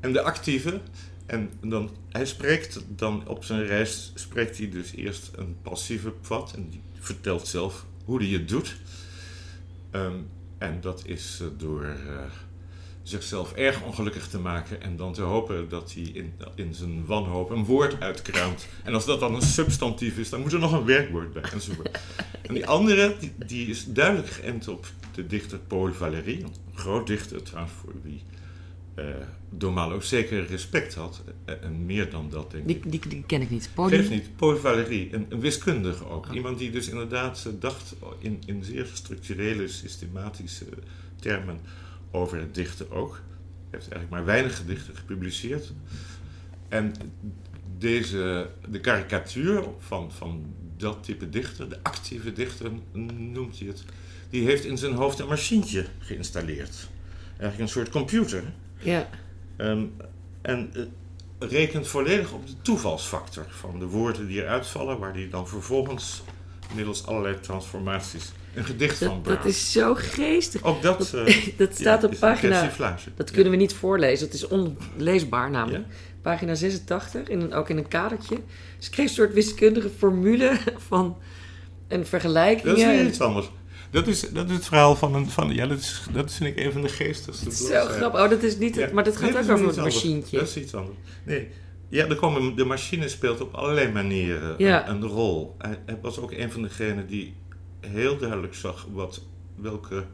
En 0.00 0.12
de 0.12 0.22
actieve, 0.22 0.80
en 1.26 1.50
dan, 1.60 1.90
hij 2.10 2.26
spreekt 2.26 2.80
dan 2.88 3.28
op 3.28 3.44
zijn 3.44 3.66
reis, 3.66 4.12
spreekt 4.14 4.58
hij 4.58 4.68
dus 4.70 4.92
eerst 4.94 5.30
een 5.36 5.56
passieve 5.62 6.10
pad, 6.28 6.52
en 6.56 6.68
die 6.70 6.80
vertelt 7.00 7.46
zelf 7.48 7.84
hoe 8.04 8.22
hij 8.22 8.32
het 8.32 8.48
doet. 8.48 8.76
Ehm, 9.92 10.16
en 10.58 10.80
dat 10.80 11.02
is 11.06 11.38
eh, 11.40 11.46
door 11.56 11.84
eh, 11.84 12.16
zichzelf 13.02 13.52
erg 13.52 13.82
ongelukkig 13.82 14.28
te 14.28 14.38
maken 14.38 14.80
en 14.80 14.96
dan 14.96 15.12
te 15.12 15.22
hopen 15.22 15.68
dat 15.68 15.92
hij 15.94 16.02
in, 16.02 16.32
in 16.54 16.74
zijn 16.74 17.06
wanhoop 17.06 17.50
een 17.50 17.64
woord 17.64 18.00
uitkraamt. 18.00 18.66
En 18.84 18.94
als 18.94 19.04
dat 19.04 19.20
dan 19.20 19.34
een 19.34 19.42
substantief 19.42 20.18
is, 20.18 20.30
dan 20.30 20.40
moet 20.40 20.52
er 20.52 20.58
nog 20.58 20.72
een 20.72 20.84
werkwoord 20.84 21.32
bij 21.32 21.42
enzovoort. 21.42 22.00
En 22.42 22.54
die 22.54 22.66
andere, 22.66 23.16
die, 23.20 23.32
die 23.46 23.66
is 23.66 23.84
duidelijk 23.84 24.28
geënt 24.28 24.68
op 24.68 24.86
de 25.14 25.26
dichter 25.26 25.58
Paul 25.58 25.92
Valéry, 25.92 26.42
een 26.42 26.54
groot 26.74 27.06
dichter 27.06 27.42
trouwens 27.42 27.74
voor 27.80 27.92
wie 28.02 28.22
eh 28.94 29.04
Domal 29.54 29.92
ook 29.92 30.02
zeker 30.02 30.46
respect 30.46 30.94
had. 30.94 31.22
eh, 31.44 31.54
En 31.62 31.86
meer 31.86 32.10
dan 32.10 32.30
dat, 32.30 32.50
denk 32.50 32.68
ik. 32.68 32.90
Die, 32.90 33.00
die, 33.08 33.22
ken 33.26 33.40
ik 33.40 33.50
niet. 33.50 33.70
Poli. 33.74 33.96
Geeft 33.96 34.10
niet. 34.10 34.36
Paul 34.36 34.56
Valéry, 34.56 35.08
een, 35.12 35.26
een 35.28 35.40
wiskundige 35.40 36.08
ook. 36.08 36.26
Oh. 36.28 36.34
Iemand 36.34 36.58
die 36.58 36.70
dus 36.70 36.88
inderdaad 36.88 37.44
eh, 37.46 37.52
dacht 37.60 37.94
in, 38.18 38.42
in 38.46 38.64
zeer 38.64 38.86
structurele, 38.92 39.68
systematische 39.68 40.64
termen 41.20 41.60
over 42.10 42.38
het 42.38 42.54
dichten 42.54 42.90
ook. 42.90 43.12
Hij 43.12 43.80
heeft 43.80 43.92
eigenlijk 43.92 44.10
maar 44.10 44.24
weinig 44.24 44.56
gedichten 44.56 44.96
gepubliceerd. 44.96 45.72
En 46.68 46.94
deze, 47.78 48.48
de 48.68 48.80
karikatuur 48.80 49.64
van, 49.78 50.12
van 50.12 50.54
dat 50.76 51.04
type 51.04 51.28
dichter, 51.28 51.68
de 51.68 51.78
actieve 51.82 52.32
dichter 52.32 52.70
noemt 53.18 53.58
hij 53.58 53.68
het, 53.68 53.84
die 54.30 54.44
heeft 54.44 54.64
in 54.64 54.78
zijn 54.78 54.92
hoofd 54.92 55.18
een 55.18 55.28
machientje 55.28 55.86
geïnstalleerd. 55.98 56.88
Eigenlijk 57.28 57.58
een 57.60 57.68
soort 57.68 57.88
computer. 57.88 58.42
Ja. 58.82 59.08
Ehm, 59.56 59.84
en 60.42 60.70
eh, 60.74 61.48
rekent 61.48 61.88
volledig 61.88 62.32
op 62.32 62.46
de 62.46 62.52
toevalsfactor 62.62 63.46
van 63.48 63.78
de 63.78 63.86
woorden 63.86 64.26
die 64.26 64.42
eruit 64.42 64.66
vallen, 64.66 64.98
waar 64.98 65.12
die 65.12 65.28
dan 65.28 65.48
vervolgens 65.48 66.22
middels 66.74 67.06
allerlei 67.06 67.40
transformaties 67.40 68.32
een 68.54 68.64
gedicht 68.64 68.98
van 68.98 69.20
Dat, 69.22 69.36
dat 69.36 69.44
is 69.44 69.72
zo 69.72 69.94
geestig. 69.94 70.62
Ook 70.62 70.82
dat, 70.82 71.12
eh, 71.14 71.36
Dat 71.56 71.74
staat 71.74 72.02
ja, 72.02 72.08
op 72.08 72.18
pagina. 72.18 72.70
Dat 73.16 73.28
Ja. 73.28 73.34
kunnen 73.34 73.50
we 73.52 73.58
niet 73.58 73.74
voorlezen. 73.74 74.26
Het 74.26 74.34
is 74.34 74.46
onleesbaar 74.46 75.50
namelijk. 75.50 75.84
Ja. 75.88 75.94
Pagina 76.22 76.54
86, 76.54 77.28
in 77.28 77.40
een, 77.40 77.54
ook 77.54 77.68
in 77.68 77.76
een 77.76 77.88
kadertje. 77.88 78.36
Ze 78.78 78.90
kreeg 78.90 79.08
een 79.08 79.14
soort 79.14 79.32
wiskundige 79.32 79.88
formule 79.98 80.58
van 80.88 81.16
een 81.88 82.06
vergelijking. 82.06 82.66
Dat 82.66 82.78
is 82.78 82.84
weer 82.84 83.06
iets 83.06 83.20
anders. 83.20 83.50
Dat 83.92 84.06
is, 84.06 84.20
dat 84.30 84.48
is 84.50 84.54
het 84.56 84.64
verhaal 84.66 84.96
van 84.96 85.14
een. 85.14 85.30
Van, 85.30 85.54
ja, 85.54 85.66
dat, 85.66 85.78
is, 85.78 86.02
dat 86.12 86.32
vind 86.32 86.56
ik 86.58 86.64
een 86.64 86.72
van 86.72 86.82
de 86.82 86.88
geestigste 86.88 87.50
Zo 87.50 87.56
bladzijden. 87.66 87.90
grappig. 87.96 88.20
Oh, 88.22 88.30
dat 88.30 88.42
is 88.42 88.58
niet 88.58 88.76
het, 88.76 88.88
Ja. 88.88 88.94
maar 88.94 89.04
dat 89.04 89.16
gaat 89.16 89.22
Nee, 89.30 89.32
ook 89.38 89.44
is 89.44 89.48
over 89.50 89.66
het 89.66 89.76
machientje. 89.76 90.38
Dat 90.38 90.48
is 90.48 90.56
iets 90.56 90.74
anders. 90.74 90.96
Nee. 91.24 91.48
Ja, 91.88 92.06
er 92.06 92.16
komen, 92.16 92.56
de 92.56 92.64
machine 92.64 93.08
speelt 93.08 93.40
op 93.40 93.54
allerlei 93.54 93.92
manieren 93.92 94.54
Ja. 94.58 94.88
een, 94.88 94.94
een 95.02 95.08
rol. 95.08 95.54
Hij, 95.58 95.78
hij 95.86 95.98
was 96.02 96.18
ook 96.18 96.32
een 96.32 96.52
van 96.52 96.62
degenen 96.62 97.06
die 97.06 97.34
heel 97.80 98.16
duidelijk 98.18 98.54
zag 98.54 98.86
wat, 98.92 99.22
welke 99.56 100.04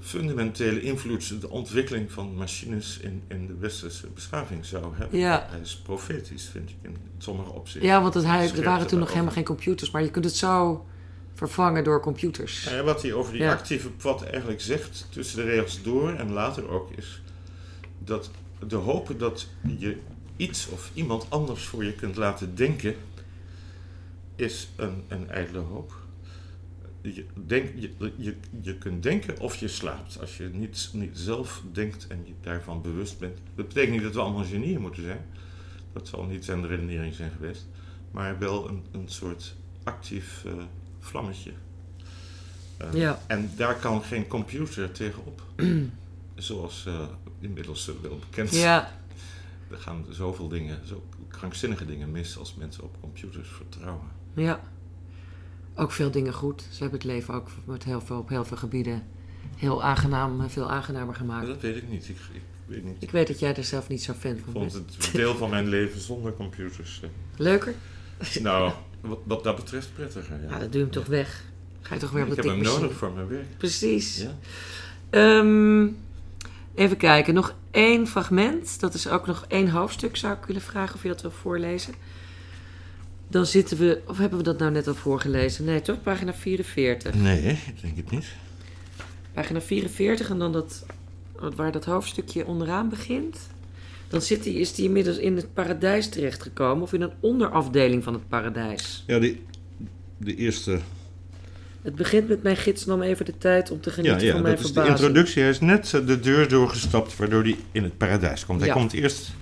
fundamentele 0.00 0.82
invloed 0.82 1.40
de 1.40 1.50
ontwikkeling 1.50 2.12
van 2.12 2.34
machines 2.34 2.98
in, 2.98 3.22
in 3.28 3.46
de 3.46 3.54
westerse 3.58 4.06
beschaving 4.14 4.64
zou 4.64 4.84
hebben. 4.96 5.18
Ja. 5.18 5.46
Hij 5.50 5.60
is 5.60 5.76
profetisch, 5.76 6.48
vind 6.52 6.70
ik, 6.70 6.76
in 6.82 6.96
sommige 7.18 7.50
opzichten. 7.52 7.90
Ja, 7.90 8.02
want 8.02 8.14
het, 8.14 8.24
hij, 8.24 8.50
er 8.56 8.64
waren 8.64 8.86
toen 8.86 8.98
nog 8.98 9.10
helemaal 9.12 9.32
geen 9.32 9.44
computers. 9.44 9.90
Maar 9.90 10.02
je 10.02 10.10
kunt 10.10 10.24
het 10.24 10.36
zo 10.36 10.84
vervangen 11.46 11.84
door 11.84 12.00
computers. 12.00 12.64
Ja, 12.64 12.82
wat 12.82 13.02
hij 13.02 13.12
over 13.12 13.32
die 13.32 13.42
Ja. 13.42 13.52
actieve 13.52 13.90
pad 13.90 14.22
eigenlijk 14.24 14.60
zegt, 14.60 15.06
tussen 15.10 15.36
de 15.36 15.50
regels 15.50 15.82
door 15.82 16.12
en 16.12 16.32
later 16.32 16.68
ook, 16.68 16.90
is 16.96 17.22
dat 17.98 18.30
de 18.66 18.76
hoop 18.76 19.14
dat 19.18 19.46
je 19.78 19.96
iets 20.36 20.68
of 20.68 20.90
iemand 20.94 21.26
anders 21.30 21.64
voor 21.64 21.84
je 21.84 21.92
kunt 21.94 22.16
laten 22.16 22.54
denken, 22.54 22.94
is 24.36 24.68
een, 24.76 25.02
een 25.08 25.30
ijdele 25.30 25.58
hoop. 25.58 25.94
Je, 27.02 27.24
denk, 27.46 27.68
je, 27.78 28.12
je, 28.16 28.36
je 28.60 28.74
kunt 28.78 29.02
denken 29.02 29.38
of 29.40 29.56
je 29.56 29.68
slaapt. 29.68 30.20
Als 30.20 30.36
je 30.36 30.44
niet, 30.52 30.90
niet 30.92 31.18
zelf 31.18 31.62
denkt 31.72 32.06
en 32.06 32.22
je 32.24 32.32
daarvan 32.40 32.82
bewust 32.82 33.18
bent. 33.18 33.38
Dat 33.54 33.68
betekent 33.68 33.92
niet 33.92 34.02
dat 34.02 34.14
we 34.14 34.20
allemaal 34.20 34.44
genieën 34.44 34.80
moeten 34.80 35.02
zijn. 35.02 35.26
Dat 35.92 36.08
zal 36.08 36.24
niet 36.24 36.44
zijn 36.44 36.60
de 36.62 36.66
redenering 36.68 37.14
zijn 37.14 37.30
geweest. 37.30 37.66
Maar 38.10 38.38
wel 38.38 38.68
een, 38.68 38.84
een 38.92 39.08
soort 39.08 39.54
actief 39.82 40.44
eh, 40.46 40.52
vlammetje. 41.10 41.50
Eh, 42.76 42.92
Ja. 42.92 43.18
En 43.26 43.50
daar 43.56 43.74
kan 43.76 44.02
geen 44.02 44.26
computer 44.26 44.92
tegenop. 44.92 45.42
Zoals 46.34 46.86
eh, 46.86 47.00
inmiddels 47.40 47.88
eh, 47.88 47.94
wel 48.02 48.18
bekend 48.18 48.52
is. 48.52 48.60
Ja, 48.60 48.90
Er 49.70 49.78
gaan 49.78 50.04
zoveel 50.10 50.48
dingen, 50.48 50.86
zo 50.86 51.04
krankzinnige 51.28 51.84
dingen 51.86 52.10
mis 52.10 52.38
als 52.38 52.54
mensen 52.54 52.82
op 52.84 52.96
computers 53.00 53.48
vertrouwen. 53.48 54.06
ja. 54.34 54.60
Ook 55.74 55.92
veel 55.92 56.10
dingen 56.10 56.32
goed. 56.32 56.66
Ze 56.70 56.78
hebben 56.80 56.98
het 56.98 57.08
leven 57.08 57.34
ook 57.34 57.48
met 57.64 57.84
heel 57.84 58.00
veel, 58.00 58.18
op 58.18 58.28
heel 58.28 58.44
veel 58.44 58.56
gebieden 58.56 59.02
heel 59.56 59.82
aangenaam, 59.82 60.50
veel 60.50 60.70
aangenamer 60.70 61.06
Maar 61.06 61.14
gemaakt. 61.16 61.46
dat 61.46 61.60
weet 61.60 61.76
ik 61.76 61.88
niet. 61.88 62.08
Ik, 62.08 62.16
ik 62.32 62.40
weet 62.66 62.84
niet. 62.84 62.96
Ik 63.02 63.10
weet 63.10 63.26
dat 63.26 63.38
jij 63.38 63.56
er 63.56 63.64
zelf 63.64 63.88
niet 63.88 64.02
zo 64.02 64.12
fan 64.12 64.30
Ik 64.36 64.42
van 64.44 64.52
vond 64.52 64.72
bent. 64.72 64.96
het 65.04 65.12
deel 65.12 65.34
van 65.36 65.50
mijn 65.50 65.68
leven 65.68 66.00
zonder 66.00 66.34
computers. 66.34 67.02
Leuker? 67.36 67.74
nou, 68.40 68.72
wat, 69.00 69.18
wat 69.24 69.44
dat 69.44 69.56
betreft 69.56 69.94
prettiger. 69.94 70.42
Ja. 70.42 70.48
Ja, 70.50 70.58
dat 70.58 70.72
doe 70.72 70.80
je 70.80 70.86
hem 70.86 70.90
toch 70.90 71.06
weg. 71.06 71.44
Ga 71.80 71.94
je 71.94 72.00
toch 72.00 72.10
weer 72.10 72.22
op 72.22 72.28
ik 72.28 72.42
de 72.42 72.48
heb 72.48 72.50
hem 72.50 72.64
nodig 72.64 72.92
voor 72.92 73.12
mijn 73.12 73.28
werk. 73.28 73.58
Precies. 73.58 74.20
Ja. 74.20 74.36
Ehm, 75.10 75.88
even 76.74 76.96
kijken, 76.96 77.34
nog 77.34 77.54
één 77.70 78.06
fragment. 78.06 78.80
Dat 78.80 78.94
is 78.94 79.08
ook 79.08 79.26
nog 79.26 79.44
één 79.48 79.68
hoofdstuk, 79.68 80.16
zou 80.16 80.34
ik 80.34 80.44
willen 80.44 80.62
vragen 80.62 80.94
of 80.94 81.02
je 81.02 81.08
dat 81.08 81.22
wil 81.22 81.30
voorlezen. 81.30 81.94
Dan 83.28 83.46
zitten 83.46 83.78
we, 83.78 84.02
of 84.06 84.18
hebben 84.18 84.38
we 84.38 84.44
dat 84.44 84.58
nou 84.58 84.70
net 84.70 84.88
al 84.88 84.94
voorgelezen? 84.94 85.64
Nee, 85.64 85.80
toch? 85.80 86.02
Pagina 86.02 86.34
44. 86.34 87.14
Nee, 87.14 87.58
ik 87.66 87.80
denk 87.80 87.96
het 87.96 88.10
niet. 88.10 88.26
Pagina 89.32 89.60
44 89.60 90.30
en 90.30 90.38
dan 90.38 90.52
dat, 90.52 90.86
waar 91.56 91.72
dat 91.72 91.84
hoofdstukje 91.84 92.46
onderaan 92.46 92.88
begint. 92.88 93.38
Dan 94.10 94.22
zit 94.22 94.44
hij, 94.44 94.54
is 94.54 94.76
hij 94.76 94.84
inmiddels 94.84 95.16
in 95.18 95.36
het 95.36 95.54
paradijs 95.54 96.08
terechtgekomen, 96.08 96.82
of 96.82 96.92
in 96.92 97.00
een 97.00 97.12
onderafdeling 97.20 98.04
van 98.04 98.12
het 98.12 98.28
paradijs. 98.28 99.04
Ja, 99.06 99.18
die, 99.18 99.42
de 100.16 100.34
eerste. 100.36 100.78
Het 101.82 101.94
begint 101.94 102.28
met 102.28 102.42
mijn 102.42 102.56
gids 102.56 102.84
nam 102.86 103.02
even 103.02 103.24
de 103.24 103.38
tijd 103.38 103.70
om 103.70 103.80
te 103.80 103.88
Ja, 103.88 103.94
genieten 103.94 104.26
ja 104.26 104.32
van 104.32 104.42
mijn 104.42 104.56
dat 104.56 104.64
is 104.64 104.72
de 104.72 104.86
introductie. 104.86 105.42
Hij 105.42 105.50
is 105.50 105.60
net 105.60 105.90
de 105.90 106.20
deur 106.20 106.48
doorgestapt 106.48 107.16
waardoor 107.16 107.42
hij 107.42 107.56
in 107.72 107.82
het 107.82 107.96
paradijs 107.96 108.46
komt. 108.46 108.58
Hij 108.60 108.68
Ja. 108.68 108.74
komt 108.74 108.92
eerst 108.92 109.32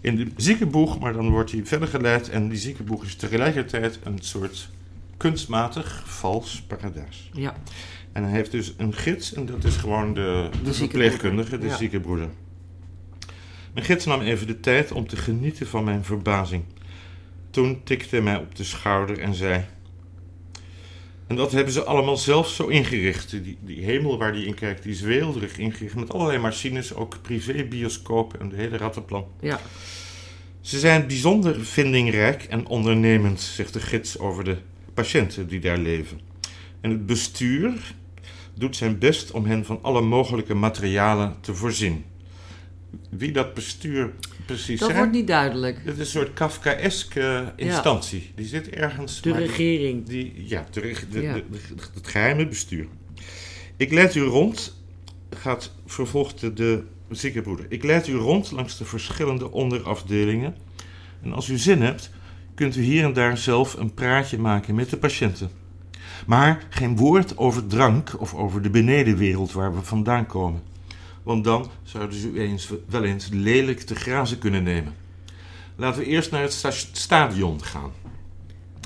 in 0.00 0.16
de 0.16 0.26
ziekenboeg, 0.36 0.98
maar 0.98 1.12
dan 1.12 1.30
wordt 1.30 1.50
hij 1.52 1.60
verder 1.64 1.88
geleid. 1.88 2.28
En 2.30 2.48
die 2.48 2.58
ziekenboeg 2.58 3.04
is 3.04 3.14
tegelijkertijd 3.16 3.98
een 4.04 4.18
soort 4.20 4.68
kunstmatig 5.16 6.02
vals 6.06 6.62
paradijs. 6.66 7.30
Ja, 7.32 7.54
En 8.12 8.22
hij 8.22 8.32
heeft 8.32 8.50
dus 8.50 8.74
een 8.76 8.92
gids 8.94 9.34
en 9.34 9.46
dat 9.46 9.64
is 9.64 9.76
gewoon 9.76 10.14
de, 10.14 10.48
de, 10.52 10.58
De 10.64 10.72
verpleegkundige, 10.74 11.58
de 11.58 11.66
ja. 11.66 11.76
ziekenbroeder. 11.76 12.28
Mijn 13.74 13.86
gids 13.86 14.04
nam 14.04 14.20
even 14.20 14.46
de 14.46 14.60
tijd 14.60 14.92
om 14.92 15.06
te 15.06 15.16
genieten 15.16 15.66
van 15.66 15.84
mijn 15.84 16.04
verbazing. 16.04 16.64
toen 17.50 17.80
tikte 17.84 18.08
hij 18.10 18.24
mij 18.24 18.36
op 18.36 18.54
de 18.56 18.64
schouder 18.64 19.18
en 19.18 19.34
zei... 19.34 19.64
En 21.26 21.36
dat 21.36 21.52
hebben 21.52 21.72
ze 21.72 21.84
allemaal 21.84 22.16
zelf 22.16 22.48
zo 22.48 22.66
ingericht. 22.66 23.30
Die, 23.30 23.58
die 23.60 23.84
hemel 23.84 24.18
waar 24.18 24.32
die 24.32 24.46
in 24.46 24.54
kijkt, 24.54 24.82
die 24.82 24.92
is 24.92 25.00
weelderig 25.00 25.58
ingericht. 25.58 25.94
Met 25.94 26.12
allerlei 26.12 26.38
machines, 26.38 26.94
ook 26.94 27.22
privébioscopen 27.22 28.40
en 28.40 28.48
de 28.48 28.56
hele 28.56 28.76
rattenplan. 28.76 29.26
Ja. 29.40 29.60
Ze 30.60 30.78
zijn 30.78 31.06
bijzonder 31.06 31.64
vindingrijk 31.64 32.42
en 32.42 32.66
ondernemend, 32.66 33.40
zegt 33.40 33.72
de 33.72 33.80
gids 33.80 34.18
over 34.18 34.44
de 34.44 34.56
patiënten 34.94 35.48
die 35.48 35.60
daar 35.60 35.78
leven. 35.78 36.20
En 36.80 36.90
het 36.90 37.06
bestuur 37.06 37.94
doet 38.54 38.76
zijn 38.76 38.98
best 38.98 39.30
om 39.30 39.44
hen 39.44 39.64
van 39.64 39.78
alle 39.82 40.00
mogelijke 40.00 40.54
materialen 40.54 41.36
te 41.40 41.54
voorzien. 41.54 42.04
Wie 43.10 43.32
dat 43.32 43.54
bestuur 43.54 44.10
precies 44.46 44.78
Dat 44.78 44.88
zijn, 44.88 45.00
wordt 45.00 45.14
niet 45.16 45.26
duidelijk. 45.26 45.78
het 45.84 45.94
is 45.94 45.98
een 45.98 46.06
soort 46.06 46.32
Kafkaeske 46.34 47.52
instantie. 47.56 48.30
Die 48.34 48.46
zit 48.46 48.68
ergens. 48.70 49.20
De 49.20 49.32
regering. 49.32 50.06
Die, 50.06 50.44
ja, 50.46 50.66
de, 50.70 50.80
de, 51.10 51.20
Ja. 51.20 51.32
de- 51.34 51.44
de- 51.50 51.58
het 51.94 52.08
geheime 52.08 52.46
bestuur. 52.48 52.86
Ik 53.76 53.92
leid 53.92 54.14
u 54.14 54.20
rond, 54.20 54.76
gaat 55.30 55.72
vervolgt 55.86 56.40
de, 56.40 56.52
de 56.52 56.82
ziekenbroeder. 57.10 57.66
Ik 57.68 57.82
leid 57.84 58.08
u 58.08 58.14
rond 58.14 58.50
langs 58.50 58.78
de 58.78 58.84
verschillende 58.84 59.50
onderafdelingen. 59.52 60.54
En 61.22 61.32
als 61.32 61.48
u 61.48 61.58
zin 61.58 61.82
hebt, 61.82 62.10
kunt 62.54 62.76
u 62.76 62.82
hier 62.82 63.04
en 63.04 63.12
daar 63.12 63.38
zelf 63.38 63.74
een 63.74 63.94
praatje 63.94 64.38
maken 64.38 64.74
met 64.74 64.90
de 64.90 64.96
patiënten. 64.96 65.50
Maar 66.26 66.66
geen 66.70 66.96
woord 66.96 67.38
over 67.38 67.66
drank 67.66 68.20
of 68.20 68.34
over 68.34 68.62
de 68.62 68.70
benedenwereld 68.70 69.52
waar 69.52 69.74
we 69.74 69.82
vandaan 69.82 70.26
komen. 70.26 70.62
Want 71.24 71.44
dan 71.44 71.70
zouden 71.82 72.18
ze 72.18 72.30
u 72.30 72.40
eens, 72.40 72.70
wel 72.88 73.04
eens 73.04 73.28
lelijk 73.28 73.80
te 73.80 73.94
grazen 73.94 74.38
kunnen 74.38 74.62
nemen. 74.62 74.94
Laten 75.76 76.00
we 76.00 76.06
eerst 76.06 76.30
naar 76.30 76.42
het 76.42 76.52
sta- 76.52 76.70
stadion 76.70 77.62
gaan. 77.62 77.90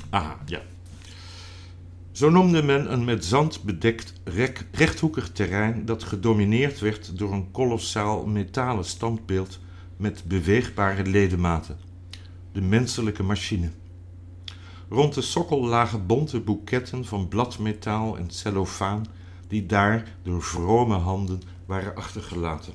Aha, 0.09 0.39
ja. 0.45 0.61
Zo 2.11 2.29
noemde 2.29 2.63
men 2.63 2.91
een 2.91 3.03
met 3.03 3.25
zand 3.25 3.63
bedekt 3.63 4.13
rechthoekig 4.71 5.31
terrein 5.31 5.85
dat 5.85 6.03
gedomineerd 6.03 6.79
werd 6.79 7.17
door 7.17 7.33
een 7.33 7.51
kolossaal 7.51 8.25
metalen 8.25 8.85
standbeeld 8.85 9.59
met 9.97 10.23
beweegbare 10.27 11.05
ledematen. 11.05 11.77
De 12.51 12.61
menselijke 12.61 13.23
machine. 13.23 13.69
Rond 14.89 15.13
de 15.13 15.21
sokkel 15.21 15.65
lagen 15.65 16.05
bonte 16.05 16.39
boeketten 16.39 17.05
van 17.05 17.27
bladmetaal 17.27 18.17
en 18.17 18.29
cellofaan 18.29 19.05
die 19.47 19.65
daar 19.65 20.07
door 20.23 20.43
vrome 20.43 20.95
handen 20.97 21.41
waren 21.69 21.95
achtergelaten. 21.95 22.73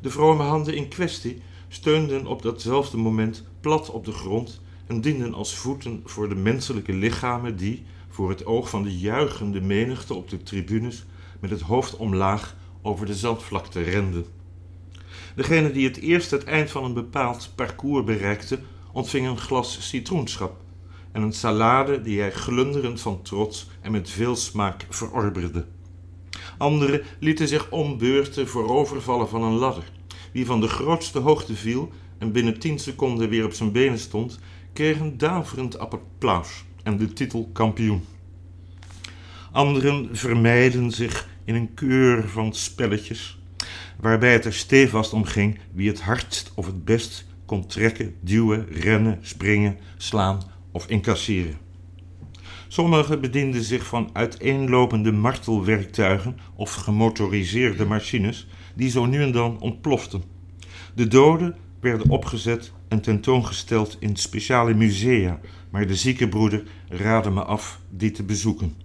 De 0.00 0.10
vrome 0.10 0.42
handen 0.42 0.74
in 0.74 0.88
kwestie 0.88 1.42
steunden 1.68 2.26
op 2.26 2.42
datzelfde 2.42 2.96
moment 2.96 3.44
plat 3.60 3.90
op 3.90 4.04
de 4.04 4.12
grond 4.12 4.60
en 4.86 5.00
dienden 5.00 5.34
als 5.34 5.54
voeten 5.54 6.02
voor 6.04 6.28
de 6.28 6.34
menselijke 6.34 6.92
lichamen 6.92 7.56
die, 7.56 7.84
voor 8.08 8.28
het 8.28 8.46
oog 8.46 8.68
van 8.68 8.82
de 8.82 8.98
juichende 8.98 9.60
menigte 9.60 10.14
op 10.14 10.28
de 10.28 10.42
tribunes, 10.42 11.04
met 11.40 11.50
het 11.50 11.60
hoofd 11.60 11.96
omlaag 11.96 12.56
over 12.82 13.06
de 13.06 13.14
zandvlakte 13.14 13.82
renden. 13.82 14.24
Degene 15.34 15.70
die 15.70 15.86
het 15.86 15.96
eerst 15.96 16.30
het 16.30 16.44
eind 16.44 16.70
van 16.70 16.84
een 16.84 16.94
bepaald 16.94 17.52
parcours 17.54 18.04
bereikte, 18.04 18.58
ontving 18.92 19.26
een 19.26 19.38
glas 19.38 19.88
citroenschap 19.88 20.62
en 21.12 21.22
een 21.22 21.32
salade 21.32 22.02
die 22.02 22.20
hij 22.20 22.32
glunderend 22.32 23.00
van 23.00 23.22
trots 23.22 23.70
en 23.80 23.92
met 23.92 24.10
veel 24.10 24.36
smaak 24.36 24.86
verorberde. 24.88 25.66
Anderen 26.58 27.02
lieten 27.18 27.48
zich 27.48 27.70
om 27.70 27.98
beurten 27.98 28.48
voorovervallen 28.48 29.28
van 29.28 29.42
een 29.42 29.52
ladder. 29.52 29.90
Wie 30.32 30.46
van 30.46 30.60
de 30.60 30.68
grootste 30.68 31.18
hoogte 31.18 31.54
viel 31.54 31.92
en 32.18 32.32
binnen 32.32 32.58
tien 32.58 32.78
seconden 32.78 33.28
weer 33.28 33.44
op 33.44 33.52
zijn 33.52 33.72
benen 33.72 33.98
stond, 33.98 34.38
kreeg 34.72 34.98
een 34.98 35.18
daverend 35.18 35.78
applaus 35.78 36.64
en 36.82 36.96
de 36.96 37.12
titel 37.12 37.50
kampioen. 37.52 38.04
Anderen 39.52 40.08
vermeiden 40.16 40.90
zich 40.90 41.28
in 41.44 41.54
een 41.54 41.74
keur 41.74 42.28
van 42.28 42.52
spelletjes, 42.52 43.38
waarbij 44.00 44.32
het 44.32 44.44
er 44.44 44.54
stevast 44.54 45.12
om 45.12 45.24
ging 45.24 45.58
wie 45.72 45.88
het 45.88 46.00
hardst 46.00 46.52
of 46.54 46.66
het 46.66 46.84
best 46.84 47.26
kon 47.46 47.66
trekken, 47.66 48.14
duwen, 48.20 48.66
rennen, 48.70 49.18
springen, 49.22 49.78
slaan 49.96 50.42
of 50.72 50.86
incasseren. 50.86 51.63
Sommigen 52.74 53.20
bedienden 53.20 53.62
zich 53.62 53.86
van 53.86 54.10
uiteenlopende 54.12 55.12
martelwerktuigen 55.12 56.38
of 56.54 56.74
gemotoriseerde 56.74 57.84
machines 57.84 58.46
die 58.74 58.90
zo 58.90 59.06
nu 59.06 59.22
en 59.22 59.32
dan 59.32 59.60
ontploften. 59.60 60.22
De 60.94 61.08
doden 61.08 61.56
werden 61.80 62.10
opgezet 62.10 62.72
en 62.88 63.00
tentoongesteld 63.00 63.96
in 64.00 64.16
speciale 64.16 64.74
musea, 64.74 65.40
maar 65.70 65.86
de 65.86 65.94
ziekenbroeder 65.94 66.62
raadde 66.88 67.30
me 67.30 67.44
af 67.44 67.80
die 67.90 68.10
te 68.10 68.22
bezoeken. 68.22 68.76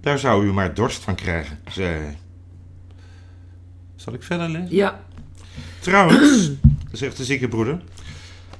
Daar 0.00 0.18
zou 0.18 0.46
u 0.46 0.52
maar 0.52 0.74
dorst 0.74 1.02
van 1.02 1.14
krijgen, 1.14 1.58
zei 1.70 1.88
hij. 1.88 2.18
Zal 3.96 4.14
ik 4.14 4.22
verder 4.22 4.48
lezen? 4.48 4.76
Ja. 4.76 5.04
Trouwens, 5.80 6.50
zegt 6.92 7.16
de 7.16 7.24
ziekenbroeder, 7.24 7.82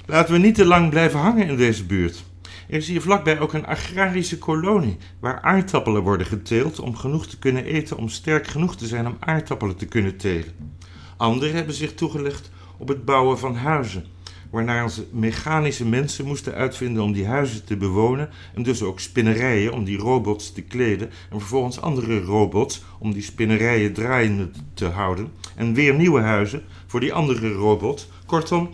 laten 0.07 0.33
we 0.33 0.39
niet 0.39 0.55
te 0.55 0.65
lang 0.65 0.91
blijven 0.91 1.19
hangen 1.19 1.49
in 1.49 1.57
deze 1.57 1.85
buurt. 1.85 2.29
Er 2.71 2.77
is 2.77 2.89
hier 2.89 3.03
vlakbij 3.03 3.41
ook 3.41 3.53
een 3.53 3.67
agrarische 3.67 4.39
kolonie 4.39 4.97
waar 5.21 5.41
aardappelen 5.41 6.03
worden 6.03 6.27
geteeld 6.27 6.81
om 6.81 6.97
genoeg 6.97 7.27
te 7.27 7.39
kunnen 7.39 7.65
eten 7.65 7.97
om 7.97 8.09
sterk 8.09 8.47
genoeg 8.47 8.77
te 8.77 8.87
zijn 8.87 9.07
om 9.07 9.17
aardappelen 9.21 9.77
te 9.77 9.87
kunnen 9.87 10.17
telen. 10.17 10.75
Anderen 11.17 11.55
hebben 11.55 11.75
zich 11.75 11.95
toegelegd 11.95 12.51
op 12.79 12.89
het 12.89 13.05
bouwen 13.05 13.39
van 13.39 13.55
huizen, 13.55 14.07
waarnaar 14.51 14.91
ze 14.91 15.07
mechanische 15.13 15.87
mensen 15.87 16.27
moesten 16.27 16.55
uitvinden 16.55 17.03
om 17.03 17.13
die 17.13 17.27
huizen 17.27 17.65
te 17.65 17.77
bewonen 17.77 18.29
en 18.55 18.63
dus 18.63 18.83
ook 18.83 19.01
spinnerijen 19.01 19.73
om 19.73 19.85
die 19.85 19.99
robots 19.99 20.53
te 20.53 20.63
kleden 20.63 21.11
en 21.31 21.39
vervolgens 21.39 21.81
andere 21.81 22.21
robots 22.21 22.83
om 22.99 23.13
die 23.13 23.23
spinnerijen 23.23 23.93
draaiende 23.93 24.51
te 24.75 24.87
houden 24.87 25.33
en 25.57 25.75
weer 25.75 25.95
nieuwe 25.95 26.21
huizen 26.21 26.63
voor 26.87 27.01
die 27.01 27.13
andere 27.15 27.53
robots. 27.53 28.09
Kortom, 28.27 28.71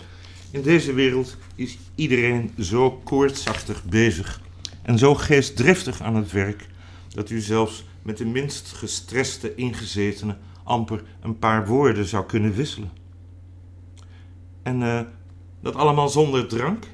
in 0.56 0.62
deze 0.62 0.92
wereld 0.92 1.36
is 1.54 1.78
iedereen 1.94 2.50
zo 2.58 2.90
koortsachtig 3.04 3.84
bezig 3.84 4.40
en 4.82 4.98
zo 4.98 5.14
geestdriftig 5.14 6.00
aan 6.00 6.14
het 6.14 6.32
werk 6.32 6.66
dat 7.08 7.30
u 7.30 7.40
zelfs 7.40 7.84
met 8.02 8.16
de 8.16 8.24
minst 8.24 8.72
gestreste 8.72 9.54
ingezetene 9.54 10.36
amper 10.64 11.02
een 11.20 11.38
paar 11.38 11.66
woorden 11.66 12.04
zou 12.04 12.26
kunnen 12.26 12.54
wisselen. 12.54 12.90
En 14.62 14.82
eh, 14.82 15.00
dat 15.60 15.74
allemaal 15.74 16.08
zonder 16.08 16.46
drank, 16.46 16.84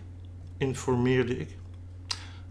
informeerde 0.58 1.38
ik. 1.38 1.56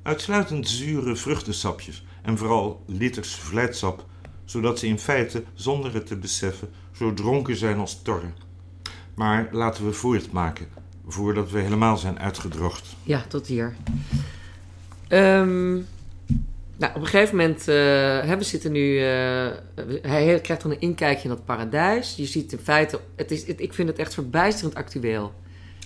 Uitsluitend 0.01 0.69
zure 0.69 1.15
vruchtensapjes 1.15 2.05
en 2.21 2.37
vooral 2.37 2.83
liters 2.85 3.35
vlijtsap, 3.35 4.05
zodat 4.45 4.79
ze 4.79 4.87
in 4.87 4.99
feite, 4.99 5.43
zonder 5.53 5.93
het 5.93 6.07
te 6.07 6.17
beseffen, 6.17 6.69
zo 6.91 7.13
dronken 7.13 7.55
zijn 7.55 7.79
als 7.79 8.01
torren. 8.01 8.35
Maar 9.15 9.49
laten 9.51 9.85
we 9.85 9.93
voortmaken, 9.93 10.67
voordat 11.07 11.51
we 11.51 11.59
helemaal 11.59 11.97
zijn 11.97 12.19
uitgedroogd. 12.19 12.95
Ja, 13.03 13.23
tot 13.27 13.47
hier. 13.47 13.75
Ehm, 15.07 15.71
nou, 16.77 16.95
op 16.95 17.01
een 17.01 17.07
gegeven 17.07 17.35
moment, 17.35 17.65
hè, 17.65 18.37
we 18.37 18.43
zitten 18.43 18.71
nu, 18.71 18.97
eh, 18.97 19.47
hij 20.01 20.39
krijgt 20.41 20.61
dan 20.61 20.71
een 20.71 20.81
inkijkje 20.81 21.23
in 21.23 21.29
dat 21.29 21.45
paradijs. 21.45 22.15
Je 22.15 22.25
ziet 22.25 22.51
in 22.51 22.59
feite, 22.59 22.99
het 23.15 23.31
is, 23.31 23.45
ik 23.45 23.73
vind 23.73 23.87
het 23.87 23.99
echt 23.99 24.13
verbijsterend 24.13 24.75
actueel. 24.75 25.33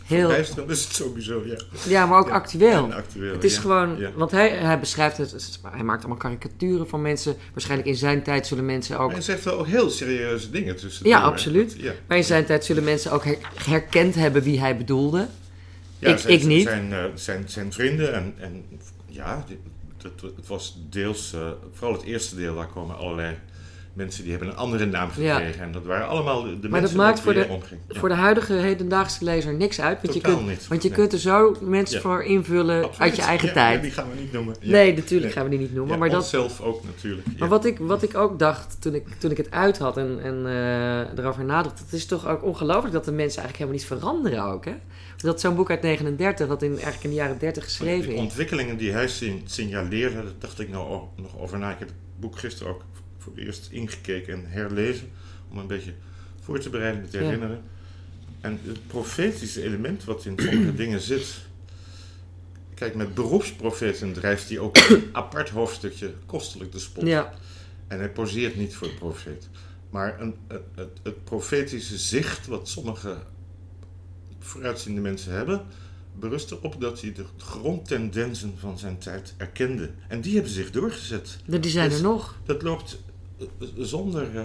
Heel, 0.06 0.32
is 0.32 0.50
het 0.84 0.94
sowieso, 0.96 1.44
ja. 1.46 1.58
ja, 1.88 2.06
maar 2.06 2.20
ook 2.20 2.28
Ja, 2.28 2.34
actueel. 2.34 2.84
En 2.84 2.94
actueel, 2.94 3.34
Het 3.34 3.44
is 3.44 3.56
ja. 3.56 3.62
gewoon, 3.62 3.98
Ja. 3.98 4.12
want 4.16 4.32
hij, 4.32 4.50
hij 4.50 4.80
beschrijft 4.80 5.18
het, 5.18 5.60
hij 5.72 5.84
maakt 5.84 6.00
allemaal 6.00 6.18
karikaturen 6.18 6.88
van 6.90 7.02
mensen. 7.02 7.36
Waarschijnlijk 7.54 7.90
in 7.90 7.96
zijn 7.96 8.24
tijd 8.24 8.48
zullen 8.48 8.66
mensen 8.66 8.96
ook 8.96 9.06
Maar 9.06 9.14
hij 9.16 9.24
zegt 9.24 9.44
wel 9.44 9.60
ook 9.60 9.68
heel 9.68 9.90
serieuze 9.90 10.50
dingen 10.50 10.76
tussen. 10.76 11.08
Ja, 11.08 11.20
absoluut. 11.22 11.76
Maar 12.08 12.18
in 12.18 12.24
zijn 12.24 12.46
tijd 12.46 12.66
zullen 12.66 12.84
mensen 12.84 13.12
ook 13.12 13.24
her- 13.24 13.38
herkend 13.64 14.16
hebben 14.16 14.42
wie 14.44 14.60
hij 14.60 14.78
bedoelde. 14.78 15.28
Ja, 16.00 16.10
Ik- 16.12 16.18
zijn, 16.18 16.34
ik 16.34 16.44
niet. 16.44 16.64
Zijn, 16.68 16.94
eh, 16.94 17.04
zijn, 17.14 17.44
zijn 17.50 17.74
vrienden 17.74 18.14
en, 18.14 18.34
en 18.38 18.64
ja, 19.08 19.46
het, 20.02 20.22
het 20.36 20.48
was 20.48 20.78
deels, 20.90 21.34
eh, 21.34 21.48
vooral 21.74 21.94
het 21.98 22.04
eerste 22.04 22.36
deel, 22.36 22.56
daar 22.56 22.68
komen 22.68 22.98
allerlei 22.98 23.36
mensen 23.96 24.22
die 24.24 24.32
hebben 24.32 24.50
een 24.50 24.56
andere 24.56 24.86
naam 24.86 25.10
Ja. 25.18 25.36
gekregen. 25.36 25.62
En 25.62 25.72
dat 25.72 25.86
waren 25.86 26.08
allemaal 26.08 26.44
de, 26.44 26.50
de 26.54 26.60
dat 26.60 26.72
mensen 26.72 26.98
maakt 26.98 27.14
met 27.14 27.24
voor 27.24 27.34
de- 27.34 27.48
omging. 27.54 27.80
Ja, 27.88 28.00
Voor 28.00 28.10
de 28.10 28.16
huidige 28.16 28.54
hedendaagse 28.54 29.24
lezer 29.24 29.54
niks 29.54 29.82
uit. 29.82 30.02
Want 30.02 30.14
je 30.14 30.22
kunt, 30.22 30.68
want 30.68 30.84
je 30.84 30.90
Nee. 30.90 30.98
kunt 30.98 31.14
er 31.14 31.20
zo 31.20 31.56
mensen 31.62 31.96
Ja. 31.96 32.02
voor 32.02 32.24
invullen 32.24 32.76
Absoluut. 32.84 33.00
uit 33.00 33.16
je 33.16 33.22
eigen 33.22 33.54
tijd. 33.54 33.82
die 33.82 33.92
gaan 33.92 34.10
we 34.16 34.22
niet 34.22 34.32
noemen. 34.32 34.56
Nee, 34.62 34.94
natuurlijk 34.96 35.34
gaan 35.34 35.44
we 35.44 35.50
die 35.50 35.60
niet 35.60 35.74
noemen. 35.74 36.00
Maar 36.00 36.10
dat, 36.10 36.20
onszelf 36.22 36.62
ook 36.62 36.84
natuurlijk. 36.86 37.28
Maar 37.40 37.50
wat 37.50 37.66
ik, 37.66 37.78
wat 37.80 38.04
ik 38.04 38.16
ook 38.18 38.40
dacht 38.40 38.82
toen 38.82 38.94
ik, 38.96 39.08
toen 39.18 39.32
ik 39.32 39.38
het 39.38 39.52
uit 39.52 39.78
had 39.78 39.98
en, 39.98 40.20
en 40.24 40.46
eh, 40.46 41.18
erover 41.18 41.46
nadacht, 41.46 41.80
het 41.80 41.94
is 41.94 42.06
toch 42.06 42.28
ook 42.28 42.44
ongelooflijk 42.44 42.94
dat 42.94 43.06
de 43.06 43.12
mensen 43.12 43.42
eigenlijk 43.42 43.58
helemaal 43.72 44.00
niet 44.00 44.02
veranderen 44.02 44.44
ook. 44.54 44.66
Hè? 44.66 44.74
Dat 45.18 45.42
zo'n 45.42 45.56
boek 45.56 45.70
uit 45.70 45.82
39, 45.82 46.48
dat 46.48 46.62
in, 46.62 46.72
eigenlijk 46.72 47.04
in 47.04 47.10
de 47.10 47.16
jaren 47.16 47.38
30 47.40 47.64
geschreven 47.64 48.08
De 48.10 48.14
is. 48.16 48.20
ontwikkelingen 48.20 48.78
die 48.78 48.92
hij 48.92 49.08
signaleerde, 49.46 50.16
daar 50.16 50.24
dacht 50.40 50.60
ik 50.60 50.70
nou 50.70 51.02
nog 51.16 51.40
over 51.40 51.60
na. 51.60 51.72
Ik 51.72 51.80
heb 51.80 51.88
het 51.88 51.98
boek 52.20 52.38
gisteren 52.40 52.74
ook 52.74 52.82
voor 53.26 53.36
het 53.36 53.46
eerst 53.46 53.68
ingekeken 53.72 54.34
en 54.34 54.46
herlezen. 54.50 55.08
Om 55.52 55.58
een 55.58 55.68
beetje 55.68 55.94
voor 56.42 56.60
te 56.60 56.70
bereiden, 56.70 57.02
me 57.02 57.08
te 57.08 57.18
herinneren. 57.18 57.62
En 58.42 58.60
het 58.64 58.88
profetische 58.88 59.64
element 59.64 60.04
wat 60.04 60.26
in 60.26 60.40
sommige 60.40 60.76
dingen 60.84 61.02
zit. 61.02 61.36
kijk, 62.74 62.96
met 62.96 63.14
beroepsprofeten 63.14 64.14
drijft 64.14 64.50
hij 64.50 64.60
ook 64.60 64.78
een 64.78 65.10
apart 65.22 65.50
hoofdstukje 65.50 66.14
kostelijk 66.26 66.72
de 66.72 66.80
spot. 66.80 67.08
Ja, 67.08 67.34
En 67.88 68.00
hij 68.00 68.10
poseert 68.10 68.56
niet 68.56 68.76
voor 68.76 68.90
profeet. 68.90 69.50
Maar 69.90 70.22
een, 70.22 70.36
het, 70.76 70.90
het, 71.04 71.24
profetische 71.24 71.98
zicht, 71.98 72.48
wat 72.48 72.68
sommige 72.68 73.18
vooruitziende 74.40 75.02
mensen 75.02 75.32
hebben, 75.32 75.62
berust 76.20 76.52
erop 76.52 76.82
dat 76.82 77.02
hij 77.02 77.14
de 77.14 77.26
grondtendensen 77.38 78.54
van 78.58 78.80
zijn 78.80 78.98
tijd 78.98 79.34
erkende. 79.38 79.90
En 80.08 80.22
die 80.22 80.34
hebben 80.34 80.52
zich 80.52 80.72
doorgezet. 80.72 81.38
die 81.46 81.72
zijn 81.72 81.90
Dus- 81.90 81.98
er 81.98 82.04
nog. 82.04 82.38
Dat 82.46 82.62
loopt 82.62 83.04
zonder 83.78 84.38
eh, 84.38 84.44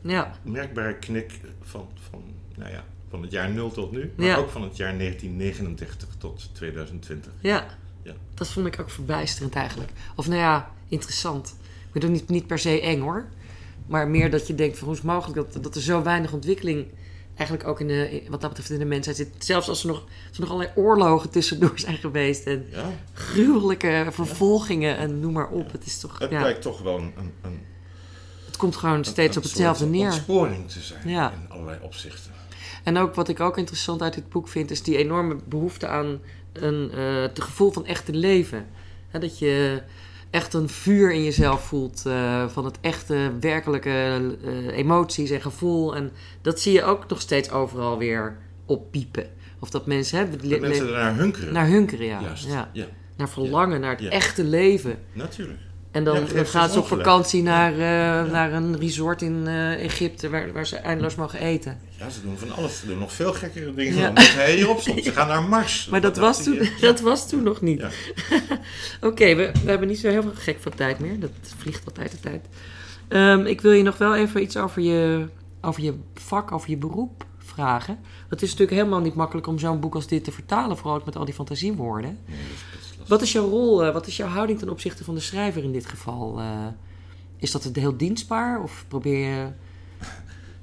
Ja, 0.00 0.34
merkbare 0.42 0.94
knik 0.98 1.40
van, 1.62 1.88
van, 2.10 2.22
nou 2.56 2.70
ja, 2.70 2.84
van 3.10 3.22
het 3.22 3.30
jaar 3.30 3.50
0 3.50 3.70
tot 3.70 3.92
nu, 3.92 4.12
maar 4.16 4.26
Ja. 4.26 4.36
ook 4.36 4.50
van 4.50 4.62
het 4.62 4.76
jaar 4.76 4.98
1939 4.98 6.08
tot 6.18 6.48
2020. 6.54 7.32
ja. 7.40 7.66
Ja. 8.04 8.12
Dat 8.34 8.48
vond 8.48 8.66
ik 8.66 8.80
ook 8.80 8.90
verbijsterend 8.90 9.54
eigenlijk. 9.54 9.90
Of 10.16 10.26
nou 10.28 10.40
ja, 10.40 10.70
interessant. 10.88 11.54
Ik 11.86 11.92
bedoel 11.92 12.10
niet, 12.10 12.28
niet 12.28 12.46
per 12.46 12.58
se 12.58 12.80
eng 12.80 13.00
hoor. 13.00 13.24
Maar 13.86 14.08
meer 14.08 14.30
dat 14.30 14.46
je 14.46 14.54
denkt 14.54 14.78
van 14.78 14.86
hoe 14.86 14.96
is 14.96 15.02
het 15.02 15.12
mogelijk 15.12 15.52
dat, 15.52 15.62
dat 15.62 15.74
er 15.74 15.80
zo 15.82 16.02
weinig 16.02 16.32
ontwikkeling 16.32 16.86
eigenlijk 17.34 17.68
ook 17.68 17.80
in 17.80 17.86
de, 17.88 18.22
wat 18.28 18.40
dat 18.40 18.48
betreft 18.50 18.70
in 18.70 18.78
de 18.78 18.84
mensheid 18.84 19.16
zit. 19.16 19.28
Zelfs 19.38 19.68
als 19.68 19.82
er 19.82 19.88
nog, 19.88 20.00
als 20.28 20.36
er 20.36 20.40
nog 20.40 20.50
allerlei 20.50 20.72
oorlogen 20.76 21.30
tussendoor 21.30 21.72
zijn 21.78 21.96
geweest 21.96 22.46
en 22.46 22.66
Ja, 22.70 22.90
gruwelijke 23.12 24.06
vervolgingen 24.10 24.96
en 24.96 25.20
noem 25.20 25.32
maar 25.32 25.48
op. 25.48 25.72
Het 25.72 25.86
is 25.86 26.00
toch, 26.00 26.18
het 26.18 26.30
ja, 26.30 26.38
blijkt 26.40 26.62
toch 26.62 26.80
wel 26.82 26.98
een, 26.98 27.12
een, 27.42 27.60
komt 28.62 28.76
gewoon 28.76 29.04
steeds 29.04 29.36
een 29.36 29.42
op 29.42 29.48
hetzelfde 29.48 29.86
neer. 29.86 30.04
ontsporing 30.06 30.68
te 30.70 30.80
zijn 30.80 31.08
Ja. 31.08 31.30
in 31.32 31.50
allerlei 31.50 31.78
opzichten. 31.82 32.30
En 32.84 32.96
ook 32.98 33.14
wat 33.14 33.28
ik 33.28 33.40
ook 33.40 33.58
interessant 33.58 34.02
uit 34.02 34.14
dit 34.14 34.28
boek 34.28 34.48
vind, 34.48 34.70
is 34.70 34.82
die 34.82 34.96
enorme 34.96 35.36
behoefte 35.48 35.86
aan 35.86 36.20
een, 36.52 36.90
eh, 36.94 37.20
het 37.22 37.40
gevoel 37.42 37.70
van 37.72 37.86
echte 37.86 38.12
leven. 38.12 38.66
Dat 39.10 39.38
je 39.38 39.82
echt 40.30 40.54
een 40.54 40.68
vuur 40.68 41.12
in 41.12 41.24
jezelf 41.24 41.64
voelt 41.64 42.02
eh, 42.06 42.48
van 42.48 42.64
het 42.64 42.78
echte, 42.80 43.32
werkelijke 43.40 43.90
eh, 44.44 44.76
emoties 44.76 45.30
en 45.30 45.40
gevoel. 45.40 45.96
En 45.96 46.12
dat 46.42 46.60
zie 46.60 46.72
je 46.72 46.84
ook 46.84 47.08
nog 47.08 47.20
steeds 47.20 47.50
overal 47.50 47.98
weer 47.98 48.36
oppiepen. 48.66 49.26
Of 49.58 49.70
dat 49.70 49.86
mensen 49.86 50.18
hebben 50.18 50.48
Dat 50.50 50.60
mensen 50.60 50.86
ernaar 50.86 51.16
hunkeren. 51.16 51.52
naar 51.52 51.66
hunkeren, 51.66 52.06
ja. 52.06 52.20
Juist, 52.20 52.46
ja. 52.46 52.70
ja. 52.72 52.86
Naar 53.16 53.28
verlangen, 53.28 53.80
naar 53.80 53.90
het 53.90 54.00
Ja. 54.00 54.10
echte 54.10 54.44
leven. 54.44 54.98
Natuurlijk. 55.12 55.58
En 55.92 56.04
dan, 56.04 56.14
Ja, 56.14 56.20
dan 56.20 56.28
geef 56.28 56.50
ze 56.50 56.58
gaan 56.58 56.70
ze 56.70 56.78
op 56.78 56.86
vakantie 56.86 57.42
naar, 57.42 57.72
eh, 57.72 58.30
naar 58.32 58.52
een 58.52 58.78
resort 58.78 59.22
in 59.22 59.46
eh, 59.46 59.84
Egypte 59.84 60.30
waar, 60.30 60.52
waar 60.52 60.66
ze 60.66 60.76
eindeloos 60.76 61.14
mogen 61.14 61.38
eten. 61.38 61.80
Ja, 61.98 62.10
ze 62.10 62.22
doen 62.22 62.38
van 62.38 62.52
alles. 62.52 62.78
Ze 62.80 62.86
doen 62.86 62.98
nog 62.98 63.12
veel 63.12 63.32
gekkere 63.32 63.74
dingen 63.74 63.94
Ja. 63.94 64.00
dan 64.02 64.14
dat 64.14 64.32
hij 64.32 64.54
hierop 64.54 64.80
stond. 64.80 65.04
Ze 65.04 65.12
gaan 65.18 65.28
naar 65.28 65.42
Mars. 65.42 65.86
Maar 65.86 66.00
dat 66.00 66.16
was, 66.16 66.42
toen, 66.42 66.68
dat 66.80 67.00
was 67.00 67.28
toen 67.28 67.42
nog 67.42 67.60
niet. 67.60 67.80
Ja. 67.80 67.90
Oké, 69.08 69.34
we, 69.34 69.50
we 69.64 69.70
hebben 69.70 69.88
niet 69.88 69.98
zo 69.98 70.08
heel 70.08 70.22
veel 70.22 70.34
gek 70.34 70.56
van 70.60 70.74
tijd 70.74 70.98
meer. 70.98 71.20
Dat 71.20 71.30
vliegt 71.56 71.84
altijd 71.86 72.10
de 72.10 72.20
tijd. 72.20 72.46
Ehm, 73.08 73.46
ik 73.46 73.60
wil 73.60 73.72
je 73.72 73.82
nog 73.82 73.98
wel 73.98 74.14
even 74.14 74.42
iets 74.42 74.56
over 74.56 74.82
je, 74.82 75.26
over 75.60 75.82
je 75.82 75.94
vak, 76.14 76.52
over 76.52 76.70
je 76.70 76.76
beroep 76.76 77.24
vragen. 77.38 77.98
Het 78.28 78.42
is 78.42 78.50
natuurlijk 78.50 78.78
helemaal 78.78 79.00
niet 79.00 79.14
makkelijk 79.14 79.46
om 79.46 79.58
zo'n 79.58 79.80
boek 79.80 79.94
als 79.94 80.06
dit 80.06 80.24
te 80.24 80.32
vertalen, 80.32 80.76
vooral 80.76 81.02
met 81.04 81.16
al 81.16 81.24
die 81.24 81.34
fantasiewoorden. 81.34 82.18
Nee, 82.26 82.38
dat 82.72 82.80
is 82.90 82.91
Wat 83.08 83.22
is 83.22 83.32
jouw 83.32 83.48
rol, 83.48 83.84
eh, 83.84 83.92
wat 83.92 84.06
is 84.06 84.16
jouw 84.16 84.28
houding 84.28 84.58
ten 84.58 84.68
opzichte 84.68 85.04
van 85.04 85.14
de 85.14 85.20
schrijver 85.20 85.62
in 85.64 85.72
dit 85.72 85.86
geval? 85.86 86.38
Eh, 86.38 86.66
is 87.36 87.50
dat 87.50 87.64
het 87.64 87.76
heel 87.76 87.96
dienstbaar 87.96 88.62
of 88.62 88.84
probeer 88.88 89.28
je... 89.28 89.48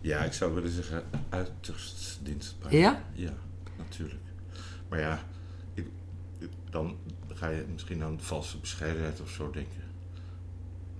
Ja, 0.02 0.20
ik 0.24 0.34
zou 0.34 0.54
willen 0.54 0.72
zeggen 0.72 1.04
uiterst 1.30 2.20
dienstbaar. 2.24 2.76
Ja? 2.76 3.04
Ja, 3.14 3.34
natuurlijk. 3.78 4.22
Maar 4.90 5.00
ja, 5.00 5.24
ik, 5.74 5.86
ik- 6.40 6.50
dan 6.70 6.96
ga 7.34 7.48
je 7.50 7.66
misschien 7.74 8.04
aan 8.04 8.18
valse 8.22 8.58
bescheidenheid 8.58 9.22
of 9.22 9.30
zo 9.30 9.52
denken. 9.52 9.82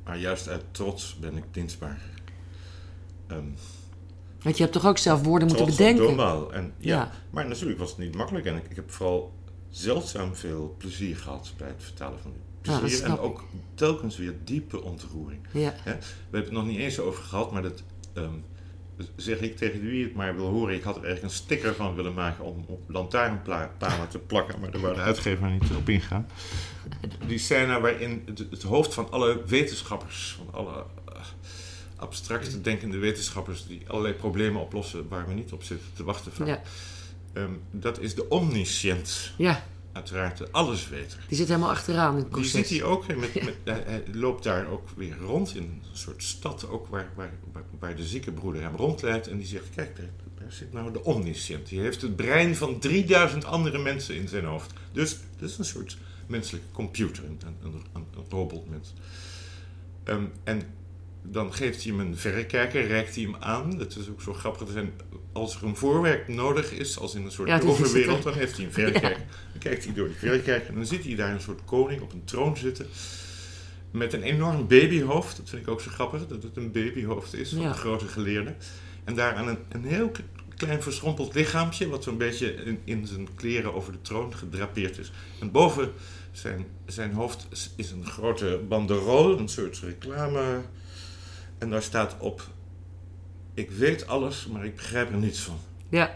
Maar 0.04 0.18
juist 0.18 0.48
uit 0.48 0.64
trots 0.72 1.16
ben 1.20 1.38
ik 1.38 1.44
dienstbaar. 1.52 2.00
Ehm 3.28 3.44
Want 4.42 4.58
je 4.58 4.62
hebt 4.64 4.76
toch 4.76 4.86
ook 4.86 4.98
zelf 4.98 5.22
woorden 5.24 5.48
moeten 5.48 5.66
bedenken? 5.66 6.04
normaal. 6.04 6.54
En, 6.54 6.74
ja, 6.78 6.96
Ja. 6.96 7.12
Maar 7.30 7.48
natuurlijk 7.48 7.80
was 7.80 7.90
het 7.90 7.98
niet 8.00 8.16
makkelijk. 8.16 8.46
En 8.46 8.56
ik, 8.56 8.64
ik 8.70 8.76
heb 8.76 8.92
vooral 8.92 9.34
zeldzaam 9.70 10.36
veel 10.36 10.76
plezier 10.78 11.18
gehad 11.18 11.54
bij 11.58 11.68
het 11.68 11.84
vertalen 11.84 12.20
van 12.20 12.32
dit. 12.32 12.80
Plezier 12.80 13.04
en 13.04 13.20
ook 13.20 13.44
telkens 13.76 14.18
weer 14.18 14.36
diepe 14.44 14.82
ontroering. 14.82 15.48
Ja? 15.52 15.74
We 15.84 15.92
hebben 16.22 16.42
het 16.42 16.52
nog 16.52 16.66
niet 16.66 16.80
eens 16.80 17.00
over 17.00 17.24
gehad, 17.24 17.52
maar 17.52 17.62
dat 17.62 17.84
ehm, 18.14 18.34
zeg 19.16 19.40
ik 19.40 19.58
tegen 19.58 19.82
wie 19.82 20.04
het 20.04 20.16
maar 20.16 20.36
wil 20.36 20.48
horen. 20.48 20.76
Ik 20.76 20.84
had 20.84 20.96
er 20.96 21.04
eigenlijk 21.04 21.34
een 21.34 21.40
sticker 21.40 21.76
van 21.76 21.96
willen 21.96 22.14
maken 22.14 22.44
om 22.44 22.64
op 22.68 22.82
lantaarnpalen 22.88 24.10
te 24.10 24.20
plakken, 24.20 24.60
maar 24.60 24.72
daar 24.72 24.82
wou 24.82 24.96
de 24.96 25.02
uitgever 25.02 25.50
niet 25.50 25.64
op 25.78 25.90
ingaan. 25.90 26.28
Die 27.28 27.38
scène 27.38 27.80
waarin 27.80 28.24
het, 28.26 28.40
het 28.50 28.64
hoofd 28.64 28.94
van 28.94 29.12
alle 29.12 29.44
wetenschappers, 29.46 30.38
van 30.38 30.54
alle 30.54 30.86
eh, 31.14 31.22
abstracte 31.96 32.62
denkende 32.62 32.98
wetenschappers 32.98 33.68
die 33.68 33.84
allerlei 33.88 34.14
problemen 34.14 34.62
oplossen 34.62 35.08
waar 35.08 35.28
we 35.28 35.34
niet 35.34 35.52
op 35.52 35.64
zitten 35.64 35.88
te 35.94 36.04
wachten 36.04 36.32
vaak. 36.32 36.48
ja, 36.48 36.62
Ehm, 37.34 37.52
dat 37.72 38.00
is 38.00 38.16
de 38.16 38.30
omniscient, 38.30 39.32
ja, 39.38 39.64
uiteraard 39.92 40.38
de 40.38 40.48
allesweter. 40.52 41.20
die 41.28 41.38
zit 41.38 41.48
helemaal 41.48 41.70
achteraan 41.70 42.12
in 42.12 42.16
het 42.24 42.34
Die 42.34 42.42
proces. 42.42 42.68
ziet 42.68 42.80
hij 42.80 42.88
ook. 42.88 43.08
Met, 43.08 43.44
met, 43.44 43.56
hij, 43.64 43.84
hij 43.86 44.04
loopt 44.14 44.44
daar 44.44 44.68
ook 44.68 44.90
weer 44.96 45.18
rond 45.18 45.56
in 45.56 45.64
een 45.64 45.82
soort 45.98 46.24
stad, 46.24 46.70
ook 46.70 46.88
waar, 46.88 47.12
waar, 47.80 47.96
de 47.96 48.06
zieke 48.06 48.32
broeder 48.32 48.62
hem 48.62 48.76
rondleidt. 48.76 49.28
En 49.28 49.38
die 49.38 49.48
zegt: 49.48 49.70
Kijk, 49.76 49.96
daar, 49.96 50.10
daar 50.40 50.52
zit 50.52 50.74
nou 50.74 50.92
de 50.92 51.04
omniscient. 51.04 51.68
Die 51.70 51.80
heeft 51.80 52.02
het 52.02 52.16
brein 52.16 52.56
van 52.56 52.80
3000 52.80 53.46
andere 53.46 53.78
mensen 53.78 54.16
in 54.16 54.28
zijn 54.28 54.46
hoofd. 54.46 54.74
Dus 54.92 55.18
dat 55.40 55.50
is 55.50 55.58
een 55.58 55.66
soort 55.66 55.98
menselijke 56.28 56.68
computer, 56.72 57.24
een, 57.24 57.40
een, 57.64 57.74
een, 57.74 57.84
een 57.94 58.26
robotmens. 58.30 58.94
Ehm, 60.04 60.24
en 60.44 60.62
dan 61.24 61.54
geeft 61.54 61.84
hij 61.84 61.92
hem 61.92 62.02
een 62.08 62.18
verrekijker, 62.18 62.88
reikt 62.88 63.16
hij 63.16 63.24
hem 63.24 63.36
aan. 63.40 63.78
Dat 63.78 63.96
is 63.96 64.10
ook 64.10 64.22
zo 64.22 64.34
grappig. 64.34 64.68
Er 64.68 64.74
zijn, 64.74 64.92
als 65.34 65.56
er 65.56 65.64
een 65.64 65.76
voorwerp 65.76 66.28
nodig 66.28 66.72
is, 66.72 67.00
als 67.00 67.16
in 67.16 67.26
een 67.26 67.32
soort 67.32 67.48
Ja, 67.48 67.60
overwereld, 67.62 68.24
dan 68.24 68.34
heeft 68.34 68.56
hij 68.58 68.66
een 68.66 68.72
verrekijker. 68.82 69.26
Dan 69.52 69.60
kijkt 69.60 69.84
hij 69.86 69.94
door 69.94 70.08
die 70.08 70.18
verrekijker 70.18 70.70
en 70.70 70.76
dan 70.76 70.86
ziet 70.86 71.04
hij 71.04 71.16
daar 71.16 71.32
een 71.34 71.42
soort 71.42 71.66
koning 71.66 72.02
op 72.02 72.14
een 72.14 72.24
troon 72.26 72.58
zitten. 72.58 72.86
Met 73.92 74.14
een 74.14 74.22
enorm 74.24 74.68
babyhoofd. 74.68 75.38
Dat 75.38 75.50
vind 75.50 75.62
ik 75.62 75.68
ook 75.68 75.82
zo 75.82 75.90
grappig, 75.92 76.28
dat 76.28 76.44
het 76.44 76.58
een 76.58 76.72
babyhoofd 76.72 77.34
is 77.34 77.50
van 77.50 77.60
Ja. 77.62 77.68
een 77.68 77.74
grote 77.76 78.08
geleerde. 78.08 78.56
En 79.04 79.16
daar 79.16 79.34
aan 79.36 79.48
een, 79.48 79.58
een 79.70 79.84
heel 79.86 80.12
klein 80.58 80.84
verschrompeld 80.84 81.34
lichaampje, 81.36 81.88
wat 81.90 82.04
zo'n 82.04 82.18
beetje 82.18 82.54
in, 82.54 82.80
in 82.84 83.08
zijn 83.08 83.28
kleren 83.36 83.74
over 83.74 83.92
de 83.92 84.02
troon 84.02 84.36
gedrapeerd 84.36 84.98
is. 84.98 85.12
En 85.40 85.52
boven 85.52 85.92
zijn, 86.32 86.66
zijn 86.86 87.14
hoofd 87.14 87.48
is- 87.76 87.92
een 87.92 88.06
grote 88.06 88.62
banderole, 88.68 89.38
een 89.38 89.48
soort 89.50 89.80
reclame. 89.80 90.62
En 91.60 91.70
daar 91.70 91.84
staat 91.84 92.16
op: 92.20 92.47
Ik 93.53 93.72
weet 93.72 94.07
alles, 94.07 94.47
maar 94.47 94.66
ik 94.66 94.76
begrijp 94.76 95.12
er 95.12 95.18
niets 95.18 95.39
van. 95.39 95.57
Ja, 95.89 96.16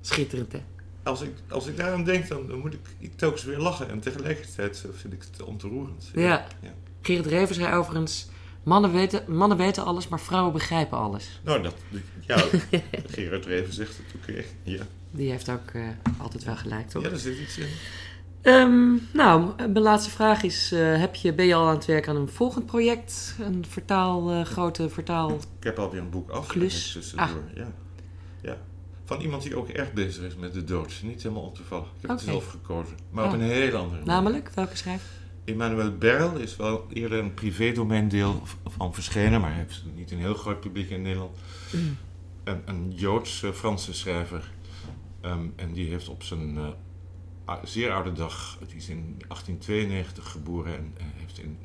schitterend 0.00 0.52
hè. 0.52 0.62
Als 1.02 1.20
ik, 1.20 1.34
als 1.48 1.66
ik 1.66 1.76
daaraan 1.76 2.04
denk, 2.04 2.28
dan, 2.28 2.46
dan 2.46 2.58
moet 2.58 2.74
ik, 2.74 2.80
ik 2.98 3.16
telkens 3.16 3.44
weer 3.44 3.58
lachen. 3.58 3.88
En 3.88 4.00
tegelijkertijd 4.00 4.84
eh, 4.84 4.90
vind 4.94 5.12
ik 5.12 5.22
het 5.30 5.42
ontroerend. 5.42 6.10
Ja. 6.14 6.46
ja. 6.62 6.74
Gerrit 7.00 7.26
Reven 7.26 7.54
zei 7.54 7.74
overigens... 7.74 8.28
Mannen 8.62 8.92
weten, 8.92 9.36
mannen 9.36 9.56
weten 9.56 9.84
alles, 9.84 10.08
maar 10.08 10.20
vrouwen 10.20 10.52
begrijpen 10.52 10.98
alles. 10.98 11.40
Nou, 11.44 11.62
dat, 11.62 11.74
ja, 12.26 12.44
Gerard 13.06 13.46
Reven 13.46 13.72
zegt 13.72 13.96
het, 13.96 14.06
oké. 14.14 14.44
Ja. 14.62 14.82
Die 15.10 15.30
heeft 15.30 15.50
ook 15.50 15.70
eh, 15.72 15.82
altijd 16.18 16.44
wel 16.44 16.56
gelijk, 16.56 16.88
toch? 16.88 17.02
ja, 17.02 17.08
daar 17.08 17.18
zit 17.18 17.38
iets 17.38 17.58
in. 17.58 17.68
Ehm, 18.42 18.92
nou, 19.12 19.52
mijn 19.56 19.80
laatste 19.80 20.10
vraag 20.10 20.42
is... 20.42 20.72
eh, 20.72 20.98
heb 20.98 21.14
je, 21.14 21.32
ben 21.34 21.46
je 21.46 21.54
al 21.54 21.66
aan 21.68 21.74
het 21.74 21.84
werk 21.86 22.08
aan 22.08 22.16
een 22.16 22.28
volgend 22.28 22.66
project? 22.66 23.36
Een 23.40 23.64
vertaal, 23.68 24.30
eh, 24.30 24.44
grote 24.44 24.88
vertaal... 24.88 25.30
Ik 25.58 25.64
heb 25.64 25.78
alweer 25.78 26.00
een 26.00 26.10
boek 26.10 26.30
af. 26.30 26.46
Klus. 26.46 26.92
tussendoor. 26.92 27.26
Ah. 27.26 27.56
Ja. 27.56 27.72
ja. 28.42 28.56
Van 29.04 29.20
iemand 29.20 29.42
die 29.42 29.56
ook 29.56 29.68
erg 29.68 29.92
bezig 29.92 30.24
is 30.24 30.36
met 30.36 30.52
de 30.52 30.64
dood. 30.64 31.00
Niet 31.02 31.22
helemaal 31.22 31.42
ontoevallig. 31.44 31.84
Ik 31.86 31.92
heb 32.00 32.10
Oké. 32.10 32.20
het 32.20 32.28
zelf 32.30 32.46
gekozen. 32.46 32.96
Maar 33.10 33.24
Oh. 33.24 33.32
op 33.32 33.36
een 33.38 33.44
heel 33.44 33.72
andere 33.76 33.88
manier. 33.90 34.06
Namelijk, 34.06 34.50
welke 34.54 34.76
schrijver? 34.76 35.08
Emmanuel 35.44 35.96
Berl 35.98 36.36
is 36.36 36.56
wel 36.56 36.86
eerder 36.92 37.18
een 37.18 37.34
privédomeindeel 37.34 38.42
van 38.66 38.94
verschenen, 38.94 39.40
maar 39.40 39.50
hij 39.50 39.58
heeft 39.58 39.82
niet 39.96 40.10
een 40.10 40.18
heel 40.18 40.34
groot 40.34 40.60
publiek 40.60 40.90
in 40.90 41.02
Nederland. 41.02 41.36
Mm. 41.72 41.96
Een, 42.44 42.62
een 42.64 42.92
Joods-Franse 42.94 43.94
schrijver. 43.94 44.50
Ehm, 45.20 45.46
en 45.56 45.72
die 45.72 45.88
heeft 45.90 46.08
op 46.08 46.22
zijn 46.22 46.56
eh, 46.56 46.64
a- 46.64 46.74
zeer 47.64 47.92
oude 47.92 48.12
dag, 48.12 48.58
die 48.66 48.76
is 48.76 48.88
in 48.88 49.14
1892 49.28 50.30
geboren 50.30 50.76
en 50.76 50.92
eh, 50.96 51.04
heeft 51.14 51.38
in 51.38 51.58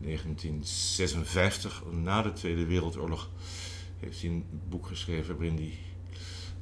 1956, 0.00 1.82
na 1.90 2.22
de 2.22 2.32
Tweede 2.32 2.66
Wereldoorlog, 2.66 3.30
heeft 4.00 4.20
hij 4.20 4.30
een 4.30 4.44
boek 4.68 4.86
geschreven 4.86 5.36
waarin 5.36 5.56
hij 5.56 5.72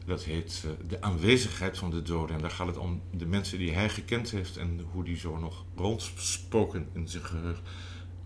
dat 0.06 0.24
heet 0.24 0.64
eh, 0.66 0.88
De 0.88 1.00
aanwezigheid 1.00 1.78
van 1.78 1.90
de 1.90 2.02
doden. 2.02 2.36
En 2.36 2.42
daar 2.42 2.50
gaat 2.50 2.66
het 2.66 2.76
om 2.76 3.02
de 3.10 3.26
mensen 3.26 3.58
die 3.58 3.72
hij 3.72 3.88
gekend 3.88 4.30
heeft 4.30 4.56
en 4.56 4.80
hoe 4.92 5.04
die 5.04 5.16
zo 5.16 5.38
nog 5.38 5.64
rondspoken 5.76 6.88
in 6.92 7.08
zijn 7.08 7.24
geheugen. 7.24 7.62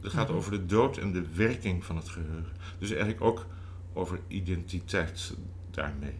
Het 0.00 0.12
gaat 0.12 0.28
Mhm. 0.28 0.36
over 0.36 0.50
de 0.50 0.66
dood 0.66 0.96
en 0.98 1.12
de 1.12 1.24
werking 1.34 1.84
van 1.84 1.96
het 1.96 2.08
geheugen. 2.08 2.52
Dus 2.78 2.88
eigenlijk 2.90 3.20
ook 3.20 3.46
over 3.92 4.20
identiteit 4.28 5.34
daarmee. 5.70 6.14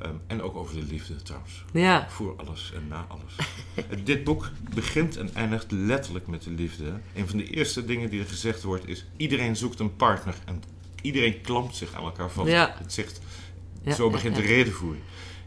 Ehm, 0.00 0.14
en 0.26 0.42
ook 0.42 0.56
over 0.56 0.74
de 0.74 0.82
liefde 0.82 1.16
trouwens. 1.16 1.64
Ja. 1.72 2.06
Voor 2.10 2.36
alles 2.36 2.72
en 2.74 2.88
na 2.88 3.06
alles. 3.08 3.34
Dit 4.04 4.24
boek 4.24 4.50
begint 4.74 5.16
en 5.16 5.34
eindigt 5.34 5.70
letterlijk 5.70 6.26
met 6.26 6.42
de 6.42 6.50
liefde. 6.50 7.00
Een 7.14 7.28
van 7.28 7.38
de 7.38 7.44
eerste 7.44 7.84
dingen 7.84 8.10
die 8.10 8.20
er 8.20 8.26
gezegd 8.26 8.62
wordt 8.62 8.88
is... 8.88 9.06
iedereen 9.16 9.56
zoekt 9.56 9.80
een 9.80 9.96
partner 9.96 10.34
en 10.44 10.62
iedereen 11.02 11.40
klampt 11.40 11.76
zich 11.76 11.94
aan 11.94 12.04
elkaar 12.04 12.30
vast. 12.30 12.48
Ja. 12.48 12.74
Het 12.78 12.92
zegt, 12.92 13.20
Ja, 13.82 13.94
zo 13.94 14.10
begint 14.10 14.36
de 14.36 14.42
redenvoering. 14.42 15.02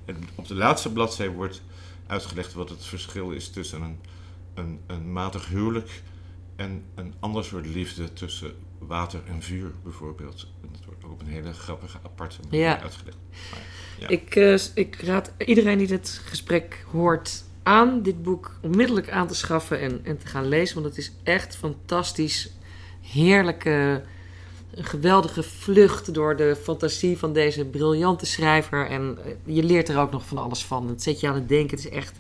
En 0.06 0.18
op 0.36 0.47
de 0.47 0.56
laatste 0.56 0.91
bladzij 0.91 1.30
wordt 1.30 1.62
uitgelegd 2.08 2.54
wat 2.54 2.70
het 2.70 2.86
verschil 2.86 3.32
is 3.32 3.49
tussen 3.49 3.82
een, 3.82 3.99
een, 4.54 4.80
een 4.88 5.12
matig 5.12 5.47
huwelijk... 5.47 6.01
en 6.64 6.84
een 6.95 7.14
ander 7.20 7.43
soort 7.43 7.66
liefde 7.66 8.14
tussen 8.14 8.51
water 8.80 9.20
en 9.28 9.41
vuur 9.41 9.72
bijvoorbeeld. 9.84 10.47
En 10.61 10.70
dat 10.72 10.86
wordt 10.86 11.03
ook 11.05 11.11
op 11.11 11.22
een 11.22 11.28
hele 11.28 11.53
grappige, 11.53 11.97
aparte 12.03 12.38
manier 12.43 12.59
Ja. 12.59 12.82
uitgelegd. 12.82 13.18
Maar, 13.51 13.61
ja. 13.99 14.07
Ik, 14.07 14.36
eh, 14.36 14.59
ik 14.74 14.95
raad 15.01 15.32
iedereen 15.38 15.78
die 15.78 15.88
dit 15.88 16.22
gesprek 16.26 16.86
hoort 16.91 17.43
aan 17.64 18.01
dit 18.01 18.24
boek 18.24 18.55
onmiddellijk 18.61 19.09
aan 19.09 19.28
te 19.28 19.36
schaffen 19.36 19.80
en, 19.80 19.99
en 20.03 20.18
te 20.18 20.28
gaan 20.28 20.47
lezen. 20.47 20.76
Want 20.76 20.88
het 20.88 20.97
is 20.97 21.11
echt 21.24 21.55
fantastisch. 21.55 22.51
Heerlijke, 23.01 24.03
een 24.74 24.84
geweldige 24.84 25.43
vlucht 25.43 26.14
door 26.14 26.36
de 26.36 26.55
fantasie 26.61 27.18
van 27.18 27.34
deze 27.34 27.66
briljante 27.66 28.26
schrijver. 28.26 28.88
En 28.88 29.18
eh, 29.26 29.55
je 29.55 29.64
leert 29.64 29.89
er 29.89 29.99
ook 29.99 30.11
nog 30.11 30.26
van 30.26 30.38
alles 30.38 30.66
van. 30.66 30.88
Het 30.88 31.03
zet 31.03 31.20
je 31.20 31.28
aan 31.28 31.36
het 31.36 31.49
denken. 31.49 31.78
Het 31.78 31.86
is 31.86 31.91
echt 31.91 32.20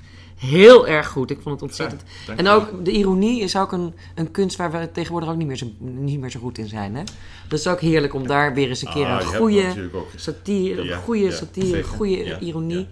heel 0.51 0.87
erg 0.87 1.07
goed. 1.07 1.31
Ik 1.31 1.39
vond 1.41 1.53
het 1.61 1.69
ontzettend. 1.69 2.03
Ja, 2.27 2.35
En 2.35 2.47
ook 2.47 2.85
de 2.85 2.91
ironie 2.91 3.41
is 3.41 3.57
ook 3.57 3.71
een, 3.71 3.93
een 4.15 4.31
kunst 4.31 4.57
waar 4.57 4.71
we 4.71 4.91
tegenwoordig 4.91 5.29
ook 5.29 5.35
niet 5.35 5.47
meer, 5.47 5.57
zo, 5.57 5.67
niet 5.79 6.19
meer 6.19 6.29
zo 6.31 6.39
goed 6.39 6.57
in 6.57 6.67
zijn. 6.67 6.95
Hè? 6.95 7.03
Dat 7.47 7.59
is 7.59 7.67
ook 7.67 7.79
heerlijk 7.81 8.13
om 8.13 8.27
daar 8.27 8.53
weer 8.53 8.67
eens 8.69 8.81
een 8.81 8.93
keer 8.93 9.05
Ah, 9.05 9.19
een 9.21 9.27
goede 9.39 9.89
satire, 10.15 10.83
Ja, 10.83 10.97
goede 10.97 11.23
ja, 11.23 11.31
satire, 11.31 11.83
goede 11.83 12.39
ironie. 12.39 12.87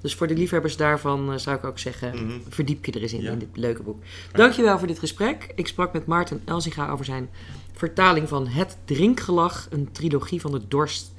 Dus 0.00 0.14
voor 0.14 0.26
de 0.26 0.34
liefhebbers 0.34 0.76
daarvan 0.76 1.32
eh, 1.32 1.38
zou 1.38 1.56
ik 1.56 1.64
ook 1.64 1.78
zeggen, 1.78 2.26
Mhm. 2.26 2.38
verdiep 2.48 2.84
je 2.84 2.92
er 2.92 3.02
eens 3.02 3.12
in, 3.12 3.22
in 3.24 3.38
dit 3.38 3.48
leuke 3.54 3.82
boek. 3.82 4.02
Dankjewel 4.32 4.78
voor 4.78 4.86
dit 4.86 4.98
gesprek. 4.98 5.52
Ik 5.54 5.66
sprak 5.66 5.92
met 5.92 6.06
Maarten 6.06 6.42
Elzinga 6.44 6.90
over 6.90 7.04
zijn 7.04 7.30
vertaling 7.72 8.28
van 8.28 8.46
Het 8.48 8.76
Drinkgelag, 8.84 9.66
een 9.70 9.88
trilogie 9.92 10.40
van 10.40 10.52
de 10.52 10.60
dorst 10.68 11.12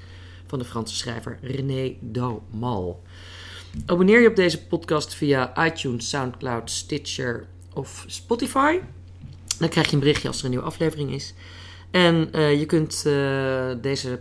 van 0.47 0.59
de 0.59 0.65
Franse 0.65 0.95
schrijver 0.95 1.38
René 1.41 1.93
Daumal. 1.99 3.01
Abonneer 3.86 4.21
je 4.21 4.28
op 4.28 4.36
deze 4.36 4.67
podcast 4.67 5.13
via 5.13 5.65
iTunes, 5.65 6.09
Soundcloud, 6.09 6.71
Stitcher 6.71 7.47
of 7.74 8.03
Spotify. 8.07 8.80
Dan 9.59 9.69
krijg 9.69 9.88
je 9.88 9.93
een 9.93 9.99
berichtje 9.99 10.28
als 10.28 10.39
er 10.39 10.43
een 10.43 10.49
nieuwe 10.49 10.65
aflevering 10.65 11.11
is. 11.11 11.34
En 11.91 12.32
eh, 12.32 12.59
je 12.59 12.65
kunt 12.65 13.03
eh, 13.05 13.82
deze 13.82 14.19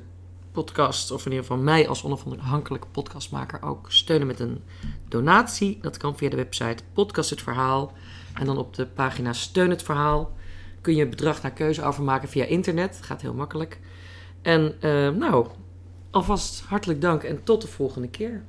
podcast, 0.53 1.11
of 1.11 1.27
in 1.27 1.31
ieder 1.31 1.47
geval 1.47 1.63
mij 1.63 1.89
als 1.89 2.05
onafhankelijke 2.05 2.87
podcastmaker, 2.87 3.63
ook 3.63 3.93
steunen 3.93 4.27
met 4.27 4.41
een 4.41 4.63
donatie. 5.09 5.79
Dat 5.81 5.97
kan 5.97 6.17
via 6.17 6.29
de 6.29 6.37
website 6.37 6.83
Podcast 6.93 7.31
het 7.31 7.43
Verhaal. 7.43 7.93
En 8.35 8.47
dan 8.47 8.59
op 8.59 8.75
de 8.75 8.87
pagina 8.87 9.33
Steun 9.33 9.71
het 9.71 9.83
Verhaal 9.83 10.37
kun 10.81 10.95
je 10.95 11.09
bedrag 11.09 11.43
naar 11.43 11.53
keuze 11.53 11.83
overmaken 11.83 12.29
via 12.29 12.45
internet. 12.45 12.99
Gaat 13.03 13.23
heel 13.23 13.35
makkelijk. 13.35 13.81
En 14.43 14.75
eh, 14.81 15.09
nou, 15.09 15.47
alvast 16.11 16.61
hartelijk 16.61 17.01
dank 17.01 17.23
en 17.23 17.45
tot 17.45 17.63
de 17.63 17.69
volgende 17.69 18.09
keer. 18.09 18.45